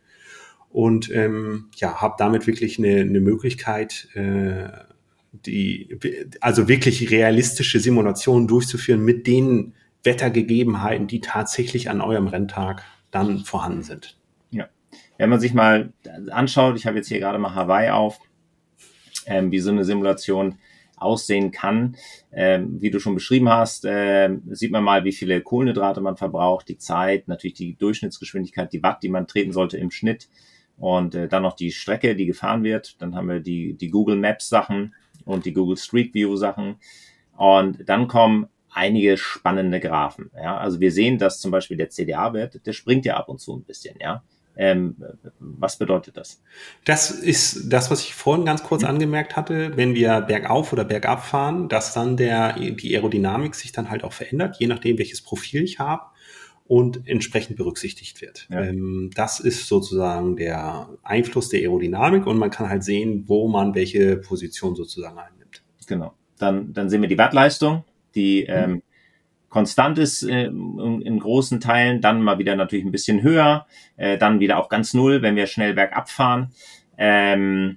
Und 0.70 1.10
ähm, 1.10 1.70
ja, 1.74 2.00
habt 2.00 2.20
damit 2.20 2.46
wirklich 2.46 2.78
eine, 2.78 3.00
eine 3.00 3.20
Möglichkeit, 3.20 4.10
äh, 4.14 4.68
die, 5.32 5.98
also 6.40 6.68
wirklich 6.68 7.10
realistische 7.10 7.80
Simulationen 7.80 8.46
durchzuführen 8.46 9.04
mit 9.04 9.26
den 9.26 9.74
Wettergegebenheiten, 10.04 11.08
die 11.08 11.20
tatsächlich 11.20 11.90
an 11.90 12.00
eurem 12.00 12.28
Renntag 12.28 12.84
dann 13.10 13.40
vorhanden 13.40 13.82
sind. 13.82 14.16
Ja, 14.52 14.68
wenn 15.18 15.30
man 15.30 15.40
sich 15.40 15.52
mal 15.52 15.92
anschaut, 16.30 16.76
ich 16.76 16.86
habe 16.86 16.98
jetzt 16.98 17.08
hier 17.08 17.18
gerade 17.18 17.40
mal 17.40 17.56
Hawaii 17.56 17.90
auf, 17.90 18.20
ähm, 19.26 19.50
wie 19.50 19.58
so 19.58 19.72
eine 19.72 19.84
Simulation 19.84 20.58
aussehen 21.02 21.50
kann. 21.50 21.96
Ähm, 22.32 22.80
wie 22.80 22.90
du 22.90 22.98
schon 22.98 23.14
beschrieben 23.14 23.48
hast, 23.48 23.84
äh, 23.84 24.30
sieht 24.50 24.72
man 24.72 24.84
mal, 24.84 25.04
wie 25.04 25.12
viele 25.12 25.40
Kohlenhydrate 25.40 26.00
man 26.00 26.16
verbraucht, 26.16 26.68
die 26.68 26.78
Zeit, 26.78 27.28
natürlich 27.28 27.54
die 27.54 27.76
Durchschnittsgeschwindigkeit, 27.76 28.72
die 28.72 28.82
Watt, 28.82 29.02
die 29.02 29.08
man 29.08 29.26
treten 29.26 29.52
sollte 29.52 29.76
im 29.76 29.90
Schnitt 29.90 30.28
und 30.76 31.14
äh, 31.14 31.28
dann 31.28 31.42
noch 31.42 31.54
die 31.54 31.70
Strecke, 31.70 32.16
die 32.16 32.26
gefahren 32.26 32.64
wird. 32.64 33.00
Dann 33.00 33.14
haben 33.14 33.28
wir 33.28 33.40
die, 33.40 33.74
die 33.74 33.88
Google 33.88 34.16
Maps 34.16 34.48
Sachen 34.48 34.94
und 35.24 35.44
die 35.44 35.52
Google 35.52 35.76
Street 35.76 36.14
View 36.14 36.36
Sachen. 36.36 36.76
Und 37.36 37.88
dann 37.88 38.08
kommen 38.08 38.48
einige 38.72 39.16
spannende 39.16 39.80
Graphen. 39.80 40.30
Ja, 40.34 40.56
also 40.56 40.80
wir 40.80 40.92
sehen, 40.92 41.18
dass 41.18 41.40
zum 41.40 41.50
Beispiel 41.50 41.76
der 41.76 41.90
CDA-Wert, 41.90 42.66
der 42.66 42.72
springt 42.72 43.04
ja 43.04 43.16
ab 43.16 43.28
und 43.28 43.40
zu 43.40 43.54
ein 43.56 43.64
bisschen. 43.64 43.96
Ja, 44.00 44.22
ähm, 44.56 44.96
was 45.38 45.76
bedeutet 45.76 46.16
das? 46.16 46.42
Das 46.84 47.10
ist 47.10 47.72
das, 47.72 47.90
was 47.90 48.02
ich 48.02 48.14
vorhin 48.14 48.44
ganz 48.44 48.62
kurz 48.62 48.82
mhm. 48.82 48.88
angemerkt 48.88 49.36
hatte, 49.36 49.76
wenn 49.76 49.94
wir 49.94 50.20
bergauf 50.22 50.72
oder 50.72 50.84
bergab 50.84 51.24
fahren, 51.24 51.68
dass 51.68 51.94
dann 51.94 52.16
der, 52.16 52.58
die 52.58 52.94
Aerodynamik 52.94 53.54
sich 53.54 53.72
dann 53.72 53.90
halt 53.90 54.04
auch 54.04 54.12
verändert, 54.12 54.56
je 54.58 54.66
nachdem, 54.66 54.98
welches 54.98 55.22
Profil 55.22 55.62
ich 55.62 55.78
habe 55.78 56.02
und 56.66 57.06
entsprechend 57.06 57.56
berücksichtigt 57.56 58.20
wird. 58.20 58.46
Ja. 58.50 58.62
Ähm, 58.62 59.10
das 59.14 59.40
ist 59.40 59.68
sozusagen 59.68 60.36
der 60.36 60.88
Einfluss 61.02 61.48
der 61.48 61.60
Aerodynamik 61.60 62.26
und 62.26 62.38
man 62.38 62.50
kann 62.50 62.68
halt 62.68 62.84
sehen, 62.84 63.24
wo 63.26 63.48
man 63.48 63.74
welche 63.74 64.16
Position 64.16 64.74
sozusagen 64.74 65.18
einnimmt. 65.18 65.62
Genau. 65.86 66.14
Dann, 66.38 66.72
dann 66.72 66.88
sehen 66.88 67.02
wir 67.02 67.08
die 67.08 67.18
Wattleistung, 67.18 67.84
die 68.14 68.42
mhm. 68.42 68.54
ähm, 68.54 68.82
konstant 69.52 69.98
ist 69.98 70.22
äh, 70.22 70.46
in, 70.46 71.18
großen 71.20 71.60
Teilen, 71.60 72.00
dann 72.00 72.22
mal 72.22 72.38
wieder 72.38 72.56
natürlich 72.56 72.86
ein 72.86 72.90
bisschen 72.90 73.22
höher, 73.22 73.66
äh, 73.96 74.16
dann 74.16 74.40
wieder 74.40 74.58
auch 74.58 74.70
ganz 74.70 74.94
null, 74.94 75.20
wenn 75.20 75.36
wir 75.36 75.46
schnell 75.46 75.74
bergab 75.74 76.08
fahren. 76.08 76.52
Ähm, 76.96 77.76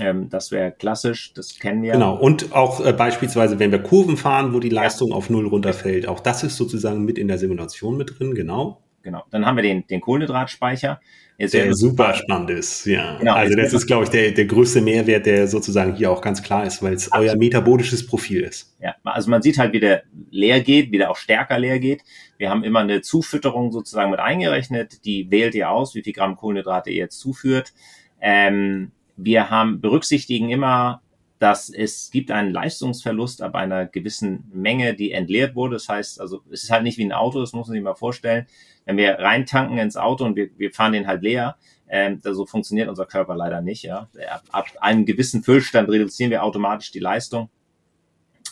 ähm, 0.00 0.28
das 0.28 0.50
wäre 0.50 0.72
klassisch, 0.72 1.32
das 1.34 1.60
kennen 1.60 1.82
wir. 1.82 1.92
Genau, 1.92 2.16
und 2.16 2.52
auch 2.52 2.84
äh, 2.84 2.92
beispielsweise, 2.92 3.60
wenn 3.60 3.70
wir 3.70 3.78
Kurven 3.78 4.16
fahren, 4.16 4.52
wo 4.52 4.58
die 4.58 4.68
Leistung 4.68 5.10
ja. 5.10 5.14
auf 5.14 5.30
null 5.30 5.46
runterfällt, 5.46 6.08
auch 6.08 6.18
das 6.18 6.42
ist 6.42 6.56
sozusagen 6.56 7.04
mit 7.04 7.16
in 7.16 7.28
der 7.28 7.38
Simulation 7.38 7.96
mit 7.96 8.18
drin, 8.18 8.34
genau. 8.34 8.82
Genau, 9.06 9.22
dann 9.30 9.46
haben 9.46 9.54
wir 9.54 9.62
den, 9.62 9.86
den 9.86 10.00
Kohlenhydratspeicher. 10.00 11.00
Jetzt 11.38 11.54
der 11.54 11.72
super 11.74 12.12
spannend 12.12 12.50
ist, 12.50 12.86
ja. 12.86 13.16
Genau, 13.18 13.34
also 13.34 13.54
das 13.54 13.72
ist, 13.72 13.86
glaube 13.86 14.02
ich, 14.02 14.10
der, 14.10 14.32
der 14.32 14.46
größte 14.46 14.80
Mehrwert, 14.80 15.26
der 15.26 15.46
sozusagen 15.46 15.94
hier 15.94 16.10
auch 16.10 16.20
ganz 16.20 16.42
klar 16.42 16.66
ist, 16.66 16.82
weil 16.82 16.94
es 16.94 17.12
euer 17.12 17.36
metabolisches 17.36 18.04
Profil 18.04 18.42
ist. 18.42 18.76
Ja, 18.80 18.96
also 19.04 19.30
man 19.30 19.42
sieht 19.42 19.58
halt, 19.58 19.72
wie 19.74 19.78
der 19.78 20.02
leer 20.32 20.60
geht, 20.60 20.90
wie 20.90 20.98
der 20.98 21.12
auch 21.12 21.16
stärker 21.16 21.56
leer 21.56 21.78
geht. 21.78 22.02
Wir 22.36 22.50
haben 22.50 22.64
immer 22.64 22.80
eine 22.80 23.00
Zufütterung 23.00 23.70
sozusagen 23.70 24.10
mit 24.10 24.18
eingerechnet, 24.18 25.04
die 25.04 25.30
wählt 25.30 25.54
ihr 25.54 25.70
aus, 25.70 25.94
wie 25.94 26.02
viel 26.02 26.12
Gramm 26.12 26.34
Kohlenhydrate 26.34 26.90
ihr 26.90 26.96
jetzt 26.96 27.20
zuführt. 27.20 27.74
Ähm, 28.20 28.90
wir 29.16 29.50
haben 29.50 29.80
berücksichtigen 29.80 30.50
immer, 30.50 31.00
dass 31.38 31.68
es 31.68 32.10
gibt 32.10 32.30
einen 32.30 32.50
Leistungsverlust 32.50 33.42
ab 33.42 33.54
einer 33.54 33.86
gewissen 33.86 34.50
Menge, 34.52 34.94
die 34.94 35.12
entleert 35.12 35.54
wurde. 35.54 35.76
Das 35.76 35.88
heißt, 35.88 36.20
also 36.20 36.42
es 36.50 36.64
ist 36.64 36.70
halt 36.70 36.82
nicht 36.82 36.98
wie 36.98 37.04
ein 37.04 37.12
Auto, 37.12 37.40
das 37.40 37.52
muss 37.52 37.68
man 37.68 37.74
sich 37.74 37.82
mal 37.82 37.94
vorstellen 37.94 38.46
wenn 38.86 38.96
wir 38.96 39.18
reintanken 39.18 39.78
ins 39.78 39.96
Auto 39.96 40.24
und 40.24 40.36
wir, 40.36 40.48
wir 40.56 40.72
fahren 40.72 40.92
den 40.92 41.06
halt 41.06 41.22
leer, 41.22 41.56
ähm, 41.88 42.20
so 42.22 42.46
funktioniert 42.46 42.88
unser 42.88 43.04
Körper 43.04 43.36
leider 43.36 43.60
nicht. 43.60 43.82
Ja. 43.82 44.08
Ab, 44.30 44.44
ab 44.50 44.66
einem 44.80 45.04
gewissen 45.04 45.42
Füllstand 45.42 45.90
reduzieren 45.90 46.30
wir 46.30 46.42
automatisch 46.42 46.92
die 46.92 47.00
Leistung. 47.00 47.50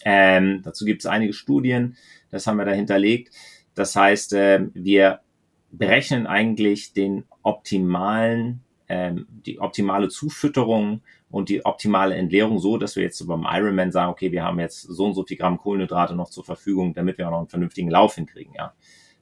Ähm, 0.05 0.61
dazu 0.63 0.85
gibt 0.85 1.03
es 1.03 1.07
einige 1.07 1.33
Studien, 1.33 1.97
das 2.31 2.47
haben 2.47 2.59
wir 2.59 2.65
da 2.65 2.73
hinterlegt. 2.73 3.33
Das 3.75 3.97
heißt, 3.97 4.35
äh, 4.35 4.67
wir 4.75 5.21
berechnen 5.71 6.27
eigentlich 6.27 6.93
den 6.93 7.25
optimalen 7.43 8.61
ähm, 8.89 9.27
die 9.47 9.61
optimale 9.61 10.09
Zufütterung 10.09 11.01
und 11.35 11.49
die 11.49 11.65
optimale 11.65 12.15
Entleerung 12.15 12.61
so, 12.61 12.79
dass 12.79 12.95
wir 12.95 13.03
jetzt 13.03 13.27
beim 13.27 13.45
Ironman 13.45 13.91
sagen, 13.91 14.13
okay, 14.13 14.31
wir 14.31 14.45
haben 14.45 14.61
jetzt 14.61 14.83
so 14.83 15.05
und 15.05 15.15
so 15.15 15.25
viel 15.25 15.37
Gramm 15.37 15.59
Kohlenhydrate 15.59 16.15
noch 16.15 16.31
zur 16.31 16.45
Verfügung, 16.45 16.95
damit 16.95 17.19
wir 17.19 17.27
auch 17.27 17.33
noch 17.33 17.39
einen 17.39 17.49
vernünftigen 17.49 17.91
Lauf 17.91 18.15
hinkriegen, 18.15 18.55
ja. 18.57 18.73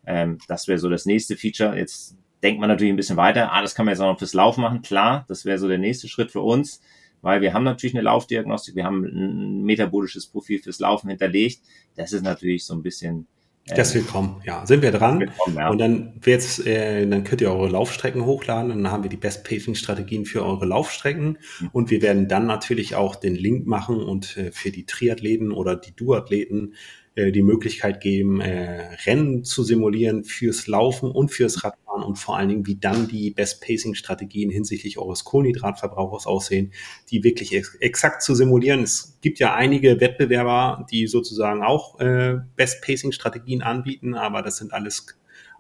Ähm, 0.05 0.37
das 0.47 0.69
wäre 0.69 0.79
so 0.79 0.91
das 0.91 1.07
nächste 1.07 1.39
Feature. 1.39 1.75
Jetzt 1.75 2.19
denkt 2.43 2.61
man 2.61 2.69
natürlich 2.69 2.93
ein 2.93 2.97
bisschen 2.97 3.17
weiter. 3.17 3.51
Ah, 3.53 3.63
das 3.63 3.75
kann 3.75 3.87
man 3.87 3.95
jetzt 3.95 4.01
auch 4.03 4.13
noch 4.13 4.19
fürs 4.19 4.35
Lauf 4.35 4.59
machen. 4.59 4.83
Klar, 4.83 5.25
das 5.29 5.47
wäre 5.47 5.59
so 5.59 5.69
der 5.69 5.79
nächste 5.79 6.07
Schritt 6.07 6.31
für 6.31 6.43
uns, 6.43 6.83
weil 7.23 7.41
wir 7.41 7.55
haben 7.55 7.65
natürlich 7.65 7.95
eine 7.95 8.03
Laufdiagnostik, 8.03 8.75
wir 8.75 8.85
haben 8.85 9.05
ein 9.05 9.63
metabolisches 9.63 10.27
Profil 10.27 10.59
fürs 10.59 10.81
Laufen 10.81 11.09
hinterlegt. 11.09 11.63
Das 11.97 12.13
ist 12.13 12.23
natürlich 12.23 12.67
so 12.67 12.75
ein 12.75 12.83
bisschen 12.83 13.27
das 13.67 13.95
wird 13.95 14.09
kommen, 14.09 14.41
ja. 14.45 14.67
Sind 14.67 14.83
wir 14.83 14.91
dran. 14.91 15.31
Kommen, 15.39 15.57
ja. 15.57 15.71
Und 15.71 15.79
dann 15.79 16.15
wird's, 16.21 16.59
äh, 16.59 17.07
dann 17.07 17.23
könnt 17.23 17.41
ihr 17.41 17.51
eure 17.51 17.69
Laufstrecken 17.69 18.25
hochladen. 18.25 18.71
Dann 18.71 18.91
haben 18.91 19.05
wir 19.05 19.11
die 19.11 19.17
Best 19.17 19.45
Pacing 19.45 19.77
Strategien 19.77 20.25
für 20.25 20.45
eure 20.45 20.67
Laufstrecken. 20.67 21.39
Mhm. 21.61 21.69
Und 21.73 21.91
wir 21.91 22.03
werden 22.03 22.27
dann 22.27 22.47
natürlich 22.47 22.97
auch 22.97 23.15
den 23.15 23.37
Link 23.37 23.67
machen 23.67 24.03
und 24.03 24.37
äh, 24.37 24.51
für 24.51 24.71
die 24.71 24.85
Triathleten 24.85 25.53
oder 25.53 25.77
die 25.77 25.95
Duathleten 25.95 26.75
äh, 27.15 27.31
die 27.31 27.43
Möglichkeit 27.43 28.01
geben, 28.01 28.41
äh, 28.41 28.95
Rennen 29.05 29.45
zu 29.45 29.63
simulieren 29.65 30.25
fürs 30.25 30.67
Laufen 30.67 31.11
und 31.11 31.31
fürs 31.31 31.63
Radfahren 31.63 32.03
und 32.03 32.17
vor 32.17 32.39
allen 32.39 32.49
Dingen, 32.49 32.67
wie 32.67 32.77
dann 32.77 33.07
die 33.07 33.31
Best-Pacing-Strategien 33.31 34.49
hinsichtlich 34.51 34.99
eures 34.99 35.25
Kohlenhydratverbrauchers 35.25 36.27
aussehen, 36.27 36.73
die 37.11 37.23
wirklich 37.23 37.55
ex 37.55 37.75
exakt 37.77 38.23
zu 38.23 38.35
simulieren. 38.35 38.83
Es 38.83 39.19
gibt 39.21 39.39
ja 39.41 39.55
einige 39.55 40.01
Wettbewerber, 40.01 40.87
die 40.91 41.07
sozusagen 41.07 41.63
auch 41.63 42.01
äh, 42.01 42.39
Best-Pacing-Strategien 42.57 43.61
anbieten, 43.61 44.15
aber 44.15 44.41
das 44.41 44.57
sind 44.57 44.73
alles 44.73 45.07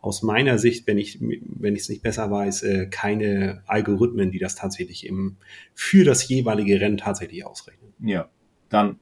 aus 0.00 0.22
meiner 0.22 0.58
Sicht, 0.58 0.86
wenn 0.86 0.96
ich 0.96 1.18
wenn 1.20 1.76
ich 1.76 1.82
es 1.82 1.88
nicht 1.90 2.02
besser 2.02 2.30
weiß, 2.30 2.62
äh, 2.62 2.86
keine 2.86 3.62
Algorithmen, 3.66 4.30
die 4.30 4.38
das 4.38 4.54
tatsächlich 4.54 5.06
im, 5.06 5.36
für 5.74 6.04
das 6.04 6.26
jeweilige 6.26 6.80
Rennen 6.80 6.96
tatsächlich 6.96 7.44
ausrechnen. 7.44 7.92
Ja, 8.00 8.30
dann 8.70 8.98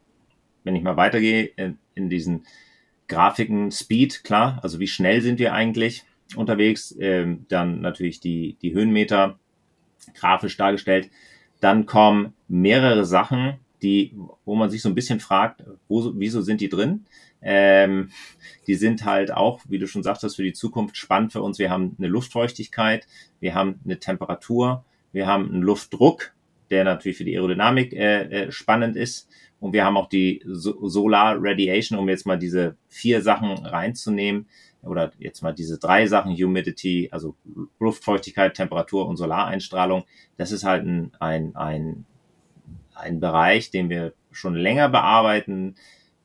wenn 0.65 0.77
ich 0.77 0.83
mal 0.83 0.97
weitergehe 0.97 1.45
in, 1.57 1.79
in 1.95 2.09
diesen 2.09 2.45
Grafiken, 3.09 3.71
Speed, 3.71 4.23
klar, 4.25 4.61
also 4.63 4.79
wie 4.79 4.87
schnell 4.87 5.21
sind 5.21 5.39
wir 5.39 5.53
eigentlich 5.53 6.05
unterwegs, 6.37 6.95
ähm, 7.01 7.47
dann 7.49 7.81
natürlich 7.81 8.21
die, 8.21 8.57
die 8.63 8.73
Höhenmeter 8.73 9.39
grafisch 10.15 10.57
dargestellt. 10.57 11.11
Dann 11.61 11.87
kommen 11.87 12.35
mehrere 12.49 13.05
Sachen, 13.05 13.59
die, 13.83 14.15
wo 14.45 14.55
man 14.55 14.71
sich 14.71 14.83
so 14.83 14.89
ein 14.89 14.95
bisschen 14.95 15.21
fragt, 15.21 15.65
wo, 15.89 16.13
wieso 16.15 16.41
sind 16.43 16.61
die 16.61 16.69
drin? 16.69 17.05
Ähm, 17.43 18.11
die 18.67 18.75
sind 18.75 19.05
halt 19.05 19.33
auch, 19.33 19.61
wie 19.69 19.79
du 19.79 19.87
schon 19.87 20.03
sagtest, 20.03 20.37
für 20.37 20.43
die 20.43 20.53
Zukunft 20.53 20.97
spannend 20.97 21.33
für 21.33 21.43
uns. 21.43 21.59
Wir 21.59 21.71
haben 21.71 21.97
eine 21.99 22.09
Luftfeuchtigkeit, 22.09 23.07
wir 23.41 23.55
haben 23.55 23.81
eine 23.85 23.99
Temperatur, 23.99 24.85
wir 25.13 25.27
haben 25.27 25.51
einen 25.51 25.63
Luftdruck, 25.63 26.33
der 26.71 26.85
natürlich 26.85 27.19
für 27.19 27.25
die 27.25 27.37
Aerodynamik 27.37 27.93
äh, 27.93 28.23
äh, 28.23 28.53
spannend 28.53 28.97
ist. 28.97 29.29
Und 29.61 29.75
wir 29.75 29.85
haben 29.85 29.99
auch 29.99 30.09
die 30.09 30.43
Solar 30.47 31.37
Radiation, 31.39 31.99
um 31.99 32.09
jetzt 32.09 32.27
mal 32.27 32.39
diese 32.39 32.77
vier 32.89 33.23
Sachen 33.23 33.51
reinzunehmen. 33.67 34.47
Oder 34.83 35.13
jetzt 35.19 35.43
mal 35.43 35.53
diese 35.53 35.79
drei 35.79 36.07
Sachen, 36.07 36.35
Humidity, 36.35 37.11
also 37.13 37.37
Luftfeuchtigkeit, 37.79 38.55
Temperatur 38.55 39.07
und 39.07 39.19
Solareinstrahlung. 39.19 40.05
Das 40.39 40.53
ist 40.53 40.65
halt 40.65 40.87
ein, 40.87 41.13
ein, 41.21 41.55
ein, 41.55 42.07
ein 42.95 43.21
Bereich, 43.21 43.71
den 43.71 43.91
wir 43.91 44.15
schon 44.33 44.55
länger 44.55 44.89
bearbeiten, 44.89 45.75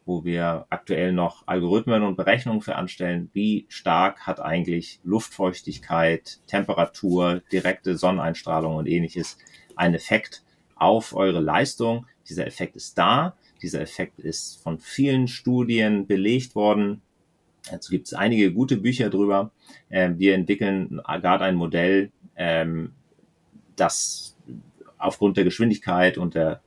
wo 0.05 0.23
wir 0.23 0.67
aktuell 0.69 1.11
noch 1.11 1.43
Algorithmen 1.47 2.03
und 2.03 2.15
Berechnungen 2.15 2.61
für 2.61 2.75
anstellen. 2.75 3.29
Wie 3.33 3.65
stark 3.67 4.25
hat 4.25 4.39
eigentlich 4.39 5.01
Luftfeuchtigkeit, 5.03 6.39
Temperatur, 6.47 7.41
direkte 7.51 7.97
Sonneneinstrahlung 7.97 8.75
und 8.75 8.87
ähnliches 8.87 9.37
einen 9.75 9.95
Effekt 9.95 10.43
auf 10.75 11.13
eure 11.13 11.41
Leistung? 11.41 12.05
Dieser 12.27 12.47
Effekt 12.47 12.75
ist 12.75 12.97
da. 12.97 13.35
Dieser 13.61 13.81
Effekt 13.81 14.19
ist 14.19 14.61
von 14.61 14.79
vielen 14.79 15.27
Studien 15.27 16.07
belegt 16.07 16.55
worden. 16.55 17.01
Dazu 17.69 17.91
gibt 17.91 18.07
es 18.07 18.13
einige 18.13 18.53
gute 18.53 18.77
Bücher 18.77 19.09
drüber. 19.09 19.51
Ähm, 19.89 20.19
wir 20.19 20.35
entwickeln 20.35 21.01
gerade 21.05 21.45
ein 21.45 21.55
Modell, 21.55 22.11
ähm, 22.35 22.91
das 23.75 24.35
aufgrund 24.97 25.37
der 25.37 25.43
Geschwindigkeit 25.43 26.17
und 26.17 26.35
der 26.35 26.61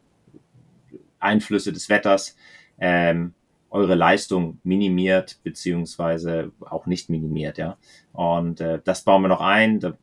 Einflüsse 1.20 1.72
des 1.72 1.88
Wetters 1.88 2.36
ähm, 2.78 3.34
eure 3.70 3.94
Leistung 3.94 4.60
minimiert 4.64 5.40
beziehungsweise 5.42 6.52
auch 6.60 6.86
nicht 6.86 7.10
minimiert, 7.10 7.58
ja. 7.58 7.76
Und 8.12 8.60
äh, 8.60 8.80
das 8.82 9.04
bauen 9.04 9.22
wir 9.22 9.28
noch 9.28 9.40
ein. 9.40 9.80
Da 9.80 9.96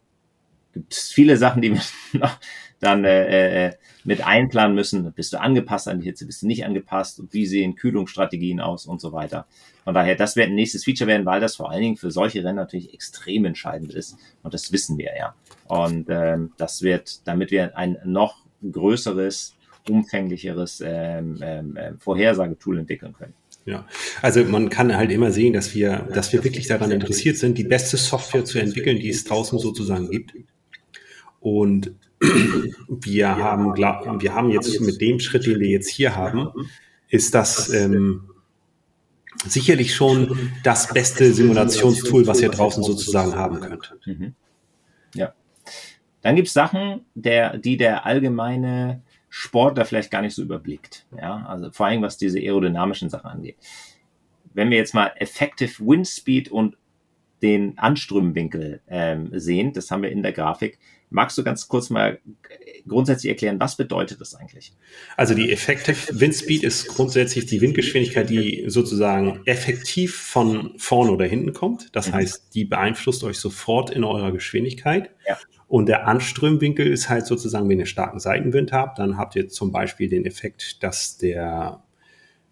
gibt 0.74 0.94
es 0.94 1.12
viele 1.12 1.38
Sachen, 1.38 1.62
die 1.62 1.74
wir 1.74 1.82
noch 2.20 2.40
dann 2.80 3.06
äh, 3.06 3.68
äh, 3.68 3.72
mit 4.04 4.26
einplanen 4.26 4.76
müssen. 4.76 5.12
Bist 5.14 5.34
du 5.34 5.40
angepasst 5.40 5.88
an 5.88 6.00
die 6.00 6.06
Hitze, 6.06 6.26
bist 6.26 6.42
du 6.42 6.48
nicht 6.48 6.66
angepasst 6.66 7.20
und 7.20 7.34
wie 7.34 7.46
sehen 7.46 7.76
Kühlungsstrategien 7.76 8.60
aus 8.60 8.86
und 8.86 9.02
so 9.02 9.12
weiter. 9.12 9.48
Von 9.84 9.94
daher, 9.94 10.16
das 10.16 10.36
wird 10.36 10.50
ein 10.50 10.56
nächstes 10.56 10.84
Feature 10.84 11.08
werden, 11.08 11.26
weil 11.26 11.40
das 11.40 11.56
vor 11.56 11.72
allen 11.72 11.82
Dingen 11.82 11.98
für 11.98 12.12
solche 12.12 12.44
Rennen 12.44 12.56
natürlich 12.56 12.94
extrem 12.94 13.46
entscheidend 13.46 13.94
ist. 13.94 14.18
Und 14.44 14.54
das 14.54 14.72
wissen 14.72 14.98
wir 14.98 15.12
ja. 15.18 15.36
Und 15.68 16.08
ähm, 16.10 16.54
das 16.58 16.82
wird, 16.82 17.28
damit 17.28 17.52
wir 17.52 17.78
ein 17.78 17.98
noch 18.04 18.44
größeres, 18.72 19.56
umfänglicheres 19.90 20.82
ähm, 20.84 21.38
ähm, 21.42 21.78
äh, 21.78 21.94
Vorhersagetool 22.00 22.80
entwickeln 22.80 23.14
können. 23.14 23.34
Ja, 23.66 23.88
also 24.22 24.44
man 24.44 24.70
kann 24.70 24.96
halt 24.96 25.12
immer 25.12 25.32
sehen, 25.32 25.54
dass 25.54 25.74
wir, 25.74 26.08
dass 26.14 26.32
wir 26.34 26.44
wirklich 26.44 26.68
daran 26.68 26.92
interessiert 26.92 27.38
sind, 27.38 27.58
die 27.58 27.64
beste 27.64 27.98
Software 27.98 28.46
zu 28.46 28.60
entwickeln, 28.60 29.00
die 29.00 29.10
es 29.10 29.24
draußen 29.24 29.58
sozusagen 29.58 30.10
gibt. 30.12 30.34
Und 31.40 31.94
wir 32.88 33.36
haben, 33.38 33.76
wir 34.22 34.36
haben 34.36 34.52
jetzt 34.52 34.80
mit 34.82 35.02
dem 35.02 35.20
Schritt, 35.20 35.46
den 35.46 35.60
wir 35.60 35.70
jetzt 35.70 35.90
hier 35.90 36.16
haben, 36.16 36.50
ist 37.10 37.34
das 37.34 37.70
ähm, 37.74 38.30
sicherlich 39.46 39.94
schon 39.94 40.52
das 40.64 40.94
beste 40.94 41.34
Simulationstool, 41.34 42.28
was 42.28 42.42
ihr 42.42 42.50
draußen 42.50 42.84
sozusagen 42.84 43.36
haben 43.36 43.60
könnt. 43.60 43.96
Mhm. 44.06 44.34
Ja. 45.14 45.34
Dann 46.22 46.36
gibt 46.36 46.48
es 46.48 46.54
Sachen, 46.54 47.02
der, 47.14 47.58
die 47.58 47.78
der 47.78 48.06
allgemeine 48.06 49.02
Sportler 49.30 49.86
vielleicht 49.86 50.12
gar 50.12 50.22
nicht 50.22 50.34
so 50.34 50.42
überblickt. 50.42 51.06
Ja, 51.16 51.46
also 51.46 51.72
vor 51.72 51.88
allem 51.88 52.02
was 52.02 52.18
diese 52.18 52.40
aerodynamischen 52.40 53.10
Sachen 53.10 53.30
angeht. 53.30 53.58
Wenn 54.54 54.70
wir 54.70 54.78
jetzt 54.78 54.94
mal 54.94 55.12
Effective 55.18 55.86
Wind 55.86 56.08
Speed 56.08 56.50
und 56.50 56.78
den 57.42 57.78
Anströmwinkel 57.78 58.82
ähm, 58.88 59.30
sehen, 59.34 59.74
das 59.74 59.92
haben 59.92 60.04
wir 60.04 60.12
in 60.12 60.24
der 60.24 60.32
Grafik, 60.32 60.80
Magst 61.10 61.38
du 61.38 61.44
ganz 61.44 61.68
kurz 61.68 61.90
mal 61.90 62.20
grundsätzlich 62.88 63.30
erklären, 63.30 63.60
was 63.60 63.78
bedeutet 63.78 64.22
das 64.22 64.36
eigentlich? 64.36 64.74
Also 65.18 65.34
die 65.34 65.52
Effective 65.52 66.20
Wind 66.20 66.36
Speed 66.36 66.64
ist 66.64 66.88
grundsätzlich 66.88 67.46
die 67.46 67.62
Windgeschwindigkeit, 67.62 68.30
die 68.30 68.66
sozusagen 68.68 69.42
effektiv 69.46 70.16
von 70.16 70.74
vorne 70.78 71.12
oder 71.12 71.26
hinten 71.26 71.54
kommt. 71.54 71.96
Das 71.96 72.10
mhm. 72.10 72.16
heißt, 72.16 72.54
die 72.54 72.66
beeinflusst 72.66 73.24
euch 73.24 73.38
sofort 73.38 73.90
in 73.90 74.04
eurer 74.04 74.32
Geschwindigkeit. 74.32 75.12
Ja. 75.28 75.38
Und 75.68 75.88
der 75.88 76.08
Anströmwinkel 76.08 76.88
ist 76.88 77.10
halt 77.10 77.26
sozusagen, 77.26 77.68
wenn 77.70 77.80
ihr 77.80 77.88
starken 77.88 78.20
Seitenwind 78.20 78.72
habt, 78.72 79.00
dann 79.00 79.18
habt 79.18 79.36
ihr 79.36 79.48
zum 79.48 79.72
Beispiel 79.72 80.10
den 80.10 80.26
Effekt, 80.26 80.84
dass 80.84 81.18
der 81.18 81.84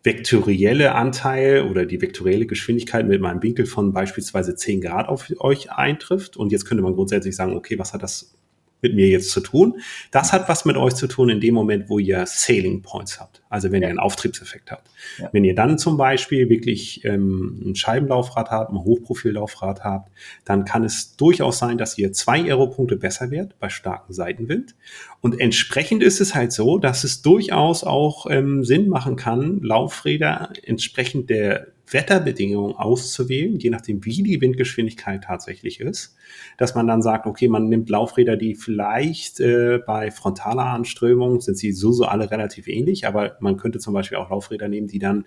vektorielle 0.04 0.94
Anteil 0.96 1.64
oder 1.70 1.86
die 1.86 2.02
vektorielle 2.02 2.46
Geschwindigkeit 2.46 3.08
mit 3.08 3.22
meinem 3.22 3.42
Winkel 3.42 3.66
von 3.66 3.94
beispielsweise 3.94 4.56
10 4.56 4.82
Grad 4.82 5.08
auf 5.08 5.32
euch 5.40 5.72
eintrifft. 5.72 6.36
Und 6.36 6.52
jetzt 6.52 6.66
könnte 6.66 6.84
man 6.84 6.94
grundsätzlich 6.94 7.36
sagen, 7.36 7.56
okay, 7.56 7.80
was 7.80 7.94
hat 7.94 8.04
das 8.04 8.36
mit 8.84 8.94
mir 8.96 9.08
jetzt 9.08 9.32
zu 9.32 9.40
tun. 9.40 9.80
Das 10.12 10.34
hat 10.34 10.48
was 10.50 10.66
mit 10.66 10.78
euch 10.78 10.94
zu 10.94 11.08
tun 11.08 11.30
in 11.30 11.40
dem 11.40 11.54
Moment, 11.56 11.90
wo 11.90 12.00
ihr 12.00 12.26
Sailing 12.28 12.82
Points 12.82 13.20
habt. 13.20 13.42
Also 13.50 13.72
wenn 13.72 13.82
ja. 13.82 13.88
ihr 13.88 13.92
einen 13.92 14.00
Auftriebseffekt 14.00 14.72
habt. 14.72 14.90
Ja. 15.20 15.30
Wenn 15.32 15.44
ihr 15.44 15.56
dann 15.56 15.78
zum 15.78 15.98
Beispiel 15.98 16.50
wirklich 16.50 17.06
ähm, 17.06 17.62
ein 17.66 17.76
Scheibenlaufrad 17.76 18.52
habt, 18.52 18.72
ein 18.72 18.78
Hochprofillaufrad 18.78 19.84
habt, 19.84 20.12
dann 20.46 20.66
kann 20.66 20.84
es 20.84 21.16
durchaus 21.16 21.60
sein, 21.60 21.78
dass 21.78 21.98
ihr 21.98 22.14
zwei 22.14 22.44
Aeropunkte 22.44 22.96
besser 22.96 23.32
werdet 23.32 23.60
bei 23.60 23.70
starkem 23.70 24.14
Seitenwind. 24.14 24.76
Und 25.22 25.40
entsprechend 25.40 26.04
ist 26.04 26.20
es 26.20 26.36
halt 26.36 26.52
so, 26.52 26.78
dass 26.78 27.04
es 27.04 27.22
durchaus 27.22 27.84
auch 27.84 28.28
ähm, 28.30 28.64
Sinn 28.64 28.90
machen 28.90 29.16
kann, 29.16 29.62
Laufräder 29.62 30.50
entsprechend 30.64 31.30
der 31.30 31.73
Wetterbedingungen 31.94 32.76
auszuwählen, 32.76 33.58
je 33.58 33.70
nachdem, 33.70 34.04
wie 34.06 34.24
die 34.24 34.42
Windgeschwindigkeit 34.42 35.24
tatsächlich 35.24 35.80
ist, 35.80 36.16
dass 36.58 36.76
man 36.76 36.88
dann 36.88 37.02
sagt, 37.02 37.26
okay, 37.26 37.48
man 37.48 37.70
nimmt 37.70 37.90
Laufräder, 37.90 38.36
die 38.36 38.56
vielleicht 38.56 39.40
äh, 39.40 39.80
bei 39.86 40.12
frontaler 40.12 40.66
Anströmung 40.66 41.42
sind 41.42 41.58
sie 41.58 41.72
so, 41.72 41.92
so 41.92 42.06
alle 42.06 42.32
relativ 42.32 42.68
ähnlich, 42.68 43.08
aber 43.08 43.38
man 43.40 43.58
könnte 43.58 43.80
zum 43.80 43.94
Beispiel 43.94 44.18
auch 44.18 44.30
Laufräder 44.30 44.68
nehmen, 44.68 44.88
die 44.88 45.00
dann 45.00 45.26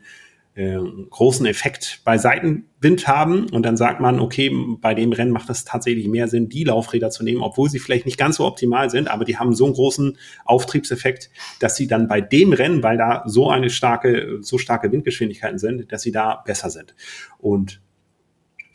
äh, 0.56 0.78
großen 1.10 1.44
Effekt 1.44 2.00
bei 2.04 2.16
Seitenwind 2.16 3.06
haben 3.06 3.46
und 3.50 3.62
dann 3.62 3.76
sagt 3.76 4.00
man, 4.00 4.18
okay, 4.18 4.50
bei 4.80 4.94
dem 4.94 5.12
Rennen 5.12 5.30
macht 5.30 5.50
es 5.50 5.66
tatsächlich 5.66 6.08
mehr 6.08 6.28
Sinn, 6.28 6.48
die 6.48 6.64
Laufräder 6.64 7.10
zu 7.10 7.22
nehmen, 7.24 7.42
obwohl 7.42 7.68
sie 7.68 7.78
vielleicht 7.78 8.06
nicht 8.06 8.16
ganz 8.16 8.36
so 8.36 8.46
optimal 8.46 8.88
sind, 8.88 9.08
aber 9.08 9.26
die 9.26 9.36
haben 9.36 9.54
so 9.54 9.66
einen 9.66 9.74
großen 9.74 10.16
Auftriebseffekt, 10.46 11.30
dass 11.60 11.76
sie 11.76 11.86
dann 11.86 12.08
bei 12.08 12.22
dem 12.22 12.54
Rennen, 12.54 12.82
weil 12.82 12.96
da 12.96 13.22
so 13.26 13.50
eine 13.50 13.68
starke, 13.68 14.38
so 14.40 14.56
starke 14.56 14.90
Windgeschwindigkeiten 14.90 15.58
sind, 15.58 15.92
dass 15.92 16.00
sie 16.00 16.12
da 16.12 16.42
besser 16.46 16.70
sind. 16.70 16.94
Und 17.36 17.82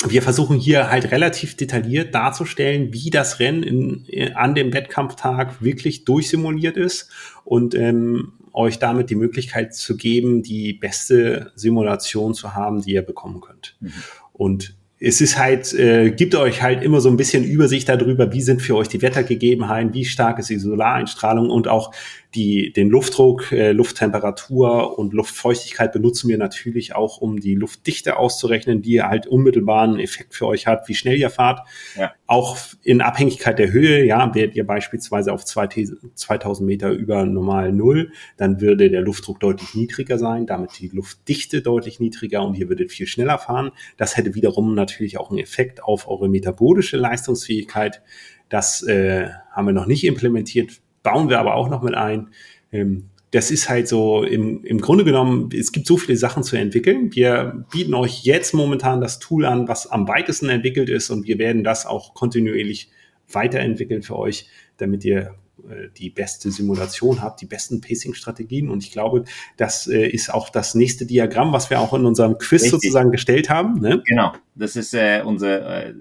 wir 0.07 0.21
versuchen 0.21 0.57
hier 0.57 0.91
halt 0.91 1.11
relativ 1.11 1.57
detailliert 1.57 2.13
darzustellen, 2.13 2.93
wie 2.93 3.09
das 3.09 3.39
Rennen 3.39 3.63
in, 3.63 4.05
in, 4.05 4.35
an 4.35 4.53
dem 4.53 4.71
Wettkampftag 4.71 5.63
wirklich 5.63 6.05
durchsimuliert 6.05 6.77
ist 6.77 7.11
und 7.43 7.73
ähm, 7.73 8.33
euch 8.53 8.79
damit 8.79 9.09
die 9.09 9.15
Möglichkeit 9.15 9.73
zu 9.73 9.97
geben, 9.97 10.43
die 10.43 10.73
beste 10.73 11.51
Simulation 11.55 12.33
zu 12.33 12.53
haben, 12.53 12.81
die 12.81 12.93
ihr 12.93 13.01
bekommen 13.01 13.41
könnt. 13.41 13.77
Mhm. 13.79 13.93
Und 14.33 14.75
es 15.03 15.19
ist 15.19 15.37
halt, 15.37 15.73
äh, 15.73 16.11
gibt 16.11 16.35
euch 16.35 16.61
halt 16.61 16.83
immer 16.83 17.01
so 17.01 17.09
ein 17.09 17.17
bisschen 17.17 17.43
Übersicht 17.43 17.89
darüber, 17.89 18.31
wie 18.31 18.41
sind 18.41 18.61
für 18.61 18.75
euch 18.75 18.87
die 18.87 19.01
Wettergegebenheiten, 19.01 19.95
wie 19.95 20.05
stark 20.05 20.37
ist 20.37 20.51
die 20.51 20.59
Solareinstrahlung 20.59 21.49
und 21.49 21.67
auch 21.67 21.91
die, 22.35 22.71
den 22.71 22.89
Luftdruck, 22.89 23.51
äh, 23.51 23.73
Lufttemperatur 23.73 24.97
und 24.97 25.13
Luftfeuchtigkeit 25.13 25.91
benutzen 25.91 26.29
wir 26.29 26.37
natürlich 26.37 26.95
auch, 26.95 27.17
um 27.17 27.39
die 27.39 27.55
Luftdichte 27.55 28.17
auszurechnen, 28.17 28.81
die 28.81 29.01
halt 29.01 29.27
unmittelbaren 29.27 29.99
Effekt 29.99 30.33
für 30.33 30.47
euch 30.47 30.65
hat, 30.65 30.87
wie 30.87 30.93
schnell 30.93 31.17
ihr 31.17 31.29
fahrt. 31.29 31.67
Ja. 31.97 32.13
Auch 32.27 32.57
in 32.83 33.01
Abhängigkeit 33.01 33.59
der 33.59 33.71
Höhe, 33.71 34.05
ja, 34.05 34.33
werdet 34.33 34.55
ihr 34.55 34.65
beispielsweise 34.65 35.33
auf 35.33 35.43
2000 35.43 36.61
Meter 36.61 36.91
über 36.91 37.25
normal 37.25 37.73
Null, 37.73 38.13
dann 38.37 38.61
würde 38.61 38.89
der 38.89 39.01
Luftdruck 39.01 39.41
deutlich 39.41 39.75
niedriger 39.75 40.17
sein, 40.17 40.45
damit 40.45 40.79
die 40.79 40.87
Luftdichte 40.87 41.61
deutlich 41.61 41.99
niedriger 41.99 42.43
und 42.43 42.57
ihr 42.57 42.69
würdet 42.69 42.91
viel 42.91 43.07
schneller 43.07 43.39
fahren. 43.39 43.71
Das 43.97 44.15
hätte 44.15 44.35
wiederum 44.35 44.73
natürlich 44.73 45.17
auch 45.17 45.31
einen 45.31 45.39
Effekt 45.39 45.83
auf 45.83 46.07
eure 46.07 46.29
metabolische 46.29 46.95
Leistungsfähigkeit. 46.95 48.01
Das 48.47 48.83
äh, 48.83 49.29
haben 49.51 49.67
wir 49.67 49.73
noch 49.73 49.85
nicht 49.85 50.05
implementiert, 50.05 50.81
bauen 51.03 51.29
wir 51.29 51.39
aber 51.39 51.55
auch 51.55 51.69
noch 51.69 51.81
mit 51.81 51.95
ein. 51.95 52.29
Ähm, 52.71 53.09
das 53.31 53.49
ist 53.49 53.69
halt 53.69 53.87
so 53.87 54.23
im, 54.23 54.63
im 54.65 54.81
Grunde 54.81 55.05
genommen, 55.05 55.49
es 55.57 55.71
gibt 55.71 55.87
so 55.87 55.95
viele 55.95 56.17
Sachen 56.17 56.43
zu 56.43 56.57
entwickeln. 56.57 57.15
Wir 57.15 57.65
bieten 57.71 57.93
euch 57.93 58.23
jetzt 58.23 58.53
momentan 58.53 58.99
das 58.99 59.19
Tool 59.19 59.45
an, 59.45 59.69
was 59.69 59.87
am 59.87 60.07
weitesten 60.07 60.49
entwickelt 60.49 60.89
ist 60.89 61.09
und 61.09 61.25
wir 61.27 61.39
werden 61.39 61.63
das 61.63 61.85
auch 61.85 62.13
kontinuierlich 62.13 62.91
weiterentwickeln 63.31 64.01
für 64.01 64.17
euch, 64.17 64.49
damit 64.75 65.05
ihr 65.05 65.35
äh, 65.69 65.89
die 65.97 66.09
beste 66.09 66.51
Simulation 66.51 67.21
habt, 67.21 67.39
die 67.39 67.45
besten 67.45 67.79
Pacing-Strategien. 67.79 68.69
Und 68.69 68.83
ich 68.83 68.91
glaube, 68.91 69.23
das 69.55 69.87
äh, 69.87 70.07
ist 70.07 70.33
auch 70.33 70.49
das 70.49 70.75
nächste 70.75 71.05
Diagramm, 71.05 71.53
was 71.53 71.69
wir 71.69 71.79
auch 71.79 71.93
in 71.93 72.05
unserem 72.05 72.37
Quiz 72.37 72.63
Richtig. 72.63 72.71
sozusagen 72.71 73.11
gestellt 73.11 73.49
haben. 73.49 73.79
Ne? 73.79 74.01
Genau, 74.05 74.33
das 74.55 74.75
ist 74.75 74.93
äh, 74.93 75.21
unser, 75.25 75.85
äh, 75.87 75.93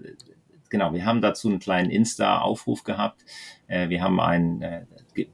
genau, 0.69 0.93
wir 0.93 1.05
haben 1.05 1.21
dazu 1.21 1.49
einen 1.49 1.61
kleinen 1.61 1.91
Insta-Aufruf 1.91 2.83
gehabt. 2.83 3.25
Äh, 3.71 3.89
wir 3.89 4.03
haben 4.03 4.21
ein 4.21 4.63
äh, 4.63 4.85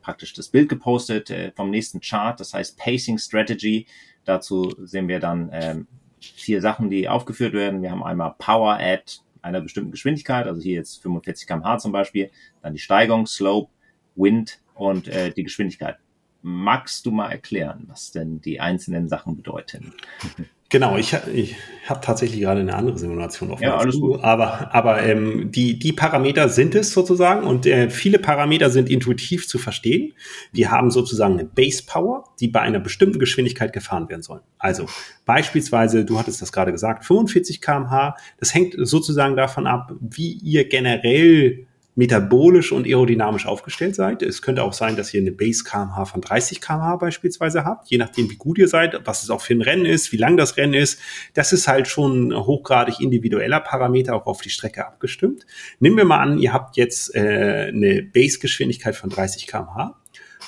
praktisch 0.03 0.34
das 0.34 0.49
Bild 0.49 0.68
gepostet 0.68 1.30
äh, 1.30 1.53
vom 1.53 1.70
nächsten 1.70 2.01
Chart, 2.01 2.39
das 2.39 2.55
heißt 2.55 2.78
Pacing 2.78 3.18
Strategy. 3.18 3.87
Dazu 4.24 4.74
sehen 4.84 5.09
wir 5.09 5.20
dann 5.20 5.51
ähm, 5.53 5.87
vier 6.20 6.61
Sachen, 6.61 6.91
die 6.91 7.09
aufgeführt 7.09 7.55
werden. 7.55 7.82
Wir 7.82 7.91
haben 7.91 8.03
einmal 8.03 8.34
Power 8.39 8.78
at 8.80 9.22
einer 9.43 9.61
bestimmten 9.61 9.93
Geschwindigkeit, 9.93 10.47
also 10.47 10.61
hier 10.61 10.74
jetzt 10.74 11.03
45 11.03 11.47
km/h 11.47 11.78
zum 11.78 11.93
Beispiel, 11.93 12.30
dann 12.62 12.72
die 12.72 12.80
Steigung, 12.80 13.26
Slope, 13.26 13.70
Wind 14.16 14.61
und 14.74 15.09
äh, 15.09 15.30
die 15.30 15.45
Geschwindigkeit. 15.45 15.97
Magst 16.43 17.07
du 17.07 17.11
mal 17.11 17.30
erklären, 17.30 17.84
was 17.87 18.12
denn 18.12 18.41
die 18.41 18.61
einzelnen 18.61 19.09
Sachen 19.09 19.37
bedeuten? 19.37 19.95
Genau, 20.69 20.97
ich, 20.97 21.17
ich 21.33 21.57
habe 21.87 22.01
tatsächlich 22.01 22.41
gerade 22.41 22.61
eine 22.61 22.75
andere 22.75 22.99
Simulation 22.99 23.53
offen. 23.53 23.62
Ja, 23.62 23.77
alles 23.77 24.01
gut. 24.01 24.23
Aber, 24.25 24.75
aber 24.75 25.03
ähm, 25.03 25.53
die, 25.53 25.79
die 25.79 25.93
Parameter 25.93 26.49
sind 26.49 26.75
es 26.75 26.93
sozusagen 26.93 27.47
und 27.47 27.67
äh, 27.67 27.89
viele 27.91 28.19
Parameter 28.19 28.71
sind 28.71 28.91
intuitiv 28.91 29.47
zu 29.47 29.59
verstehen. 29.59 30.12
Die 30.53 30.69
haben 30.69 30.91
sozusagen 30.91 31.35
eine 31.35 31.45
Base 31.45 31.85
Power, 31.87 32.25
die 32.41 32.49
bei 32.49 32.61
einer 32.61 32.81
bestimmten 32.81 33.21
Geschwindigkeit 33.21 33.73
gefahren 33.73 34.09
werden 34.09 34.23
soll. 34.23 34.41
Also 34.59 34.87
beispielsweise, 35.25 36.05
du 36.05 36.19
hattest 36.19 36.43
das 36.43 36.51
gerade 36.51 36.73
gesagt, 36.73 37.05
45 37.05 37.61
kmh. 37.61 38.17
Das 38.39 38.53
hängt 38.53 38.75
sozusagen 38.77 39.37
davon 39.37 39.69
ab, 39.69 39.93
wie 40.01 40.33
ihr 40.33 40.69
generell 40.69 41.66
metabolisch 41.97 42.72
und 42.72 42.86
aerodynamisch 42.86 43.47
aufgestellt 43.47 43.97
seid. 43.97 44.22
Es 44.22 44.42
könnte 44.42 44.62
auch 44.62 44.74
sein, 44.74 44.97
dass 44.97 45.12
ihr 45.14 45.20
eine 45.20 45.32
Base 45.32 45.64
kmh 45.64 46.05
von 46.05 46.20
30 46.20 46.61
kmh 46.61 46.97
beispielsweise 46.97 47.64
habt, 47.64 47.88
je 47.88 47.97
nachdem, 47.97 48.30
wie 48.30 48.36
gut 48.36 48.59
ihr 48.59 48.68
seid, 48.68 49.01
was 49.07 49.22
es 49.22 49.30
auch 49.30 49.40
für 49.40 49.55
ein 49.55 49.62
Rennen 49.62 49.86
ist, 49.86 50.12
wie 50.12 50.18
lang 50.18 50.36
das 50.36 50.59
Rennen 50.59 50.74
ist. 50.74 51.01
Das 51.32 51.55
ist 51.55 51.66
halt 51.66 51.88
schon 51.88 52.34
hochgradig 52.34 53.01
individueller 53.01 53.61
Parameter 53.61 54.14
auch 54.14 54.26
auf 54.26 54.42
die 54.42 54.51
Strecke 54.51 54.86
abgestimmt. 54.86 55.47
Nehmen 55.80 55.97
wir 55.97 56.05
mal 56.05 56.20
an, 56.20 56.38
ihr 56.38 56.53
habt 56.53 56.76
jetzt 56.76 57.14
äh, 57.14 57.70
eine 57.72 58.03
Base-Geschwindigkeit 58.03 58.94
von 58.94 59.09
30 59.09 59.47
kmh 59.47 59.97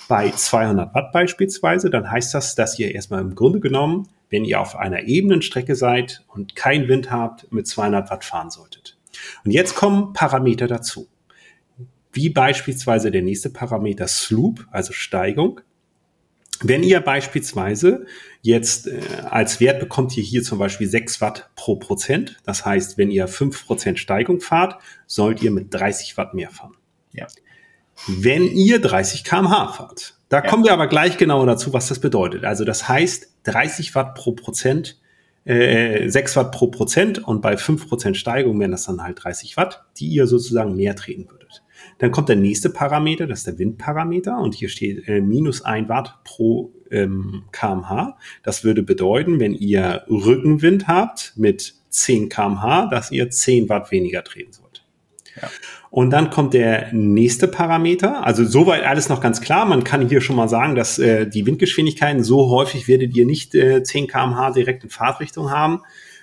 bei 0.07 0.31
200 0.31 0.95
Watt 0.95 1.13
beispielsweise, 1.13 1.89
dann 1.91 2.11
heißt 2.11 2.35
das, 2.35 2.55
dass 2.55 2.79
ihr 2.79 2.95
erstmal 2.95 3.21
im 3.21 3.35
Grunde 3.35 3.61
genommen, 3.61 4.09
wenn 4.29 4.45
ihr 4.45 4.61
auf 4.61 4.77
einer 4.77 5.05
ebenen 5.05 5.41
Strecke 5.41 5.75
seid 5.75 6.25
und 6.29 6.55
keinen 6.55 6.89
Wind 6.89 7.11
habt, 7.11 7.51
mit 7.53 7.67
200 7.67 8.11
Watt 8.11 8.25
fahren 8.25 8.51
solltet. 8.51 8.99
Und 9.45 9.51
jetzt 9.51 9.75
kommen 9.75 10.13
Parameter 10.13 10.67
dazu 10.67 11.09
wie 12.13 12.31
beispielsweise 12.31 13.11
der 13.11 13.23
nächste 13.23 13.51
Parameter 13.51 14.09
Sloop, 14.09 14.67
also 14.71 14.93
Steigung. 14.93 15.61
Wenn 16.61 16.83
ihr 16.83 17.01
beispielsweise 17.01 18.07
jetzt 18.43 18.89
äh, 18.89 19.01
als 19.31 19.61
Wert 19.61 19.79
bekommt 19.79 20.17
ihr 20.17 20.25
hier 20.25 20.43
zum 20.43 20.59
Beispiel 20.59 20.89
6 20.89 21.21
Watt 21.21 21.51
pro 21.55 21.77
Prozent, 21.77 22.39
das 22.45 22.65
heißt, 22.65 22.99
wenn 22.99 23.11
ihr 23.11 23.29
5 23.29 23.67
Prozent 23.67 23.99
Steigung 23.99 24.41
fahrt, 24.41 24.81
sollt 25.07 25.43
ihr 25.43 25.53
mit 25.53 25.73
30 25.73 26.17
Watt 26.17 26.35
mehr 26.35 26.51
fahren. 26.51 26.77
Ja. 27.13 27.27
Wenn 28.07 28.45
ihr 28.45 28.81
30 28.81 29.23
kmh 29.23 29.73
fahrt, 29.73 30.15
da 30.29 30.39
ja. 30.39 30.49
kommen 30.49 30.65
wir 30.65 30.73
aber 30.73 30.89
gleich 30.89 31.17
genauer 31.17 31.47
dazu, 31.47 31.73
was 31.73 31.89
das 31.89 32.01
bedeutet. 32.01 32.45
Also 32.45 32.65
das 32.65 32.89
heißt, 32.89 33.29
30 33.45 33.95
Watt 33.95 34.15
pro 34.15 34.33
Prozent, 34.33 35.01
äh, 35.45 36.09
6 36.09 36.37
Watt 36.37 36.53
pro 36.53 36.69
Prozent 36.69 37.19
und 37.19 37.41
bei 37.41 37.57
5 37.57 37.89
Prozent 37.89 38.17
Steigung 38.17 38.59
wären 38.59 38.73
das 38.73 38.85
dann 38.85 39.03
halt 39.03 39.23
30 39.23 39.57
Watt, 39.57 39.85
die 39.99 40.09
ihr 40.09 40.27
sozusagen 40.27 40.75
mehr 40.77 40.97
treten 40.97 41.31
würdet. 41.31 41.63
Dann 41.99 42.11
kommt 42.13 42.29
der 42.29 42.37
nächste 42.37 42.71
Parameter, 42.71 43.27
das 43.27 43.41
ist 43.41 43.47
der 43.47 43.59
Windparameter 43.59 44.39
und 44.39 44.55
hier 44.55 44.69
steht 44.69 45.09
äh, 45.09 45.21
minus 45.21 45.63
ein 45.63 45.89
Watt 45.89 46.19
pro 46.25 46.73
ähm, 46.91 47.45
kmh. 47.53 48.17
Das 48.43 48.65
würde 48.65 48.83
bedeuten, 48.83 49.41
wenn 49.41 49.55
ihr 49.55 50.05
Rückenwind 50.09 50.87
habt 50.87 51.33
mit 51.37 51.75
10 51.91 52.29
kmh, 52.29 52.87
dass 52.87 53.11
ihr 53.11 53.31
10 53.31 53.69
Watt 53.69 53.91
weniger 53.91 54.23
treten 54.23 54.53
sollt. 54.53 54.85
Ja. 55.41 55.49
Und 55.91 56.11
dann 56.11 56.31
kommt 56.31 56.55
der 56.55 56.93
nächste 56.93 57.49
Parameter. 57.49 58.25
Also 58.27 58.45
soweit 58.45 58.85
alles 58.85 59.09
noch 59.09 59.21
ganz 59.21 59.41
klar. 59.41 59.65
Man 59.65 59.85
kann 59.85 60.09
hier 60.09 60.21
schon 60.21 60.37
mal 60.37 60.49
sagen, 60.49 60.75
dass 60.75 60.99
äh, 60.99 61.27
die 61.27 61.47
Windgeschwindigkeiten 61.47 62.23
so 62.23 62.51
häufig 62.51 62.89
werdet 62.89 63.17
ihr 63.17 63.25
nicht 63.25 63.55
äh, 63.55 63.83
10 63.83 64.07
kmh 64.07 64.51
direkt 64.51 64.85
in 64.85 64.91
Fahrtrichtung 64.91 65.51
haben 65.51 65.83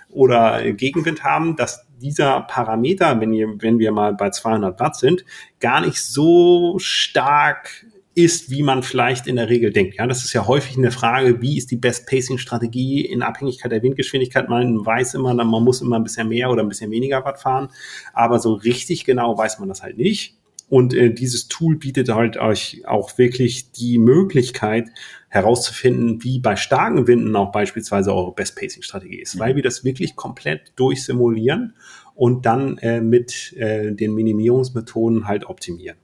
oder 0.09 0.71
Gegenwind 0.71 1.23
haben, 1.23 1.55
dass 1.55 1.84
dieser 2.01 2.41
Parameter, 2.41 3.19
wenn, 3.19 3.33
ihr, 3.33 3.55
wenn 3.59 3.79
wir 3.79 3.91
mal 3.91 4.13
bei 4.13 4.29
200 4.29 4.79
Watt 4.79 4.95
sind, 4.95 5.25
gar 5.59 5.81
nicht 5.81 5.99
so 5.99 6.77
stark 6.79 7.85
ist, 8.15 8.49
wie 8.49 8.63
man 8.63 8.81
vielleicht 8.81 9.27
in 9.27 9.35
der 9.35 9.49
Regel 9.49 9.73
denkt. 9.73 9.95
Ja, 9.97 10.07
das 10.07 10.23
ist 10.23 10.31
ja 10.31 10.47
häufig 10.47 10.77
eine 10.77 10.91
Frage, 10.91 11.41
wie 11.41 11.57
ist 11.57 11.69
die 11.69 11.75
Best 11.75 12.07
Pacing 12.07 12.37
Strategie 12.37 13.01
in 13.01 13.21
Abhängigkeit 13.21 13.71
der 13.71 13.83
Windgeschwindigkeit? 13.83 14.47
Man 14.47 14.85
weiß 14.85 15.15
immer, 15.15 15.33
man 15.33 15.63
muss 15.63 15.81
immer 15.81 15.97
ein 15.97 16.03
bisschen 16.03 16.29
mehr 16.29 16.49
oder 16.49 16.63
ein 16.63 16.69
bisschen 16.69 16.91
weniger 16.91 17.25
Watt 17.25 17.39
fahren, 17.41 17.69
aber 18.13 18.39
so 18.39 18.53
richtig 18.53 19.03
genau 19.03 19.37
weiß 19.37 19.59
man 19.59 19.67
das 19.67 19.83
halt 19.83 19.97
nicht. 19.97 20.37
Und 20.67 20.93
äh, 20.93 21.13
dieses 21.13 21.47
Tool 21.47 21.77
bietet 21.77 22.09
halt 22.09 22.37
euch 22.37 22.83
auch 22.85 23.17
wirklich 23.17 23.71
die 23.71 23.97
Möglichkeit 23.97 24.89
herauszufinden, 25.29 26.23
wie 26.23 26.39
bei 26.39 26.55
starken 26.55 27.07
Winden 27.07 27.35
auch 27.35 27.51
beispielsweise 27.51 28.13
eure 28.13 28.33
Best-Pacing-Strategie 28.33 29.19
ist, 29.19 29.35
mhm. 29.35 29.39
weil 29.39 29.55
wir 29.55 29.63
das 29.63 29.83
wirklich 29.83 30.15
komplett 30.15 30.71
durchsimulieren 30.75 31.75
und 32.15 32.45
dann 32.45 32.77
äh, 32.79 33.01
mit 33.01 33.53
äh, 33.57 33.91
den 33.91 34.15
Minimierungsmethoden 34.15 35.27
halt 35.27 35.45
optimieren. 35.45 35.97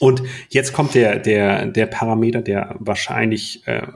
Und 0.00 0.22
jetzt 0.48 0.72
kommt 0.72 0.94
der, 0.94 1.20
der, 1.20 1.66
der 1.66 1.86
Parameter, 1.86 2.42
der 2.42 2.74
wahrscheinlich 2.80 3.64
äh, 3.68 3.86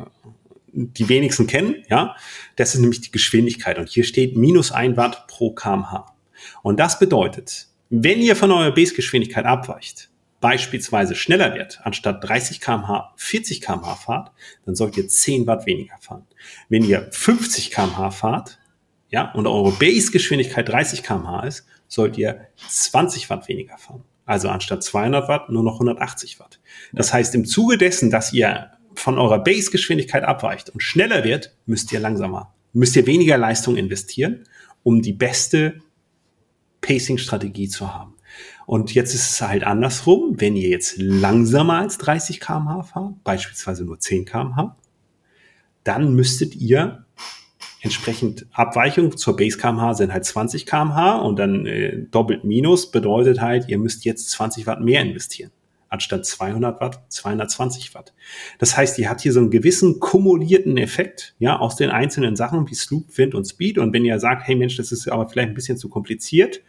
die 0.73 1.09
wenigsten 1.09 1.49
kennen, 1.49 1.83
ja. 1.91 2.15
Das 2.55 2.75
ist 2.75 2.81
nämlich 2.81 3.01
die 3.01 3.11
Geschwindigkeit. 3.11 3.79
Und 3.79 3.89
hier 3.89 4.05
steht 4.05 4.37
minus 4.37 4.71
ein 4.71 4.97
Watt 4.97 5.27
pro 5.27 5.53
kmh. 5.53 6.07
Und 6.63 6.79
das 6.79 6.99
bedeutet, 6.99 7.69
wenn 7.91 8.21
ihr 8.21 8.37
von 8.37 8.51
eurer 8.51 8.73
Base-Geschwindigkeit 8.73 9.45
abweicht, 9.45 10.11
beispielsweise 10.41 11.15
schneller 11.15 11.55
wird, 11.55 11.81
anstatt 11.85 12.23
30 12.23 12.61
kmh 12.61 13.13
40 13.17 13.61
kmh 13.61 13.95
fahrt, 13.95 14.33
dann 14.65 14.75
sollt 14.75 14.97
ihr 14.97 15.09
10 15.09 15.47
Watt 15.47 15.67
weniger 15.67 15.97
fahren. 16.01 16.27
Wenn 16.69 16.85
ihr 16.85 17.09
50 17.11 17.71
kmh 17.71 18.11
fahrt, 18.11 18.59
ja, 19.09 19.33
und 19.33 19.47
eure 19.47 19.73
Base-Geschwindigkeit 19.73 20.69
30 20.69 21.03
kmh 21.03 21.47
ist, 21.47 21.67
sollt 21.89 22.19
ihr 22.19 22.49
20 22.69 23.31
Watt 23.31 23.49
weniger 23.49 23.79
fahren. 23.79 24.03
Also 24.25 24.49
anstatt 24.49 24.83
200 24.83 25.29
Watt 25.29 25.51
nur 25.51 25.63
noch 25.63 25.75
180 25.75 26.41
Watt. 26.41 26.61
Das 26.93 27.13
heißt, 27.13 27.35
im 27.37 27.45
Zuge 27.45 27.79
dessen, 27.79 28.11
dass 28.11 28.33
ihr 28.33 28.73
von 28.95 29.19
eurer 29.19 29.39
Base-Geschwindigkeit 29.39 30.25
abweicht 30.25 30.71
und 30.71 30.81
schneller 30.83 31.23
wird, 31.23 31.55
müsst 31.67 31.93
ihr 31.93 32.01
langsamer, 32.01 32.53
müsst 32.73 32.97
ihr 32.97 33.07
weniger 33.07 33.39
Leistung 33.39 33.77
investieren, 33.77 34.45
um 34.83 35.03
die 35.03 35.13
beste 35.13 35.81
Pacing-Strategie 36.87 37.69
zu 37.69 37.93
haben. 37.93 38.15
Und 38.67 38.95
jetzt 38.95 39.15
ist 39.15 39.31
es 39.31 39.41
halt 39.41 39.65
andersrum, 39.65 40.41
wenn 40.41 40.57
ihr 40.57 40.69
jetzt 40.69 40.97
langsamer 40.99 41.79
als 41.79 41.99
30 41.99 42.41
kmh 42.41 42.83
fahrt, 42.83 43.25
beispielsweise 43.25 43.85
nur 43.85 43.99
10 43.99 44.25
kmh, 44.25 44.77
dann 45.85 46.15
müsstet 46.15 46.57
ihr 46.57 47.05
entsprechend 47.81 48.47
Abweichung 48.53 49.17
zur 49.17 49.37
Base 49.37 49.59
kmh 49.59 49.95
sind 49.95 50.13
halt 50.13 50.25
20 50.25 50.67
kmh 50.67 51.19
und 51.19 51.39
dann 51.39 51.67
äh, 51.67 52.03
doppelt 52.11 52.43
minus 52.43 52.91
bedeutet 52.91 53.41
halt, 53.41 53.69
ihr 53.69 53.79
müsst 53.79 54.05
jetzt 54.05 54.31
20 54.31 54.67
Watt 54.67 54.81
mehr 54.81 55.03
investieren. 55.03 55.53
Anstatt 55.89 56.27
200 56.27 56.81
Watt, 56.81 57.01
220 57.11 57.95
Watt. 57.95 58.13
Das 58.59 58.77
heißt, 58.77 58.99
ihr 58.99 59.09
habt 59.09 59.21
hier 59.21 59.33
so 59.33 59.39
einen 59.39 59.51
gewissen 59.51 60.01
kumulierten 60.01 60.77
Effekt, 60.79 61.37
ja, 61.39 61.61
aus 61.61 61.77
den 61.77 61.91
einzelnen 61.91 62.35
Sachen 62.35 62.69
wie 62.69 62.75
Sloop, 62.75 63.17
Wind 63.17 63.37
und 63.37 63.45
Speed. 63.45 63.79
Und 63.79 63.93
wenn 63.93 64.05
ihr 64.05 64.19
sagt, 64.19 64.49
hey 64.49 64.57
Mensch, 64.57 64.77
das 64.77 64.91
ist 64.91 65.09
aber 65.09 65.29
vielleicht 65.29 65.51
ein 65.51 65.55
bisschen 65.55 65.79
zu 65.79 65.89
kompliziert, 65.89 66.61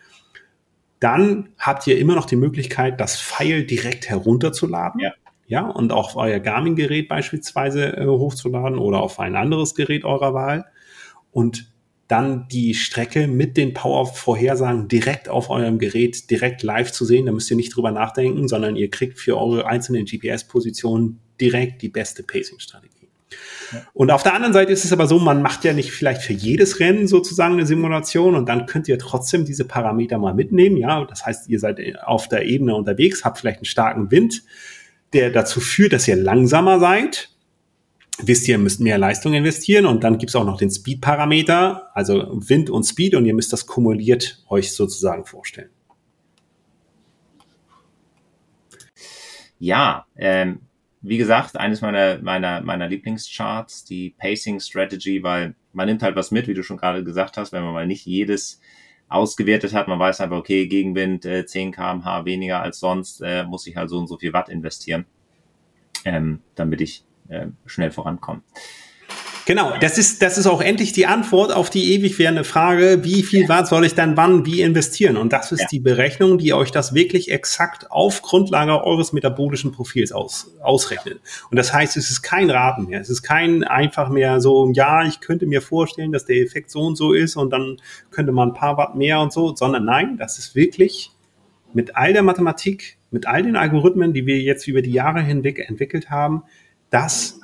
dann 0.99 1.49
habt 1.59 1.85
ihr 1.87 1.97
immer 1.97 2.15
noch 2.15 2.25
die 2.25 2.35
Möglichkeit, 2.35 2.99
das 2.99 3.17
File 3.17 3.65
direkt 3.65 4.09
herunterzuladen. 4.09 5.01
Ja. 5.01 5.13
Ja, 5.49 5.65
und 5.69 5.93
auch 5.93 6.17
euer 6.17 6.39
Garmin-Gerät 6.39 7.07
beispielsweise 7.07 7.95
äh, 7.95 8.05
hochzuladen 8.05 8.79
oder 8.79 8.99
auf 8.99 9.17
ein 9.17 9.37
anderes 9.37 9.75
Gerät 9.75 10.03
eurer 10.03 10.33
Wahl. 10.33 10.65
Und 11.31 11.71
dann 12.07 12.47
die 12.49 12.73
Strecke 12.73 13.27
mit 13.27 13.57
den 13.57 13.73
Power-Vorhersagen 13.73 14.87
direkt 14.87 15.29
auf 15.29 15.49
eurem 15.49 15.77
Gerät, 15.77 16.29
direkt 16.29 16.63
live 16.63 16.91
zu 16.91 17.05
sehen. 17.05 17.25
Da 17.25 17.31
müsst 17.31 17.49
ihr 17.51 17.57
nicht 17.57 17.75
drüber 17.75 17.91
nachdenken, 17.91 18.47
sondern 18.47 18.75
ihr 18.75 18.89
kriegt 18.89 19.19
für 19.19 19.37
eure 19.37 19.67
einzelnen 19.67 20.05
GPS-Positionen 20.05 21.19
direkt 21.39 21.81
die 21.81 21.89
beste 21.89 22.23
Pacing-Strategie. 22.23 22.96
Und 23.93 24.11
auf 24.11 24.23
der 24.23 24.33
anderen 24.33 24.53
Seite 24.53 24.71
ist 24.71 24.85
es 24.85 24.93
aber 24.93 25.07
so, 25.07 25.19
man 25.19 25.41
macht 25.41 25.65
ja 25.65 25.73
nicht 25.73 25.91
vielleicht 25.91 26.21
für 26.21 26.33
jedes 26.33 26.79
Rennen 26.79 27.07
sozusagen 27.07 27.53
eine 27.55 27.65
Simulation 27.65 28.35
und 28.35 28.47
dann 28.47 28.65
könnt 28.65 28.87
ihr 28.87 28.97
trotzdem 28.97 29.45
diese 29.45 29.65
Parameter 29.65 30.17
mal 30.17 30.33
mitnehmen. 30.33 30.77
Ja, 30.77 31.03
das 31.03 31.25
heißt, 31.25 31.49
ihr 31.49 31.59
seid 31.59 31.79
auf 32.03 32.29
der 32.29 32.45
Ebene 32.45 32.75
unterwegs, 32.75 33.25
habt 33.25 33.39
vielleicht 33.39 33.59
einen 33.59 33.65
starken 33.65 34.11
Wind, 34.11 34.43
der 35.13 35.31
dazu 35.31 35.59
führt, 35.59 35.93
dass 35.93 36.07
ihr 36.07 36.15
langsamer 36.15 36.79
seid. 36.79 37.29
Wisst 38.19 38.47
ihr, 38.47 38.55
ihr 38.55 38.59
müsst 38.59 38.79
mehr 38.79 38.97
Leistung 38.97 39.33
investieren 39.33 39.85
und 39.85 40.03
dann 40.03 40.17
gibt 40.17 40.29
es 40.29 40.35
auch 40.35 40.45
noch 40.45 40.57
den 40.57 40.71
Speed-Parameter, 40.71 41.91
also 41.93 42.39
Wind 42.47 42.69
und 42.69 42.83
Speed 42.83 43.13
und 43.13 43.25
ihr 43.25 43.35
müsst 43.35 43.53
das 43.53 43.67
kumuliert 43.67 44.43
euch 44.49 44.73
sozusagen 44.73 45.25
vorstellen. 45.25 45.69
Ja, 49.59 50.05
ähm, 50.15 50.61
wie 51.01 51.17
gesagt, 51.17 51.57
eines 51.57 51.81
meiner, 51.81 52.19
meiner, 52.19 52.61
meiner 52.61 52.87
Lieblingscharts, 52.87 53.85
die 53.85 54.15
Pacing 54.17 54.59
Strategy, 54.59 55.21
weil 55.23 55.55
man 55.73 55.87
nimmt 55.87 56.03
halt 56.03 56.15
was 56.15 56.31
mit, 56.31 56.47
wie 56.47 56.53
du 56.53 56.63
schon 56.63 56.77
gerade 56.77 57.03
gesagt 57.03 57.37
hast, 57.37 57.51
wenn 57.51 57.63
man 57.63 57.73
mal 57.73 57.87
nicht 57.87 58.05
jedes 58.05 58.59
ausgewertet 59.09 59.73
hat. 59.73 59.87
Man 59.87 59.99
weiß 59.99 60.21
einfach, 60.21 60.37
okay, 60.37 60.67
Gegenwind 60.67 61.25
äh, 61.25 61.45
10 61.45 61.71
kmh 61.71 62.25
weniger 62.25 62.61
als 62.61 62.79
sonst, 62.79 63.21
äh, 63.21 63.43
muss 63.43 63.67
ich 63.67 63.75
halt 63.75 63.89
so 63.89 63.97
und 63.99 64.07
so 64.07 64.17
viel 64.17 64.33
Watt 64.33 64.49
investieren, 64.49 65.05
ähm, 66.03 66.41
damit 66.55 66.81
ich 66.81 67.05
äh, 67.29 67.47
schnell 67.65 67.91
vorankomme. 67.91 68.41
Genau, 69.47 69.71
das 69.79 69.97
ist, 69.97 70.21
das 70.21 70.37
ist 70.37 70.45
auch 70.45 70.59
endlich 70.59 70.91
die 70.91 71.05
Antwort 71.05 71.53
auf 71.53 71.69
die 71.69 71.93
ewig 71.93 72.19
währende 72.19 72.43
Frage, 72.43 73.05
wie 73.05 73.23
viel 73.23 73.43
ja. 73.43 73.47
Watt 73.47 73.69
soll 73.69 73.85
ich 73.85 73.95
dann 73.95 74.17
wann 74.17 74.45
wie 74.45 74.61
investieren? 74.61 75.15
Und 75.15 75.31
das 75.31 75.53
ist 75.53 75.61
ja. 75.61 75.67
die 75.71 75.79
Berechnung, 75.79 76.37
die 76.37 76.51
euch 76.51 76.69
das 76.69 76.93
wirklich 76.93 77.31
exakt 77.31 77.89
auf 77.89 78.21
Grundlage 78.21 78.83
eures 78.83 79.13
metabolischen 79.13 79.71
Profils 79.71 80.11
aus, 80.11 80.53
ausrechnet. 80.61 81.21
Und 81.49 81.55
das 81.55 81.71
heißt, 81.71 81.95
es 81.95 82.11
ist 82.11 82.23
kein 82.23 82.49
Raten 82.49 82.87
mehr. 82.87 82.99
Es 82.99 83.09
ist 83.09 83.23
kein 83.23 83.63
einfach 83.63 84.09
mehr 84.09 84.41
so, 84.41 84.69
ja, 84.73 85.05
ich 85.05 85.21
könnte 85.21 85.45
mir 85.45 85.61
vorstellen, 85.61 86.11
dass 86.11 86.25
der 86.25 86.41
Effekt 86.41 86.69
so 86.69 86.81
und 86.81 86.97
so 86.97 87.13
ist 87.13 87.37
und 87.37 87.49
dann 87.51 87.77
könnte 88.11 88.33
man 88.33 88.49
ein 88.49 88.53
paar 88.53 88.75
Watt 88.75 88.95
mehr 88.95 89.21
und 89.21 89.31
so, 89.31 89.55
sondern 89.55 89.85
nein, 89.85 90.17
das 90.17 90.37
ist 90.39 90.55
wirklich 90.55 91.11
mit 91.71 91.95
all 91.95 92.11
der 92.11 92.23
Mathematik, 92.23 92.97
mit 93.11 93.27
all 93.27 93.43
den 93.43 93.55
Algorithmen, 93.55 94.11
die 94.11 94.25
wir 94.25 94.39
jetzt 94.39 94.67
über 94.67 94.81
die 94.81 94.91
Jahre 94.91 95.21
hinweg 95.21 95.69
entwickelt 95.69 96.09
haben, 96.09 96.43
das 96.89 97.39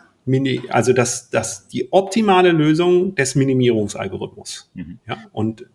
also 0.69 0.93
das, 0.93 1.29
das 1.29 1.67
die 1.67 1.91
optimale 1.91 2.51
Lösung 2.51 3.15
des 3.15 3.35
Minimierungsalgorithmus. 3.35 4.71
Mhm. 4.73 4.99
Ja, 5.07 5.17
und, 5.31 5.65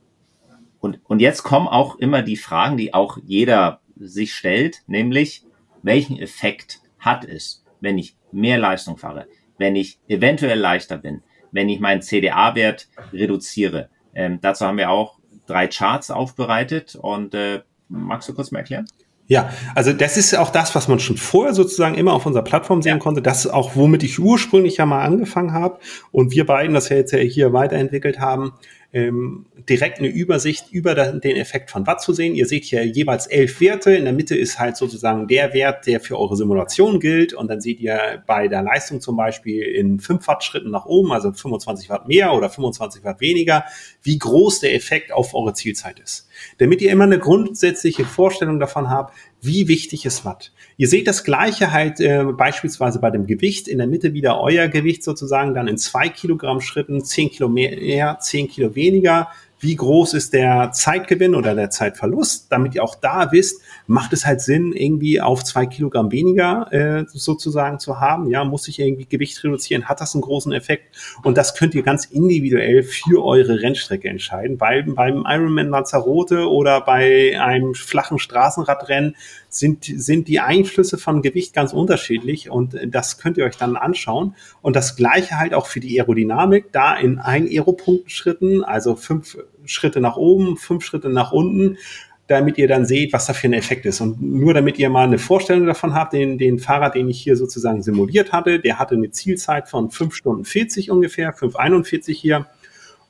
und, 0.81 1.01
und 1.05 1.21
jetzt 1.21 1.43
kommen 1.43 1.69
auch 1.69 1.99
immer 1.99 2.23
die 2.23 2.37
Fragen, 2.37 2.77
die 2.77 2.95
auch 2.95 3.19
jeder 3.25 3.81
sich 3.97 4.35
stellt, 4.35 4.83
nämlich 4.87 5.45
welchen 5.83 6.19
Effekt 6.19 6.81
hat 6.99 7.25
es, 7.25 7.65
wenn 7.81 7.99
ich 7.99 8.17
mehr 8.33 8.59
Leistung 8.59 8.97
fahre, 8.97 9.27
wenn 9.59 9.77
ich 9.77 9.99
eventuell 10.09 10.59
leichter 10.59 10.99
bin, 10.99 11.23
wenn 11.53 11.69
ich 11.69 11.81
meinen 11.81 12.03
CDA-Wert 12.03 12.89
reduziere. 13.13 13.91
Ähm, 14.15 14.39
dazu 14.41 14.67
haben 14.67 14.79
wir 14.79 14.91
auch 14.91 15.19
drei 15.47 15.67
Charts 15.67 16.11
aufbereitet 16.11 16.97
und 16.97 17.35
äh, 17.35 17.63
magst 17.89 18.29
du 18.29 18.35
kurz 18.35 18.51
mal 18.51 18.61
erklären? 18.61 18.87
Ja, 19.29 19.51
also 19.75 19.93
das 19.93 20.17
ist 20.17 20.35
auch 20.35 20.49
das, 20.49 20.75
was 20.75 20.89
man 20.89 21.01
schon 21.01 21.19
vorher 21.19 21.53
sozusagen 21.53 21.97
immer 21.97 22.15
auf 22.15 22.25
unserer 22.25 22.43
Plattform 22.43 22.81
sehen 22.81 22.97
ja. 22.97 22.99
konnte. 22.99 23.21
Das 23.21 23.45
ist 23.45 23.51
auch, 23.51 23.77
womit 23.77 24.03
ich 24.03 24.19
ursprünglich 24.19 24.79
ja 24.79 24.87
mal 24.87 25.05
angefangen 25.05 25.53
habe 25.53 25.79
und 26.11 26.33
wir 26.33 26.47
beiden 26.47 26.73
das 26.73 26.89
ja 26.89 26.97
jetzt 26.97 27.13
ja 27.13 27.19
hier 27.19 27.53
weiterentwickelt 27.53 28.21
haben 28.21 28.55
ähm, 28.91 29.45
direkt 29.69 29.99
eine 29.99 30.09
Übersicht 30.09 30.73
über 30.73 30.95
den 30.95 31.37
Effekt 31.37 31.71
von 31.71 31.87
Watt 31.87 32.01
zu 32.01 32.15
sehen. 32.15 32.35
Ihr 32.35 32.47
seht 32.47 32.65
hier 32.65 32.87
jeweils 32.87 33.27
elf 33.27 33.61
Werte. 33.61 33.95
In 33.95 34.05
der 34.05 34.15
Mitte 34.15 34.35
ist 34.35 34.59
halt 34.59 34.79
sozusagen 34.79 35.29
der 35.29 35.53
Wert, 35.53 35.87
der 35.87 36.01
für 36.01 36.19
eure 36.19 36.37
Simulation 36.37 36.99
gilt. 36.99 37.35
Und 37.35 37.49
dann 37.49 37.61
seht 37.61 37.81
ihr 37.81 38.23
bei 38.27 38.49
der 38.49 38.63
Leistung 38.63 39.03
zum 39.03 39.17
Beispiel 39.17 39.63
in 39.63 40.01
5 40.01 40.27
Watt 40.27 40.43
Schritten 40.43 40.71
nach 40.71 40.87
oben, 40.87 41.13
also 41.13 41.31
25 41.31 41.91
Watt 41.91 42.09
mehr 42.09 42.33
oder 42.33 42.49
25 42.49 43.05
Watt 43.05 43.21
weniger, 43.21 43.65
wie 44.03 44.19
groß 44.19 44.61
der 44.61 44.75
Effekt 44.75 45.13
auf 45.13 45.35
eure 45.35 45.53
Zielzeit 45.53 46.01
ist. 46.01 46.27
Damit 46.57 46.81
ihr 46.81 46.91
immer 46.91 47.05
eine 47.05 47.19
grundsätzliche 47.19 48.07
Vorstellung 48.07 48.59
davon 48.59 48.89
habt, 48.89 49.15
wie 49.41 49.69
wichtig 49.69 50.05
ist 50.05 50.25
Watt. 50.25 50.53
Ihr 50.77 50.89
seht 50.89 51.07
das 51.07 51.25
Gleiche 51.25 51.73
halt 51.73 52.01
äh, 52.01 52.25
beispielsweise 52.25 52.99
bei 52.99 53.11
dem 53.11 53.27
Gewicht. 53.27 53.69
In 53.69 53.79
der 53.79 53.87
Mitte 53.87 54.13
wieder 54.13 54.41
euer 54.41 54.69
Gewicht 54.69 55.05
sozusagen, 55.05 55.55
dann 55.55 55.69
in 55.69 55.79
zwei 55.79 56.09
Kilogramm 56.09 56.61
Schritten, 56.61 57.05
zehn 57.05 57.31
Kilo 57.31 57.49
mehr, 57.49 58.19
zehn 58.21 58.49
Kilo 58.49 58.75
weniger 58.75 59.29
wie 59.61 59.77
groß 59.77 60.15
ist 60.15 60.33
der 60.33 60.71
Zeitgewinn 60.73 61.35
oder 61.35 61.55
der 61.55 61.71
Zeitverlust, 61.71 62.47
damit 62.51 62.75
ihr 62.75 62.85
auch 62.85 62.95
da 62.95 63.33
wisst, 63.33 63.61
macht 63.87 64.13
es 64.13 64.25
halt 64.25 64.41
Sinn, 64.41 64.73
irgendwie 64.73 65.21
auf 65.21 65.43
zwei 65.45 65.67
Kilogramm 65.67 66.13
weniger 66.13 66.73
äh, 66.73 67.05
sozusagen 67.09 67.79
zu 67.79 68.01
haben. 68.01 68.29
Ja, 68.31 68.45
muss 68.45 68.69
ich 68.69 68.79
irgendwie 68.79 69.07
Gewicht 69.07 69.43
reduzieren? 69.43 69.89
Hat 69.89 70.01
das 70.01 70.15
einen 70.15 70.23
großen 70.23 70.53
Effekt? 70.53 70.97
Und 71.23 71.37
das 71.37 71.55
könnt 71.55 71.75
ihr 71.75 71.83
ganz 71.83 72.05
individuell 72.05 72.83
für 72.83 73.25
eure 73.25 73.61
Rennstrecke 73.61 74.09
entscheiden. 74.09 74.59
Bei, 74.59 74.83
beim 74.83 75.25
Ironman 75.27 75.71
Lanzarote 75.71 76.49
oder 76.49 76.81
bei 76.81 77.39
einem 77.41 77.75
flachen 77.75 78.19
Straßenradrennen 78.19 79.17
sind, 79.49 79.85
sind 79.85 80.29
die 80.29 80.41
Einflüsse 80.41 80.99
von 80.99 81.23
Gewicht 81.23 81.55
ganz 81.55 81.73
unterschiedlich 81.73 82.51
und 82.51 82.77
das 82.87 83.19
könnt 83.19 83.39
ihr 83.39 83.45
euch 83.45 83.57
dann 83.57 83.77
anschauen. 83.77 84.35
Und 84.61 84.77
das 84.77 84.97
gleiche 84.97 85.39
halt 85.39 85.55
auch 85.55 85.67
für 85.67 85.81
die 85.81 85.99
Aerodynamik, 85.99 86.73
da 86.73 86.97
in 86.97 87.19
ein 87.19 87.47
Aeropunktschritten, 87.47 88.63
also 88.63 88.95
fünf 88.95 89.39
Schritte 89.65 90.01
nach 90.01 90.17
oben, 90.17 90.57
fünf 90.57 90.85
Schritte 90.85 91.09
nach 91.09 91.33
unten, 91.33 91.79
damit 92.27 92.59
ihr 92.59 92.69
dann 92.69 92.85
seht, 92.85 93.15
was 93.15 93.27
da 93.27 93.33
für 93.33 93.49
ein 93.49 93.55
Effekt 93.55 93.87
ist. 93.87 94.03
Und 94.03 94.21
nur 94.21 94.53
damit 94.53 94.79
ihr 94.79 94.91
mal 94.91 95.05
eine 95.05 95.19
Vorstellung 95.19 95.67
davon 95.67 95.95
habt, 95.95 96.13
den, 96.13 96.37
den 96.37 96.59
Fahrer, 96.59 96.91
den 96.91 97.09
ich 97.09 97.21
hier 97.21 97.37
sozusagen 97.37 97.83
simuliert 97.83 98.33
hatte, 98.33 98.61
der 98.61 98.79
hatte 98.79 98.95
eine 98.95 99.11
Zielzeit 99.11 99.69
von 99.69 99.91
fünf 99.91 100.15
Stunden 100.15 100.45
40 100.45 100.91
ungefähr, 100.91 101.35
5,41 101.35 102.13
hier. 102.13 102.47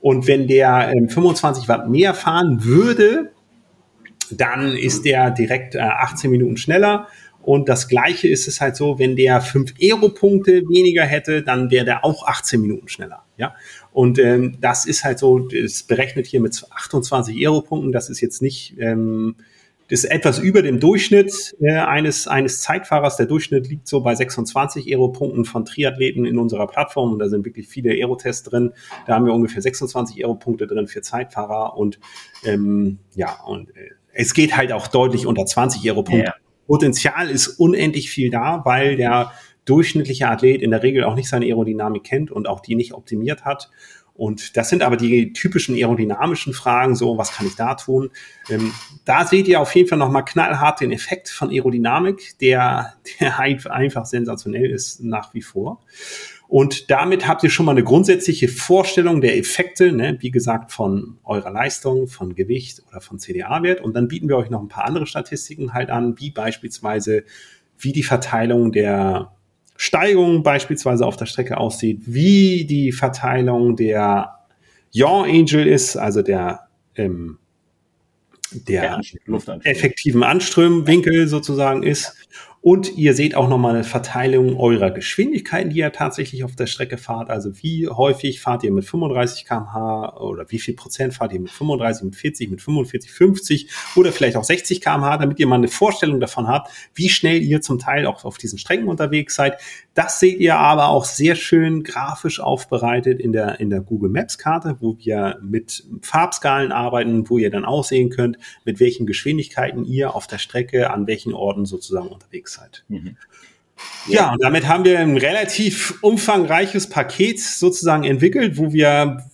Und 0.00 0.28
wenn 0.28 0.46
der 0.46 0.92
ähm, 0.94 1.08
25 1.08 1.68
Watt 1.68 1.88
mehr 1.88 2.14
fahren 2.14 2.64
würde, 2.64 3.32
dann 4.30 4.76
ist 4.76 5.04
der 5.04 5.30
direkt 5.30 5.74
äh, 5.74 5.80
18 5.80 6.30
Minuten 6.30 6.56
schneller. 6.56 7.08
Und 7.48 7.68
das 7.68 7.88
Gleiche 7.88 8.28
ist 8.28 8.46
es 8.46 8.60
halt 8.60 8.76
so, 8.76 8.98
wenn 8.98 9.16
der 9.16 9.40
fünf 9.40 9.72
Aero-Punkte 9.80 10.68
weniger 10.68 11.04
hätte, 11.04 11.42
dann 11.42 11.70
wäre 11.70 11.86
der 11.86 12.04
auch 12.04 12.26
18 12.26 12.60
Minuten 12.60 12.88
schneller. 12.88 13.24
Ja, 13.38 13.54
und 13.92 14.18
ähm, 14.18 14.58
das 14.60 14.84
ist 14.84 15.02
halt 15.02 15.18
so, 15.18 15.48
es 15.48 15.82
berechnet 15.82 16.26
hier 16.26 16.40
mit 16.40 16.62
28 16.70 17.34
Aero-Punkten. 17.36 17.90
Das 17.92 18.10
ist 18.10 18.20
jetzt 18.20 18.42
nicht, 18.42 18.76
ähm, 18.78 19.36
das 19.88 20.00
ist 20.04 20.10
etwas 20.10 20.38
über 20.38 20.60
dem 20.60 20.78
Durchschnitt 20.78 21.56
äh, 21.60 21.72
eines, 21.78 22.28
eines 22.28 22.60
Zeitfahrers. 22.60 23.16
Der 23.16 23.24
Durchschnitt 23.24 23.66
liegt 23.68 23.88
so 23.88 24.02
bei 24.02 24.14
26 24.14 24.86
Aero-Punkten 24.86 25.46
von 25.46 25.64
Triathleten 25.64 26.26
in 26.26 26.38
unserer 26.38 26.66
Plattform. 26.66 27.12
Und 27.12 27.18
da 27.18 27.28
sind 27.28 27.46
wirklich 27.46 27.66
viele 27.66 27.92
Aerotests 27.92 28.42
drin. 28.42 28.72
Da 29.06 29.14
haben 29.14 29.24
wir 29.24 29.32
ungefähr 29.32 29.62
26 29.62 30.22
Aero-Punkte 30.22 30.66
drin 30.66 30.86
für 30.86 31.00
Zeitfahrer. 31.00 31.78
Und 31.78 31.98
ähm, 32.44 32.98
ja, 33.14 33.40
und 33.46 33.74
äh, 33.74 33.92
es 34.18 34.34
geht 34.34 34.56
halt 34.56 34.72
auch 34.72 34.88
deutlich 34.88 35.26
unter 35.26 35.46
20 35.46 35.88
Euro 35.88 36.02
Punkte. 36.02 36.26
Ja. 36.26 36.34
Potenzial 36.66 37.30
ist 37.30 37.46
unendlich 37.46 38.10
viel 38.10 38.30
da, 38.30 38.62
weil 38.64 38.96
der 38.96 39.32
durchschnittliche 39.64 40.28
Athlet 40.28 40.60
in 40.60 40.72
der 40.72 40.82
Regel 40.82 41.04
auch 41.04 41.14
nicht 41.14 41.28
seine 41.28 41.46
Aerodynamik 41.46 42.02
kennt 42.02 42.32
und 42.32 42.48
auch 42.48 42.60
die 42.60 42.74
nicht 42.74 42.94
optimiert 42.94 43.44
hat. 43.44 43.70
Und 44.14 44.56
das 44.56 44.70
sind 44.70 44.82
aber 44.82 44.96
die 44.96 45.32
typischen 45.32 45.76
aerodynamischen 45.76 46.52
Fragen, 46.52 46.96
so 46.96 47.16
was 47.16 47.32
kann 47.32 47.46
ich 47.46 47.54
da 47.54 47.74
tun? 47.74 48.10
Ähm, 48.50 48.72
da 49.04 49.24
seht 49.24 49.46
ihr 49.46 49.60
auf 49.60 49.72
jeden 49.76 49.88
Fall 49.88 49.98
nochmal 49.98 50.24
knallhart 50.24 50.80
den 50.80 50.90
Effekt 50.90 51.28
von 51.28 51.50
Aerodynamik, 51.50 52.36
der, 52.40 52.94
der 53.20 53.38
einfach 53.38 54.04
sensationell 54.04 54.68
ist 54.68 55.00
nach 55.00 55.32
wie 55.32 55.42
vor. 55.42 55.80
Und 56.48 56.90
damit 56.90 57.28
habt 57.28 57.44
ihr 57.44 57.50
schon 57.50 57.66
mal 57.66 57.72
eine 57.72 57.84
grundsätzliche 57.84 58.48
Vorstellung 58.48 59.20
der 59.20 59.36
Effekte, 59.36 59.92
ne, 59.92 60.16
wie 60.20 60.30
gesagt, 60.30 60.72
von 60.72 61.18
eurer 61.22 61.50
Leistung, 61.50 62.08
von 62.08 62.34
Gewicht 62.34 62.82
oder 62.88 63.02
von 63.02 63.18
CDA-Wert. 63.18 63.82
Und 63.82 63.94
dann 63.94 64.08
bieten 64.08 64.30
wir 64.30 64.38
euch 64.38 64.48
noch 64.48 64.62
ein 64.62 64.68
paar 64.68 64.86
andere 64.86 65.06
Statistiken 65.06 65.74
halt 65.74 65.90
an, 65.90 66.18
wie 66.18 66.30
beispielsweise, 66.30 67.24
wie 67.78 67.92
die 67.92 68.02
Verteilung 68.02 68.72
der 68.72 69.32
Steigung 69.76 70.42
beispielsweise 70.42 71.04
auf 71.04 71.18
der 71.18 71.26
Strecke 71.26 71.58
aussieht, 71.58 72.00
wie 72.06 72.64
die 72.64 72.92
Verteilung 72.92 73.76
der 73.76 74.38
Yaw 74.90 75.24
Angel 75.24 75.66
ist, 75.66 75.96
also 75.96 76.22
der, 76.22 76.68
ähm, 76.96 77.38
der, 78.52 79.00
der 79.46 79.60
effektiven 79.64 80.22
Anströmwinkel 80.22 81.28
sozusagen 81.28 81.82
ist. 81.82 82.16
Und 82.60 82.98
ihr 82.98 83.14
seht 83.14 83.36
auch 83.36 83.48
nochmal 83.48 83.76
eine 83.76 83.84
Verteilung 83.84 84.58
eurer 84.58 84.90
Geschwindigkeiten, 84.90 85.70
die 85.70 85.78
ihr 85.78 85.92
tatsächlich 85.92 86.42
auf 86.42 86.56
der 86.56 86.66
Strecke 86.66 86.98
fahrt. 86.98 87.30
Also 87.30 87.62
wie 87.62 87.88
häufig 87.88 88.40
fahrt 88.40 88.64
ihr 88.64 88.72
mit 88.72 88.84
35 88.84 89.46
km/h 89.46 90.16
oder 90.18 90.44
wie 90.50 90.58
viel 90.58 90.74
Prozent 90.74 91.14
fahrt 91.14 91.32
ihr 91.32 91.40
mit 91.40 91.50
35, 91.50 92.04
mit 92.04 92.16
40, 92.16 92.50
mit 92.50 92.60
45, 92.60 93.12
50 93.12 93.70
oder 93.94 94.10
vielleicht 94.10 94.36
auch 94.36 94.42
60 94.42 94.80
km/h, 94.80 95.18
damit 95.18 95.38
ihr 95.38 95.46
mal 95.46 95.54
eine 95.54 95.68
Vorstellung 95.68 96.18
davon 96.18 96.48
habt, 96.48 96.72
wie 96.94 97.08
schnell 97.08 97.42
ihr 97.42 97.60
zum 97.60 97.78
Teil 97.78 98.06
auch 98.06 98.24
auf 98.24 98.38
diesen 98.38 98.58
Strecken 98.58 98.88
unterwegs 98.88 99.36
seid. 99.36 99.60
Das 99.94 100.18
seht 100.18 100.40
ihr 100.40 100.56
aber 100.56 100.88
auch 100.88 101.04
sehr 101.04 101.36
schön 101.36 101.84
grafisch 101.84 102.40
aufbereitet 102.40 103.20
in 103.20 103.32
der, 103.32 103.60
in 103.60 103.70
der 103.70 103.80
Google 103.80 104.10
Maps 104.10 104.36
Karte, 104.36 104.76
wo 104.80 104.96
wir 104.98 105.38
mit 105.42 105.84
Farbskalen 106.02 106.72
arbeiten, 106.72 107.30
wo 107.30 107.38
ihr 107.38 107.50
dann 107.50 107.64
auch 107.64 107.84
sehen 107.84 108.10
könnt, 108.10 108.36
mit 108.64 108.80
welchen 108.80 109.06
Geschwindigkeiten 109.06 109.84
ihr 109.84 110.14
auf 110.14 110.26
der 110.26 110.38
Strecke 110.38 110.90
an 110.90 111.06
welchen 111.06 111.34
Orten 111.34 111.64
sozusagen 111.64 112.08
unterwegs 112.08 112.47
seid. 112.48 112.84
Mhm. 112.88 113.16
Ja, 114.06 114.32
und 114.32 114.42
damit 114.42 114.66
haben 114.66 114.84
wir 114.84 114.98
ein 114.98 115.16
relativ 115.16 115.98
umfangreiches 116.02 116.88
Paket 116.88 117.40
sozusagen 117.40 118.04
entwickelt, 118.04 118.58
wo 118.58 118.72
wir 118.72 119.24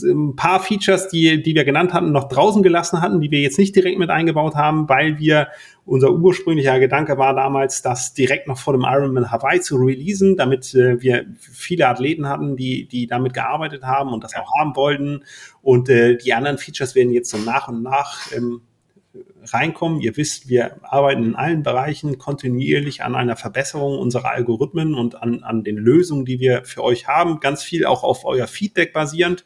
ein 0.00 0.36
paar 0.36 0.60
Features, 0.60 1.08
die, 1.08 1.42
die 1.42 1.54
wir 1.54 1.64
genannt 1.64 1.92
hatten, 1.92 2.12
noch 2.12 2.28
draußen 2.28 2.62
gelassen 2.62 3.02
hatten, 3.02 3.20
die 3.20 3.30
wir 3.30 3.40
jetzt 3.40 3.58
nicht 3.58 3.76
direkt 3.76 3.98
mit 3.98 4.10
eingebaut 4.10 4.54
haben, 4.54 4.88
weil 4.88 5.18
wir 5.18 5.48
unser 5.84 6.12
ursprünglicher 6.12 6.78
Gedanke 6.78 7.18
war 7.18 7.34
damals, 7.34 7.82
das 7.82 8.14
direkt 8.14 8.48
noch 8.48 8.58
vor 8.58 8.72
dem 8.72 8.82
Ironman 8.82 9.30
Hawaii 9.30 9.60
zu 9.60 9.76
releasen, 9.76 10.36
damit 10.36 10.74
äh, 10.74 11.00
wir 11.02 11.26
viele 11.38 11.88
Athleten 11.88 12.28
hatten, 12.28 12.56
die, 12.56 12.86
die 12.86 13.06
damit 13.06 13.34
gearbeitet 13.34 13.82
haben 13.82 14.12
und 14.12 14.22
das 14.24 14.34
auch 14.34 14.50
haben 14.58 14.76
wollten. 14.76 15.24
Und 15.60 15.88
äh, 15.88 16.16
die 16.16 16.32
anderen 16.34 16.58
Features 16.58 16.94
werden 16.94 17.12
jetzt 17.12 17.30
so 17.30 17.38
nach 17.38 17.68
und 17.68 17.82
nach 17.82 18.32
ähm, 18.32 18.62
reinkommen. 19.44 20.00
Ihr 20.00 20.16
wisst, 20.16 20.48
wir 20.48 20.76
arbeiten 20.82 21.24
in 21.24 21.34
allen 21.34 21.62
Bereichen 21.62 22.18
kontinuierlich 22.18 23.02
an 23.02 23.14
einer 23.14 23.36
Verbesserung 23.36 23.98
unserer 23.98 24.30
Algorithmen 24.30 24.94
und 24.94 25.22
an, 25.22 25.42
an 25.42 25.64
den 25.64 25.76
Lösungen, 25.76 26.24
die 26.24 26.40
wir 26.40 26.64
für 26.64 26.82
euch 26.82 27.08
haben. 27.08 27.40
Ganz 27.40 27.62
viel 27.62 27.86
auch 27.86 28.02
auf 28.02 28.24
euer 28.24 28.46
Feedback 28.46 28.92
basierend. 28.92 29.44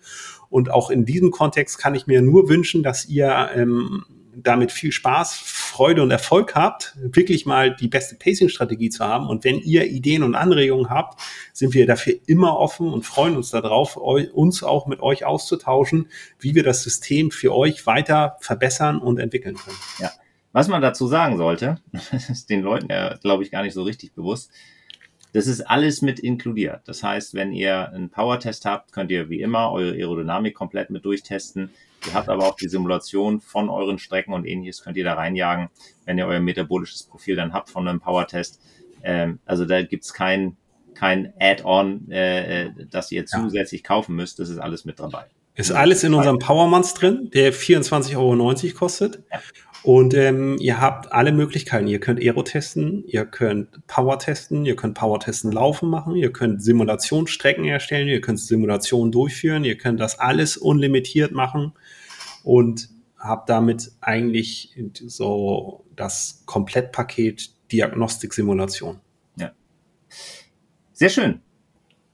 Und 0.49 0.71
auch 0.71 0.91
in 0.91 1.05
diesem 1.05 1.31
Kontext 1.31 1.79
kann 1.79 1.95
ich 1.95 2.07
mir 2.07 2.23
nur 2.23 2.49
wünschen, 2.49 2.83
dass 2.83 3.07
ihr 3.07 3.51
ähm, 3.55 4.05
damit 4.43 4.71
viel 4.71 4.93
Spaß, 4.93 5.35
Freude 5.35 6.03
und 6.03 6.11
Erfolg 6.11 6.55
habt, 6.55 6.95
wirklich 7.01 7.47
mal 7.47 7.75
die 7.75 7.89
beste 7.89 8.17
Pacing-Strategie 8.17 8.91
zu 8.91 9.05
haben. 9.05 9.29
Und 9.29 9.45
wenn 9.45 9.59
ihr 9.59 9.87
Ideen 9.87 10.23
und 10.23 10.35
Anregungen 10.35 10.91
habt, 10.91 11.21
sind 11.53 11.75
wir 11.75 11.87
dafür 11.87 12.15
immer 12.27 12.59
offen 12.59 12.93
und 12.93 13.05
freuen 13.05 13.37
uns 13.37 13.51
darauf, 13.51 13.97
uns 13.97 14.63
auch 14.63 14.87
mit 14.87 15.01
euch 15.01 15.25
auszutauschen, 15.25 16.09
wie 16.39 16.55
wir 16.55 16.63
das 16.63 16.83
System 16.83 17.31
für 17.31 17.55
euch 17.55 17.87
weiter 17.87 18.37
verbessern 18.41 18.99
und 18.99 19.19
entwickeln 19.19 19.57
können. 19.57 19.77
Ja. 19.99 20.13
Was 20.53 20.69
man 20.69 20.83
dazu 20.83 21.07
sagen 21.07 21.37
sollte, 21.37 21.79
ist 22.13 22.49
den 22.51 22.63
Leuten 22.63 22.89
ja, 22.91 23.17
glaube 23.17 23.43
ich, 23.43 23.51
gar 23.51 23.63
nicht 23.63 23.75
so 23.75 23.83
richtig 23.83 24.15
bewusst, 24.15 24.51
das 25.33 25.47
ist 25.47 25.61
alles 25.61 26.01
mit 26.01 26.19
inkludiert. 26.19 26.81
Das 26.87 27.03
heißt, 27.03 27.35
wenn 27.35 27.53
ihr 27.53 27.91
einen 27.91 28.09
Power-Test 28.09 28.65
habt, 28.65 28.93
könnt 28.93 29.11
ihr 29.11 29.29
wie 29.29 29.43
immer 29.43 29.71
eure 29.71 29.93
Aerodynamik 29.93 30.55
komplett 30.55 30.89
mit 30.89 31.05
durchtesten. 31.05 31.71
Ihr 32.07 32.15
habt 32.15 32.29
aber 32.29 32.47
auch 32.47 32.57
die 32.57 32.69
Simulation 32.69 33.41
von 33.41 33.69
euren 33.69 33.99
Strecken 33.99 34.33
und 34.33 34.47
ähnliches 34.47 34.83
könnt 34.83 34.97
ihr 34.97 35.05
da 35.05 35.15
reinjagen, 35.15 35.69
wenn 36.05 36.19
ihr 36.19 36.27
euer 36.27 36.41
metabolisches 36.41 37.05
Profil 37.05 37.37
dann 37.37 37.53
habt 37.53 37.71
von 37.71 37.87
einem 37.87 38.01
Power-Test. 38.01 38.61
Ähm, 39.03 39.41
also 39.45 39.65
da 39.65 39.83
gibt's 39.83 40.13
kein, 40.13 40.57
kein 40.95 41.33
Add-on, 41.41 42.11
äh, 42.11 42.67
äh 42.67 42.71
das 42.91 43.11
ihr 43.13 43.27
zusätzlich 43.27 43.83
ja. 43.83 43.89
kaufen 43.89 44.17
müsst. 44.17 44.39
Das 44.39 44.49
ist 44.49 44.59
alles 44.59 44.85
mit 44.85 45.01
dabei. 45.01 45.27
Ist 45.55 45.73
alles 45.73 46.05
in 46.05 46.13
unserem 46.13 46.39
Powermonth 46.39 47.01
drin, 47.01 47.31
der 47.33 47.53
24,90 47.53 48.17
Euro 48.17 48.79
kostet. 48.79 49.23
Ja. 49.33 49.41
Und 49.87 50.15
ähm, 50.15 50.57
ihr 50.59 50.81
habt 50.81 51.13
alle 51.13 51.31
Möglichkeiten. 51.31 51.87
Ihr 51.87 52.01
könnt 52.01 52.19
Aero 52.19 52.43
testen, 52.43 53.05
ihr 53.07 53.25
könnt 53.25 53.87
Power 53.87 54.19
testen, 54.19 54.67
ihr 54.67 54.75
könnt 54.75 54.95
Power 54.99 55.21
testen 55.21 55.53
laufen 55.53 55.89
machen, 55.89 56.17
ihr 56.17 56.33
könnt 56.33 56.61
Simulationsstrecken 56.61 57.65
erstellen, 57.67 58.09
ihr 58.09 58.21
könnt 58.21 58.41
Simulationen 58.41 59.13
durchführen, 59.13 59.63
ihr 59.63 59.79
könnt 59.79 60.01
das 60.01 60.19
alles 60.19 60.57
unlimitiert 60.57 61.31
machen 61.31 61.73
und 62.43 62.89
habt 63.17 63.49
damit 63.49 63.93
eigentlich 64.01 64.77
so 65.07 65.85
das 65.95 66.43
Komplettpaket 66.47 67.53
Diagnostik-Simulation. 67.71 68.99
Ja. 69.37 69.53
Sehr 70.95 71.11
schön. 71.11 71.43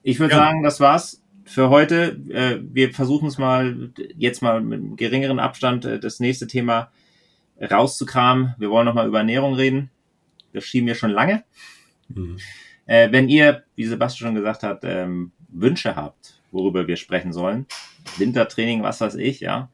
Ich 0.02 0.20
würde 0.20 0.34
ja. 0.34 0.40
sagen, 0.40 0.62
das 0.62 0.78
war's 0.78 1.22
für 1.46 1.70
heute. 1.70 2.20
Äh, 2.28 2.58
wir 2.70 2.92
versuchen 2.92 3.28
es 3.28 3.38
mal 3.38 3.92
jetzt 4.18 4.42
mal 4.42 4.60
mit 4.60 4.98
geringeren 4.98 5.38
Abstand 5.38 5.86
äh, 5.86 5.98
das 5.98 6.20
nächste 6.20 6.46
Thema 6.46 6.90
rauszukramen. 7.60 8.54
Wir 8.58 8.70
wollen 8.70 8.86
nochmal 8.86 9.06
über 9.06 9.18
Ernährung 9.18 9.54
reden. 9.54 9.90
Das 10.52 10.64
schieben 10.64 10.86
wir 10.86 10.94
schon 10.94 11.10
lange. 11.10 11.44
Mhm. 12.08 12.38
Äh, 12.86 13.10
wenn 13.12 13.28
ihr, 13.28 13.64
wie 13.76 13.86
Sebastian 13.86 14.28
schon 14.28 14.34
gesagt 14.34 14.62
hat, 14.62 14.80
ähm, 14.84 15.32
Wünsche 15.48 15.96
habt, 15.96 16.40
worüber 16.50 16.86
wir 16.86 16.96
sprechen 16.96 17.32
sollen, 17.32 17.66
Wintertraining, 18.18 18.82
was 18.82 19.00
weiß 19.00 19.14
ich, 19.16 19.40
ja, 19.40 19.70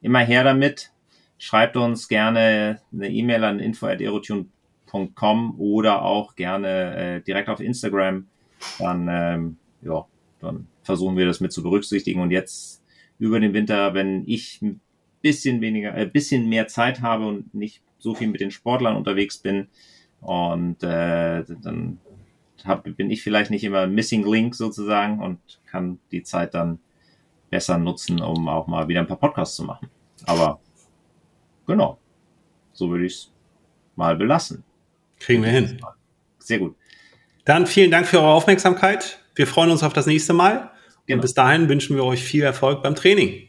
immer 0.00 0.20
her 0.20 0.44
damit. 0.44 0.92
Schreibt 1.38 1.76
uns 1.76 2.08
gerne 2.08 2.80
eine 2.92 3.10
E-Mail 3.10 3.44
an 3.44 3.58
info.aerotune.com 3.58 5.54
oder 5.58 6.02
auch 6.02 6.36
gerne 6.36 6.96
äh, 6.96 7.20
direkt 7.20 7.48
auf 7.48 7.60
Instagram. 7.60 8.28
Dann, 8.78 9.08
ähm, 9.10 9.56
ja, 9.82 10.06
dann 10.40 10.68
versuchen 10.82 11.16
wir 11.16 11.26
das 11.26 11.40
mit 11.40 11.52
zu 11.52 11.62
berücksichtigen. 11.62 12.20
Und 12.20 12.30
jetzt 12.30 12.82
über 13.18 13.40
den 13.40 13.54
Winter, 13.54 13.94
wenn 13.94 14.22
ich 14.26 14.60
bisschen 15.22 15.60
weniger, 15.60 15.96
äh, 15.96 16.06
bisschen 16.06 16.48
mehr 16.48 16.68
Zeit 16.68 17.00
habe 17.00 17.26
und 17.26 17.54
nicht 17.54 17.82
so 17.98 18.14
viel 18.14 18.28
mit 18.28 18.40
den 18.40 18.50
Sportlern 18.50 18.96
unterwegs 18.96 19.38
bin. 19.38 19.68
Und 20.20 20.82
äh, 20.82 21.44
dann 21.62 21.98
hab, 22.64 22.84
bin 22.84 23.10
ich 23.10 23.22
vielleicht 23.22 23.50
nicht 23.50 23.64
immer 23.64 23.86
Missing 23.86 24.24
Link 24.24 24.54
sozusagen 24.54 25.20
und 25.20 25.38
kann 25.66 25.98
die 26.10 26.22
Zeit 26.22 26.54
dann 26.54 26.78
besser 27.50 27.78
nutzen, 27.78 28.20
um 28.20 28.48
auch 28.48 28.66
mal 28.66 28.88
wieder 28.88 29.00
ein 29.00 29.06
paar 29.06 29.18
Podcasts 29.18 29.56
zu 29.56 29.64
machen. 29.64 29.88
Aber 30.26 30.60
genau, 31.66 31.98
so 32.72 32.90
würde 32.90 33.06
ich 33.06 33.12
es 33.12 33.32
mal 33.96 34.16
belassen. 34.16 34.64
Kriegen 35.18 35.42
wir 35.42 35.50
hin. 35.50 35.80
Sehr 36.38 36.58
gut. 36.58 36.76
Dann 37.44 37.66
vielen 37.66 37.90
Dank 37.90 38.06
für 38.06 38.18
eure 38.18 38.32
Aufmerksamkeit. 38.32 39.18
Wir 39.34 39.46
freuen 39.46 39.70
uns 39.70 39.82
auf 39.82 39.92
das 39.92 40.06
nächste 40.06 40.32
Mal. 40.32 40.70
Genau. 41.06 41.18
Und 41.18 41.20
bis 41.22 41.34
dahin 41.34 41.68
wünschen 41.68 41.96
wir 41.96 42.04
euch 42.04 42.22
viel 42.22 42.42
Erfolg 42.42 42.82
beim 42.82 42.94
Training. 42.94 43.48